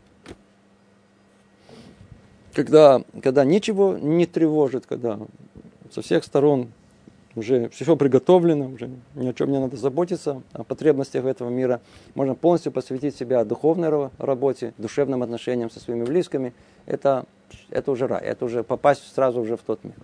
Когда, 2.54 3.02
когда 3.22 3.44
ничего 3.44 3.98
не 3.98 4.26
тревожит, 4.26 4.86
когда 4.86 5.20
со 5.92 6.02
всех 6.02 6.24
сторон 6.24 6.72
уже 7.36 7.68
все 7.70 7.98
приготовлено, 7.98 8.70
уже 8.70 8.90
ни 9.16 9.28
о 9.28 9.34
чем 9.34 9.52
не 9.52 9.60
надо 9.60 9.76
заботиться, 9.76 10.42
о 10.54 10.64
потребностях 10.64 11.26
этого 11.26 11.50
мира. 11.50 11.82
Можно 12.16 12.36
полностью 12.36 12.72
посвятить 12.72 13.18
себя 13.18 13.44
духовной 13.44 14.10
работе, 14.18 14.74
душевным 14.78 15.24
отношениям 15.24 15.70
со 15.70 15.82
своими 15.82 16.06
близкими. 16.06 16.54
Это, 16.86 17.26
это 17.70 17.92
уже 17.92 18.08
рай, 18.08 18.24
это 18.24 18.46
уже 18.46 18.64
попасть 18.64 19.14
сразу 19.14 19.42
уже 19.42 19.58
в 19.58 19.62
тот 19.62 19.84
мир. 19.84 19.96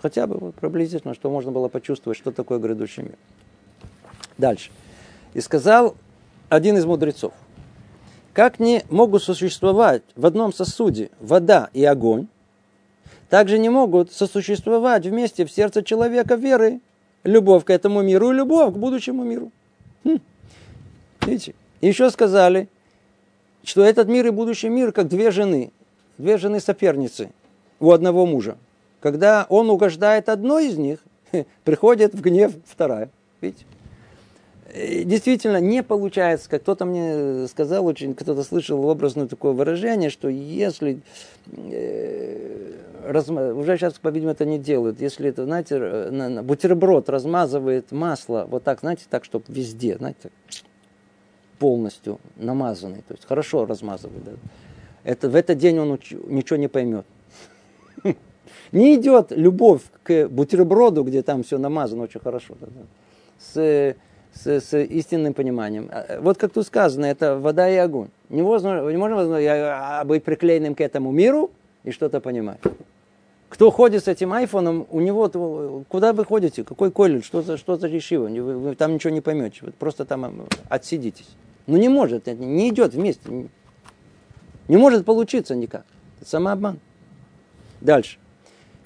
Хотя 0.00 0.26
бы 0.26 0.36
вот 0.38 0.54
приблизительно, 0.54 1.14
что 1.14 1.30
можно 1.30 1.50
было 1.50 1.68
почувствовать, 1.68 2.18
что 2.18 2.30
такое 2.30 2.58
грядущий 2.58 3.02
мир. 3.02 3.16
Дальше. 4.36 4.70
И 5.34 5.40
сказал 5.40 5.96
один 6.48 6.76
из 6.76 6.84
мудрецов, 6.84 7.32
как 8.32 8.60
не 8.60 8.84
могут 8.88 9.22
существовать 9.22 10.02
в 10.14 10.24
одном 10.24 10.52
сосуде 10.52 11.10
вода 11.20 11.70
и 11.72 11.84
огонь, 11.84 12.28
также 13.28 13.58
не 13.58 13.68
могут 13.68 14.12
сосуществовать 14.12 15.04
вместе 15.04 15.44
в 15.44 15.50
сердце 15.50 15.82
человека 15.82 16.36
веры, 16.36 16.80
любовь 17.24 17.64
к 17.64 17.70
этому 17.70 18.02
миру 18.02 18.30
и 18.30 18.34
любовь 18.34 18.72
к 18.72 18.76
будущему 18.76 19.24
миру. 19.24 19.50
Хм. 20.04 20.20
Видите? 21.26 21.54
еще 21.80 22.10
сказали, 22.10 22.68
что 23.64 23.84
этот 23.84 24.08
мир 24.08 24.26
и 24.26 24.30
будущий 24.30 24.68
мир 24.68 24.92
как 24.92 25.08
две 25.08 25.30
жены, 25.30 25.72
две 26.16 26.38
жены 26.38 26.60
соперницы 26.60 27.30
у 27.80 27.92
одного 27.92 28.26
мужа. 28.26 28.56
Когда 29.00 29.46
он 29.48 29.70
угождает 29.70 30.28
одной 30.28 30.68
из 30.68 30.78
них, 30.78 31.00
приходит 31.64 32.14
в 32.14 32.20
гнев 32.20 32.52
вторая. 32.66 33.10
Видите? 33.40 33.64
действительно 34.74 35.58
не 35.58 35.82
получается, 35.82 36.48
как 36.50 36.62
кто-то 36.62 36.84
мне 36.84 37.46
сказал, 37.48 37.86
очень 37.86 38.14
кто-то 38.14 38.42
слышал 38.42 38.84
образное 38.84 39.26
такое 39.26 39.52
выражение, 39.52 40.10
что 40.10 40.28
если 40.28 41.00
э, 41.56 42.74
разма... 43.04 43.54
уже 43.54 43.76
сейчас, 43.78 43.94
по-видимому, 43.94 44.32
это 44.32 44.44
не 44.44 44.58
делают, 44.58 45.00
если 45.00 45.30
это, 45.30 45.44
знаете, 45.44 45.78
на, 45.78 46.28
на, 46.28 46.42
бутерброд 46.42 47.08
размазывает 47.08 47.92
масло 47.92 48.46
вот 48.48 48.62
так, 48.62 48.80
знаете, 48.80 49.04
так, 49.08 49.24
чтобы 49.24 49.44
везде, 49.48 49.96
знаете, 49.96 50.30
полностью 51.58 52.20
намазанный, 52.36 53.02
то 53.08 53.14
есть 53.14 53.26
хорошо 53.26 53.64
размазывает. 53.64 54.22
Да. 54.24 54.32
Это, 55.04 55.30
в 55.30 55.34
этот 55.34 55.56
день 55.58 55.78
он 55.78 55.92
уч... 55.92 56.12
ничего 56.26 56.56
не 56.58 56.68
поймет. 56.68 57.06
Не 58.72 58.94
идет 58.96 59.30
любовь 59.30 59.82
к 60.02 60.28
бутерброду, 60.28 61.04
где 61.04 61.22
там 61.22 61.42
все 61.42 61.58
намазано 61.58 62.04
очень 62.04 62.20
хорошо. 62.20 62.54
С 63.38 63.96
с, 64.34 64.46
с 64.46 64.78
истинным 64.78 65.34
пониманием. 65.34 65.88
А, 65.90 66.20
вот 66.20 66.38
как 66.38 66.52
тут 66.52 66.66
сказано, 66.66 67.06
это 67.06 67.38
вода 67.38 67.68
и 67.68 67.76
огонь. 67.76 68.08
Невозможно, 68.28 68.88
невозможно 68.88 70.04
быть 70.04 70.24
приклеенным 70.24 70.74
к 70.74 70.80
этому 70.80 71.10
миру 71.10 71.50
и 71.84 71.90
что-то 71.90 72.20
понимать. 72.20 72.60
Кто 73.48 73.70
ходит 73.70 74.04
с 74.04 74.08
этим 74.08 74.32
айфоном, 74.32 74.86
у 74.90 75.00
него, 75.00 75.84
куда 75.88 76.12
вы 76.12 76.24
ходите, 76.24 76.64
какой 76.64 76.90
колледж, 76.90 77.24
что 77.24 77.40
за, 77.40 77.56
что 77.56 77.76
за 77.76 77.88
решиво, 77.88 78.28
вы, 78.28 78.58
вы 78.58 78.74
там 78.74 78.94
ничего 78.94 79.10
не 79.10 79.22
поймете, 79.22 79.60
вы 79.62 79.72
просто 79.72 80.04
там 80.04 80.46
отсидитесь. 80.68 81.28
Ну 81.66 81.78
не 81.78 81.88
может, 81.88 82.26
не 82.26 82.68
идет 82.68 82.92
вместе, 82.92 83.30
не, 83.30 83.48
не 84.68 84.76
может 84.76 85.06
получиться 85.06 85.54
никак. 85.54 85.84
Это 86.20 86.28
самообман. 86.28 86.78
Дальше. 87.80 88.18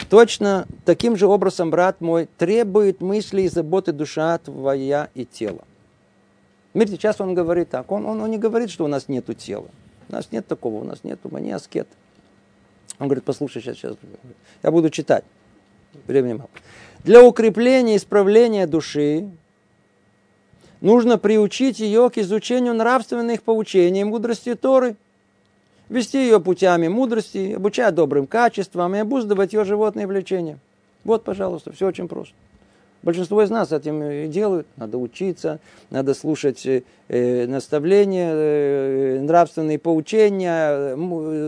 Точно 0.08 0.66
таким 0.84 1.16
же 1.16 1.26
образом, 1.26 1.70
брат 1.70 2.00
мой, 2.00 2.28
требует 2.38 3.00
мысли 3.00 3.42
и 3.42 3.48
заботы 3.48 3.92
душа 3.92 4.36
твоя 4.38 5.08
и 5.14 5.24
тело. 5.24 5.62
Видите, 6.74 6.98
сейчас 6.98 7.20
он 7.20 7.34
говорит 7.34 7.70
так. 7.70 7.90
Он, 7.90 8.06
он, 8.06 8.20
он 8.20 8.30
не 8.30 8.38
говорит, 8.38 8.70
что 8.70 8.84
у 8.84 8.88
нас 8.88 9.08
нет 9.08 9.26
тела. 9.38 9.68
У 10.08 10.12
нас 10.12 10.28
нет 10.30 10.46
такого, 10.46 10.82
у 10.82 10.84
нас 10.84 11.04
нет 11.04 11.18
мы 11.30 11.40
не 11.40 11.52
аскет. 11.52 11.88
Он 12.98 13.08
говорит, 13.08 13.24
послушай, 13.24 13.62
сейчас, 13.62 13.76
сейчас. 13.76 13.96
Я 14.62 14.70
буду 14.70 14.90
читать. 14.90 15.24
Времени 16.06 16.34
мало. 16.34 16.50
Для 17.04 17.22
укрепления 17.22 17.94
и 17.94 17.96
исправления 17.96 18.66
души 18.66 19.28
нужно 20.80 21.18
приучить 21.18 21.80
ее 21.80 22.10
к 22.10 22.18
изучению 22.18 22.74
нравственных 22.74 23.42
поучений 23.42 24.02
и 24.02 24.04
мудрости 24.04 24.54
Торы– 24.54 24.96
вести 25.92 26.18
ее 26.18 26.40
путями 26.40 26.88
мудрости, 26.88 27.52
обучать 27.54 27.94
добрым 27.94 28.26
качествам 28.26 28.94
и 28.96 28.98
обуздывать 28.98 29.52
ее 29.52 29.64
животные 29.64 30.06
влечения. 30.06 30.58
Вот, 31.04 31.22
пожалуйста, 31.22 31.72
все 31.72 31.86
очень 31.86 32.08
просто. 32.08 32.34
Большинство 33.02 33.42
из 33.42 33.50
нас 33.50 33.72
этим 33.72 34.00
и 34.02 34.28
делают. 34.28 34.66
Надо 34.76 34.96
учиться, 34.96 35.58
надо 35.90 36.14
слушать 36.14 36.64
э, 36.64 37.46
наставления, 37.46 38.30
э, 38.32 39.20
нравственные 39.20 39.80
поучения, 39.80 40.96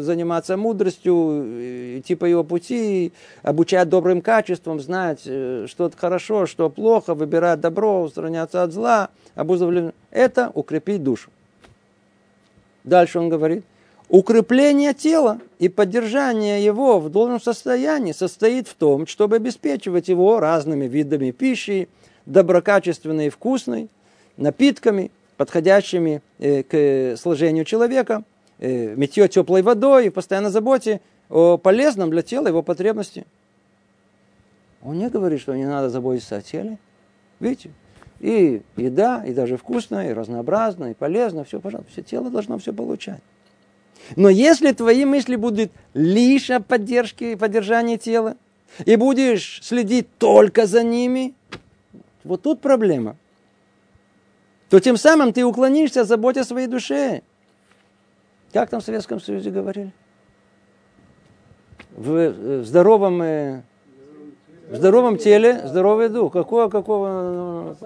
заниматься 0.03 0.57
мудростью, 0.57 1.99
идти 2.01 2.16
по 2.16 2.24
его 2.24 2.42
пути, 2.42 3.12
обучать 3.45 3.88
добрым 3.88 4.20
качествам, 4.20 4.80
знать, 4.80 5.22
э, 5.26 5.66
что 5.68 5.92
хорошо, 5.97 6.47
что 6.47 6.68
плохо, 6.68 7.14
выбирать 7.14 7.61
добро, 7.61 8.03
устраняться 8.03 8.64
от 8.64 8.72
зла, 8.72 9.11
обуздывать. 9.36 9.95
Это 10.11 10.51
укрепить 10.55 11.05
душу. 11.05 11.30
Дальше 12.82 13.20
он 13.20 13.28
говорит, 13.28 13.64
Укрепление 14.15 14.95
тела 14.95 15.41
и 15.59 15.69
поддержание 15.69 16.65
его 16.65 17.01
в 17.01 17.11
должном 17.11 17.41
состоянии 17.41 18.12
состоит 18.12 18.69
в 18.69 18.75
том, 18.75 19.09
чтобы 19.09 19.35
обеспечивать 19.35 20.07
его 20.07 20.39
разными 20.39 20.85
видами 20.85 21.33
пищи, 21.33 21.89
доброкачественной 22.25 23.27
и 23.27 23.29
вкусной, 23.29 23.89
напитками, 24.37 25.11
подходящими 25.37 26.23
э, 26.39 26.62
к 26.62 27.17
сложению 27.17 27.65
человека, 27.65 28.23
э, 28.61 28.95
митье 28.95 29.27
теплой 29.27 29.62
водой 29.62 30.07
и 30.07 30.11
постоянно 30.11 30.51
заботе 30.51 31.01
о 31.29 31.59
полезном 31.59 32.11
для 32.11 32.23
тела 32.23 32.47
его 32.47 32.62
потребности. 32.62 33.27
Он 34.85 34.97
не 34.97 35.11
говорит, 35.11 35.41
что 35.41 35.57
не 35.57 35.67
надо 35.67 35.91
заботиться 35.91 36.37
о 36.37 36.41
теле. 36.41 36.79
Видите? 37.41 37.73
И 38.21 38.62
еда, 38.77 39.25
и 39.27 39.35
даже 39.35 39.57
вкусная, 39.57 40.11
и 40.11 40.12
разнообразная, 40.12 40.93
и 40.93 40.95
полезная, 40.95 41.43
все, 41.43 41.59
пожалуйста, 41.59 41.91
все 41.91 42.03
тело 42.03 42.31
должно 42.31 42.59
все 42.59 42.73
получать. 42.73 43.21
Но 44.17 44.29
если 44.29 44.73
твои 44.73 45.05
мысли 45.05 45.37
будут 45.37 45.73
лишь 45.95 46.51
о 46.51 46.61
поддержке, 46.61 47.37
поддержании 47.37 47.97
тела, 47.97 48.37
и 48.85 48.97
будешь 48.97 49.61
следить 49.63 50.09
только 50.19 50.67
за 50.67 50.83
ними, 50.83 51.35
вот 52.25 52.43
тут 52.43 52.61
проблема. 52.61 53.17
То 54.69 54.81
тем 54.81 54.97
самым 54.97 55.33
ты 55.33 55.45
уклонишься 55.45 56.03
от 56.03 56.09
заботы 56.09 56.41
о 56.41 56.45
своей 56.45 56.67
душе. 56.67 57.23
Как 58.53 58.71
там 58.71 58.81
в 58.81 58.85
Советском 58.85 59.21
Союзе 59.21 59.51
говорили? 59.51 59.93
В, 61.91 62.17
э, 62.17 62.63
здоровом 62.65 63.23
э, 63.23 63.63
в 64.69 64.77
здоровом 64.77 65.19
теле 65.19 65.67
здоровый 65.67 66.09
дух. 66.09 66.33
Какого, 66.33 66.69
какого? 66.69 67.77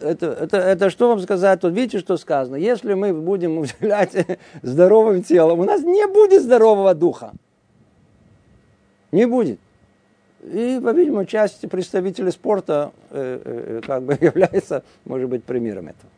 Это, 0.00 0.26
это, 0.26 0.56
это 0.56 0.90
что 0.90 1.08
вам 1.08 1.20
сказать? 1.20 1.60
Тут 1.60 1.72
видите, 1.72 1.98
что 1.98 2.16
сказано? 2.16 2.56
Если 2.56 2.94
мы 2.94 3.12
будем 3.12 3.58
уделять 3.58 4.12
здоровым 4.62 5.22
телом, 5.22 5.60
у 5.60 5.64
нас 5.64 5.82
не 5.82 6.06
будет 6.06 6.42
здорового 6.42 6.94
духа. 6.94 7.32
Не 9.12 9.26
будет. 9.26 9.58
И, 10.42 10.80
по-видимому, 10.82 11.24
часть 11.24 11.68
представителей 11.68 12.30
спорта 12.30 12.92
э, 13.10 13.40
э, 13.44 13.80
как 13.84 14.02
бы 14.02 14.12
является, 14.20 14.84
может 15.04 15.28
быть, 15.28 15.44
примером 15.44 15.88
этого. 15.88 16.10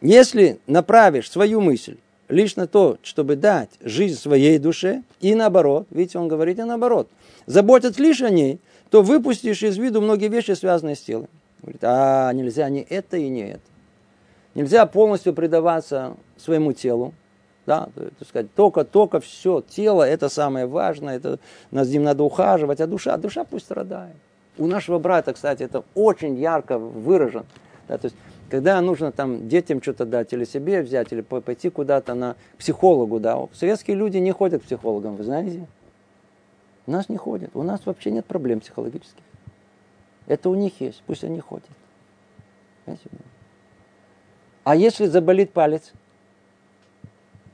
Если 0.00 0.60
направишь 0.66 1.30
свою 1.30 1.60
мысль 1.60 1.96
лишь 2.28 2.56
на 2.56 2.66
то, 2.66 2.98
чтобы 3.02 3.36
дать 3.36 3.70
жизнь 3.80 4.18
своей 4.18 4.58
душе, 4.58 5.02
и 5.20 5.34
наоборот, 5.34 5.86
видите, 5.90 6.18
он 6.18 6.28
говорит 6.28 6.58
и 6.58 6.62
наоборот, 6.62 7.08
заботиться 7.46 8.02
лишь 8.02 8.22
о 8.22 8.30
ней, 8.30 8.60
то 8.94 9.02
выпустишь 9.02 9.64
из 9.64 9.76
виду 9.76 10.00
многие 10.00 10.28
вещи, 10.28 10.52
связанные 10.52 10.94
с 10.94 11.00
телом. 11.00 11.28
Говорит, 11.62 11.82
а 11.82 12.32
нельзя 12.32 12.68
ни 12.68 12.80
это 12.80 13.16
и 13.16 13.28
не 13.28 13.50
это. 13.50 13.64
Нельзя 14.54 14.86
полностью 14.86 15.34
предаваться 15.34 16.14
своему 16.36 16.72
телу. 16.72 17.12
Да, 17.66 17.88
так 17.96 18.28
сказать, 18.28 18.54
только, 18.54 18.84
только 18.84 19.18
все, 19.18 19.62
тело 19.62 20.04
это 20.04 20.28
самое 20.28 20.66
важное, 20.66 21.16
это, 21.16 21.40
над 21.72 21.88
ним 21.88 22.04
надо 22.04 22.22
ухаживать, 22.22 22.80
а 22.80 22.86
душа, 22.86 23.16
душа 23.16 23.42
пусть 23.42 23.64
страдает. 23.64 24.14
У 24.58 24.68
нашего 24.68 25.00
брата, 25.00 25.32
кстати, 25.32 25.64
это 25.64 25.82
очень 25.96 26.36
ярко 26.36 26.78
выражено. 26.78 27.46
Да, 27.88 27.98
то 27.98 28.04
есть, 28.04 28.16
когда 28.48 28.80
нужно 28.80 29.10
там 29.10 29.48
детям 29.48 29.82
что-то 29.82 30.06
дать 30.06 30.32
или 30.32 30.44
себе 30.44 30.82
взять, 30.82 31.12
или 31.12 31.22
пойти 31.22 31.68
куда-то 31.68 32.14
на 32.14 32.36
психологу, 32.58 33.18
да, 33.18 33.44
советские 33.54 33.96
люди 33.96 34.18
не 34.18 34.30
ходят 34.30 34.62
к 34.62 34.66
психологам, 34.66 35.16
вы 35.16 35.24
знаете? 35.24 35.66
У 36.86 36.90
нас 36.90 37.08
не 37.08 37.16
ходят, 37.16 37.50
у 37.54 37.62
нас 37.62 37.86
вообще 37.86 38.10
нет 38.10 38.26
проблем 38.26 38.60
психологических. 38.60 39.22
Это 40.26 40.50
у 40.50 40.54
них 40.54 40.80
есть, 40.80 41.02
пусть 41.06 41.24
они 41.24 41.40
ходят. 41.40 41.68
Понимаете? 42.84 43.08
А 44.64 44.76
если 44.76 45.06
заболит 45.06 45.52
палец? 45.52 45.92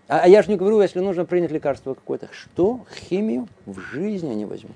А, 0.08 0.20
а 0.20 0.28
я 0.28 0.42
же 0.42 0.50
не 0.50 0.56
говорю, 0.56 0.80
если 0.80 1.00
нужно 1.00 1.24
принять 1.24 1.50
лекарство 1.50 1.94
какое-то. 1.94 2.28
Что? 2.32 2.84
Химию 2.92 3.48
в 3.66 3.78
жизни 3.78 4.34
не 4.34 4.44
возьму. 4.44 4.70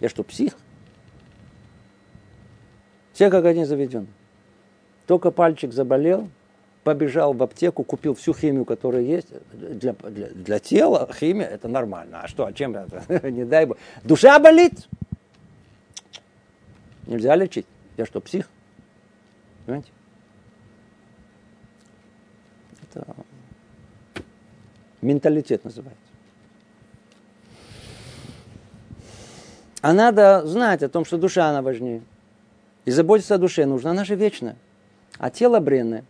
Я 0.00 0.08
что, 0.08 0.22
псих? 0.22 0.56
Все 3.12 3.30
как 3.30 3.44
один 3.44 3.64
заведен. 3.64 4.08
Только 5.06 5.30
пальчик 5.30 5.72
заболел, 5.72 6.28
побежал 6.84 7.32
в 7.32 7.42
аптеку, 7.42 7.82
купил 7.82 8.14
всю 8.14 8.34
химию, 8.34 8.64
которая 8.64 9.02
есть. 9.02 9.28
Для, 9.52 9.94
для, 9.94 10.28
для 10.28 10.58
тела 10.58 11.08
химия 11.12 11.46
это 11.46 11.66
нормально. 11.66 12.20
А 12.22 12.28
что, 12.28 12.46
а 12.46 12.52
чем 12.52 12.76
это? 12.76 13.02
Не 13.30 13.44
дай 13.44 13.66
бог. 13.66 13.78
Душа 14.04 14.38
болит. 14.38 14.86
Нельзя 17.06 17.34
лечить. 17.34 17.66
Я 17.96 18.06
что, 18.06 18.20
псих? 18.20 18.48
Понимаете? 19.66 19.90
Это 22.82 23.06
менталитет 25.00 25.64
называется. 25.64 25.98
А 29.80 29.92
надо 29.92 30.46
знать 30.46 30.82
о 30.82 30.88
том, 30.88 31.04
что 31.04 31.18
душа 31.18 31.48
она 31.48 31.60
важнее. 31.60 32.02
И 32.84 32.90
заботиться 32.90 33.34
о 33.34 33.38
душе 33.38 33.66
нужно. 33.66 33.90
Она 33.90 34.04
же 34.04 34.14
вечная. 34.14 34.56
А 35.18 35.30
тело 35.30 35.60
бренное. 35.60 36.04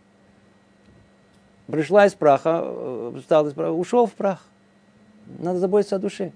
Пришла 1.67 2.05
из 2.05 2.13
праха, 2.13 2.61
э, 2.63 3.17
встал 3.19 3.47
из 3.47 3.53
праха, 3.53 3.71
ушел 3.71 4.05
в 4.05 4.13
прах. 4.13 4.43
Надо 5.39 5.59
заботиться 5.59 5.95
о 5.95 5.99
душе. 5.99 6.31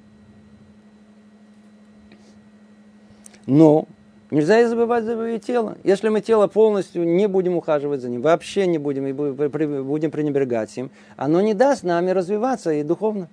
Но 3.46 3.88
Нельзя 4.32 4.62
и 4.62 4.66
забывать 4.66 5.06
за 5.06 5.40
тело. 5.40 5.78
Если 5.84 6.10
мы 6.10 6.22
тело 6.22 6.46
полностью 6.46 7.04
не 7.04 7.28
будем 7.28 7.56
ухаживать 7.56 8.02
за 8.02 8.10
ним, 8.10 8.22
вообще 8.22 8.68
не 8.68 8.78
будем 8.78 9.08
и 9.08 9.12
будем 9.12 10.12
пренебрегать 10.12 10.78
им, 10.78 10.92
оно 11.18 11.42
не 11.42 11.56
даст 11.56 11.84
нами 11.84 12.12
развиваться 12.12 12.72
и 12.72 12.84
духовно. 12.84 13.28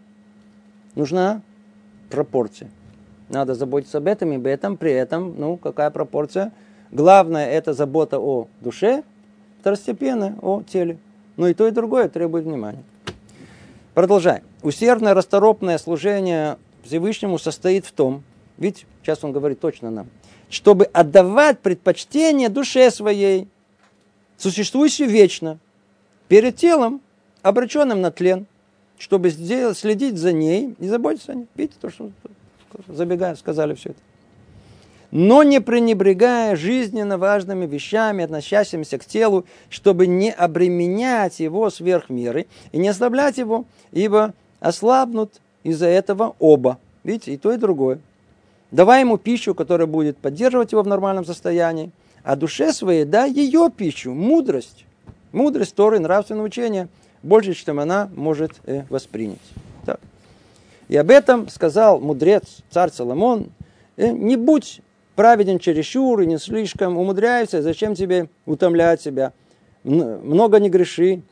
Нужна 0.94 1.42
пропорция. 2.08 2.70
Надо 3.28 3.54
заботиться 3.54 3.98
об 3.98 4.06
этом 4.06 4.32
и 4.32 4.36
об 4.36 4.46
этом, 4.46 4.78
при 4.78 4.92
этом, 4.92 5.34
ну, 5.36 5.58
какая 5.58 5.90
пропорция? 5.90 6.52
Главное– 6.92 7.46
это 7.50 7.74
забота 7.74 8.18
о 8.18 8.48
душе, 8.62 9.02
второстепенно 9.60 10.38
о 10.40 10.62
теле. 10.62 10.96
Но 11.36 11.48
и 11.48 11.54
то, 11.54 11.66
и 11.66 11.70
другое 11.70 12.08
требует 12.08 12.44
внимания. 12.44 12.82
Продолжаем. 13.94 14.42
Усердное, 14.62 15.14
расторопное 15.14 15.78
служение 15.78 16.58
Всевышнему 16.84 17.38
состоит 17.38 17.86
в 17.86 17.92
том, 17.92 18.22
ведь 18.58 18.86
сейчас 19.02 19.22
он 19.24 19.32
говорит 19.32 19.60
точно 19.60 19.90
нам– 19.90 20.08
чтобы 20.48 20.84
отдавать 20.86 21.60
предпочтение 21.60 22.48
душе 22.48 22.90
своей, 22.90 23.48
существующей 24.36 25.06
вечно, 25.06 25.58
перед 26.28 26.56
телом, 26.56 27.00
обращенным 27.42 28.00
на 28.00 28.10
тлен, 28.10 28.46
чтобы 28.98 29.30
сделать, 29.30 29.76
следить 29.76 30.16
за 30.16 30.32
ней 30.32 30.74
и 30.78 30.88
заботиться 30.88 31.32
о 31.32 31.34
ней. 31.34 31.46
Видите, 31.54 31.76
то, 31.80 31.90
что 31.90 32.10
забегая, 32.88 33.34
сказали 33.36 33.74
все 33.74 33.90
это. 33.90 34.00
Но 35.10 35.42
не 35.42 35.60
пренебрегая 35.60 36.56
жизненно 36.56 37.18
важными 37.18 37.66
вещами, 37.66 38.24
относящимися 38.24 38.98
к 38.98 39.04
телу, 39.04 39.44
чтобы 39.70 40.06
не 40.06 40.32
обременять 40.32 41.40
его 41.40 41.70
сверх 41.70 42.10
меры 42.10 42.46
и 42.72 42.78
не 42.78 42.88
ослаблять 42.88 43.38
его, 43.38 43.64
ибо 43.92 44.34
ослабнут 44.60 45.40
из-за 45.62 45.86
этого 45.86 46.34
оба. 46.38 46.78
Видите, 47.04 47.34
и 47.34 47.36
то, 47.36 47.52
и 47.52 47.56
другое. 47.56 48.00
Давай 48.70 49.00
ему 49.00 49.16
пищу, 49.16 49.54
которая 49.54 49.86
будет 49.86 50.18
поддерживать 50.18 50.72
его 50.72 50.82
в 50.82 50.88
нормальном 50.88 51.24
состоянии. 51.24 51.90
А 52.24 52.34
душе 52.34 52.72
своей 52.72 53.04
дай 53.04 53.30
ее 53.30 53.70
пищу, 53.74 54.12
мудрость. 54.12 54.84
Мудрость 55.32 55.74
Торы, 55.74 56.00
нравственное 56.00 56.42
учение, 56.42 56.88
больше, 57.22 57.54
чем 57.54 57.78
она 57.78 58.08
может 58.14 58.52
э, 58.64 58.82
воспринять. 58.90 59.38
Так. 59.84 60.00
И 60.88 60.96
об 60.96 61.10
этом 61.10 61.48
сказал 61.48 62.00
мудрец, 62.00 62.58
царь 62.70 62.90
Соломон, 62.90 63.50
э, 63.96 64.10
не 64.10 64.36
будь 64.36 64.80
праведен 65.16 65.58
чересчур 65.58 66.20
и 66.20 66.26
не 66.26 66.38
слишком 66.38 66.96
умудряйся, 66.96 67.62
зачем 67.62 67.94
тебе 67.94 68.28
утомлять 68.44 69.00
себя? 69.00 69.32
Много 69.82 70.60
не 70.60 70.68
греши, 70.68 71.22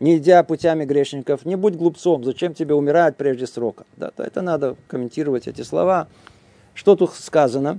не 0.00 0.16
идя 0.16 0.42
путями 0.42 0.84
грешников, 0.84 1.44
не 1.44 1.56
будь 1.56 1.76
глупцом, 1.76 2.24
зачем 2.24 2.54
тебе 2.54 2.74
умирать 2.74 3.16
прежде 3.16 3.46
срока? 3.46 3.84
Да, 3.96 4.10
то 4.10 4.22
это 4.22 4.42
надо 4.42 4.76
комментировать 4.88 5.46
эти 5.46 5.62
слова. 5.62 6.08
Что 6.74 6.96
тут 6.96 7.12
сказано? 7.14 7.78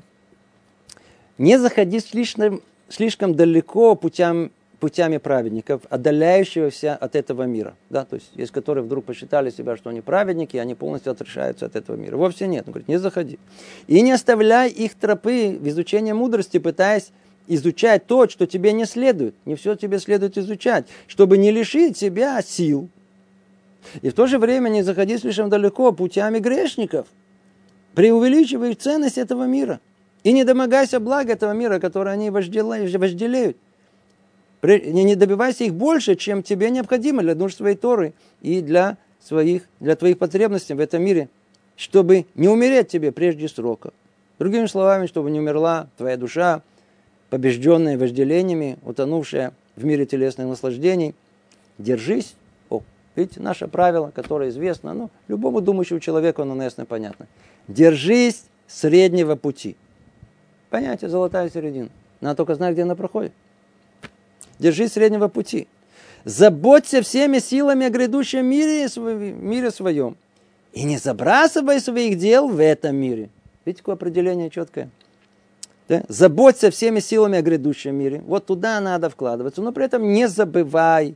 Не 1.38 1.60
заходи 1.60 2.00
слишком, 2.00 2.62
слишком 2.90 3.36
далеко 3.36 3.96
путям, 3.96 4.52
путями 4.80 5.18
праведников, 5.18 5.82
отдаляющегося 5.90 6.96
от 6.96 7.16
этого 7.16 7.44
мира. 7.44 7.76
Да, 7.90 8.06
то 8.06 8.16
есть, 8.16 8.32
есть 8.36 8.52
которые 8.52 8.84
вдруг 8.84 9.06
посчитали 9.06 9.50
себя, 9.50 9.76
что 9.76 9.90
они 9.90 10.02
праведники, 10.02 10.56
и 10.56 10.60
они 10.60 10.76
полностью 10.76 11.12
отрешаются 11.12 11.66
от 11.66 11.76
этого 11.76 11.96
мира. 11.96 12.18
Вовсе 12.18 12.48
нет. 12.48 12.66
Он 12.68 12.74
говорит, 12.74 12.88
не 12.88 12.98
заходи. 12.98 13.40
И 13.88 14.02
не 14.02 14.12
оставляй 14.12 14.70
их 14.70 14.96
тропы 14.96 15.58
в 15.60 15.68
изучении 15.68 16.12
мудрости, 16.12 16.60
пытаясь 16.60 17.12
изучать 17.48 18.06
то, 18.06 18.28
что 18.28 18.46
тебе 18.46 18.74
не 18.74 18.86
следует. 18.86 19.36
Не 19.46 19.56
все 19.56 19.76
тебе 19.76 20.00
следует 20.00 20.38
изучать, 20.38 20.88
чтобы 21.08 21.38
не 21.38 21.52
лишить 21.52 21.98
себя 21.98 22.42
сил. 22.42 22.90
И 24.02 24.10
в 24.10 24.14
то 24.14 24.28
же 24.28 24.38
время 24.38 24.70
не 24.70 24.84
заходи 24.84 25.18
слишком 25.18 25.50
далеко 25.50 25.92
путями 25.92 26.40
грешников– 26.40 27.08
преувеличиваешь 27.98 28.76
ценность 28.76 29.18
этого 29.18 29.46
мира. 29.46 29.80
И 30.24 30.32
не 30.32 30.44
домогайся 30.44 31.00
блага 31.00 31.34
этого 31.34 31.54
мира, 31.54 31.80
который 31.80 32.14
они 32.14 32.30
вожделеют. 32.30 33.58
Не 34.64 35.16
добивайся 35.16 35.66
их 35.66 35.74
больше, 35.76 36.16
чем 36.16 36.42
тебе 36.42 36.70
необходимо 36.70 37.22
для 37.22 37.36
нужд 37.36 37.58
своей 37.58 37.76
Торы 37.76 38.14
и 38.42 38.62
для, 38.62 38.98
своих, 39.22 39.64
для 39.80 39.96
твоих 39.96 40.18
потребностей 40.18 40.74
в 40.74 40.80
этом 40.80 41.04
мире, 41.04 41.30
чтобы 41.76 42.26
не 42.34 42.48
умереть 42.50 42.88
тебе 42.88 43.12
прежде 43.12 43.48
срока. 43.48 43.92
Другими 44.40 44.66
словами, 44.66 45.06
чтобы 45.08 45.30
не 45.32 45.40
умерла 45.40 45.88
твоя 45.98 46.18
душа, 46.18 46.62
побежденная 47.30 47.98
вожделениями, 47.98 48.78
утонувшая 48.84 49.54
в 49.76 49.86
мире 49.86 50.06
телесных 50.06 50.48
наслаждений. 50.48 51.14
Держись. 51.78 52.36
О, 52.70 52.82
видите, 53.16 53.40
наше 53.40 53.68
правило, 53.68 54.12
которое 54.14 54.50
известно, 54.50 54.94
ну, 54.94 55.10
любому 55.28 55.62
думающему 55.62 56.00
человеку 56.00 56.42
оно 56.42 56.62
ясно 56.64 56.86
понятно. 56.86 57.28
Держись 57.68 58.46
среднего 58.68 59.36
пути. 59.36 59.76
Понятие 60.70 61.10
золотая 61.10 61.50
середина. 61.50 61.90
Надо 62.22 62.38
только 62.38 62.56
знать, 62.56 62.74
где 62.74 62.84
она 62.84 62.96
проходит. 62.96 63.32
Держись 64.60 64.94
среднего 64.94 65.28
пути. 65.28 65.68
Заботься 66.26 67.02
всеми 67.02 67.40
силами 67.40 67.86
о 67.86 67.90
грядущем 67.90 68.46
мире, 68.46 68.88
мире 69.34 69.72
своем. 69.72 70.18
И 70.74 70.84
не 70.84 70.98
забрасывай 70.98 71.80
своих 71.80 72.18
дел 72.18 72.48
в 72.48 72.62
этом 72.62 72.96
мире. 72.96 73.30
Видите, 73.66 73.82
какое 73.82 73.96
определение 73.96 74.50
четкое? 74.50 74.90
Да? 75.88 76.04
Заботься 76.10 76.70
всеми 76.70 77.00
силами 77.00 77.38
о 77.38 77.42
грядущем 77.42 77.96
мире. 77.96 78.22
Вот 78.26 78.46
туда 78.46 78.80
надо 78.82 79.10
вкладываться. 79.10 79.62
Но 79.62 79.72
при 79.72 79.86
этом 79.86 80.12
не 80.12 80.28
забывай 80.28 81.16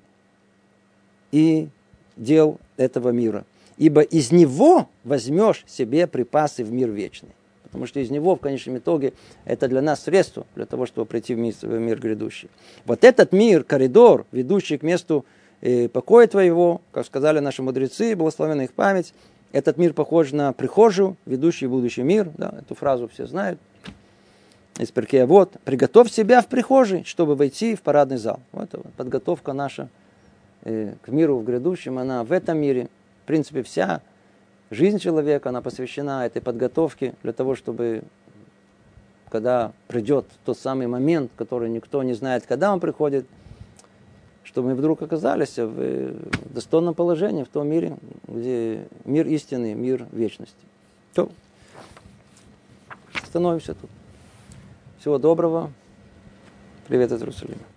и 1.32 1.68
дел 2.16 2.58
этого 2.78 3.10
мира 3.10 3.44
ибо 3.82 4.02
из 4.02 4.32
него 4.32 4.90
возьмешь 5.04 5.64
себе 5.68 6.06
припасы 6.06 6.64
в 6.64 6.72
мир 6.72 6.92
вечный. 6.92 7.32
Потому 7.72 7.86
что 7.86 8.00
из 8.02 8.10
него 8.10 8.36
в 8.36 8.40
конечном 8.40 8.78
итоге 8.78 9.14
это 9.46 9.68
для 9.68 9.82
нас 9.82 10.04
средство, 10.04 10.46
для 10.56 10.66
того, 10.66 10.86
чтобы 10.86 11.06
прийти 11.06 11.34
в 11.36 11.38
мир, 11.38 11.54
в 11.62 11.80
мир 11.80 12.00
грядущий. 12.00 12.50
Вот 12.86 13.04
этот 13.06 13.32
мир, 13.32 13.64
коридор, 13.64 14.26
ведущий 14.34 14.78
к 14.78 14.84
месту 14.84 15.26
э, 15.62 15.88
покоя 15.88 16.28
твоего, 16.28 16.82
как 16.92 17.06
сказали 17.06 17.40
наши 17.40 17.64
мудрецы, 17.64 18.16
благословенная 18.16 18.66
их 18.66 18.74
память, 18.74 19.14
этот 19.54 19.78
мир 19.78 19.94
похож 19.94 20.32
на 20.32 20.54
прихожую, 20.54 21.18
ведущий 21.26 21.68
в 21.68 21.72
будущий 21.72 22.04
мир. 22.04 22.30
Да, 22.38 22.54
эту 22.60 22.76
фразу 22.76 23.08
все 23.08 23.26
знают. 23.26 23.60
Из 24.80 24.92
Перкея 24.92 25.26
вот. 25.26 25.58
Приготовь 25.66 26.10
себя 26.10 26.42
в 26.42 26.48
прихожей, 26.48 27.04
чтобы 27.04 27.36
войти 27.36 27.76
в 27.76 27.82
парадный 27.82 28.18
зал. 28.18 28.40
Вот 28.52 28.74
это 28.74 28.82
подготовка 28.96 29.54
наша 29.54 29.90
э, 30.64 30.94
к 31.02 31.10
миру 31.10 31.38
в 31.38 31.46
грядущем, 31.46 32.00
она 32.00 32.24
в 32.24 32.32
этом 32.32 32.58
мире. 32.58 32.88
В 33.24 33.28
принципе, 33.28 33.64
вся 33.64 34.02
жизнь 34.72 34.98
человека, 34.98 35.50
она 35.50 35.62
посвящена 35.62 36.26
этой 36.26 36.42
подготовке 36.42 37.14
для 37.22 37.34
того, 37.34 37.56
чтобы 37.56 38.04
когда 39.30 39.72
придет 39.88 40.26
тот 40.44 40.58
самый 40.58 40.88
момент, 40.88 41.32
который 41.38 41.70
никто 41.70 42.04
не 42.04 42.14
знает, 42.14 42.46
когда 42.46 42.74
он 42.74 42.80
приходит, 42.80 43.26
чтобы 44.44 44.70
мы 44.70 44.76
вдруг 44.76 45.02
оказались 45.02 45.58
в 45.58 46.14
достойном 46.54 46.94
положении 46.94 47.44
в 47.44 47.48
том 47.48 47.68
мире, 47.68 47.98
где 48.28 48.88
мир 49.06 49.28
истины, 49.28 49.74
мир 49.74 50.06
вечности. 50.12 50.66
То 51.14 51.32
становимся 53.26 53.74
тут. 53.74 53.90
Всего 55.00 55.18
доброго. 55.18 55.72
Привет 56.88 57.14
из 57.14 57.22
Иерусалима. 57.22 57.71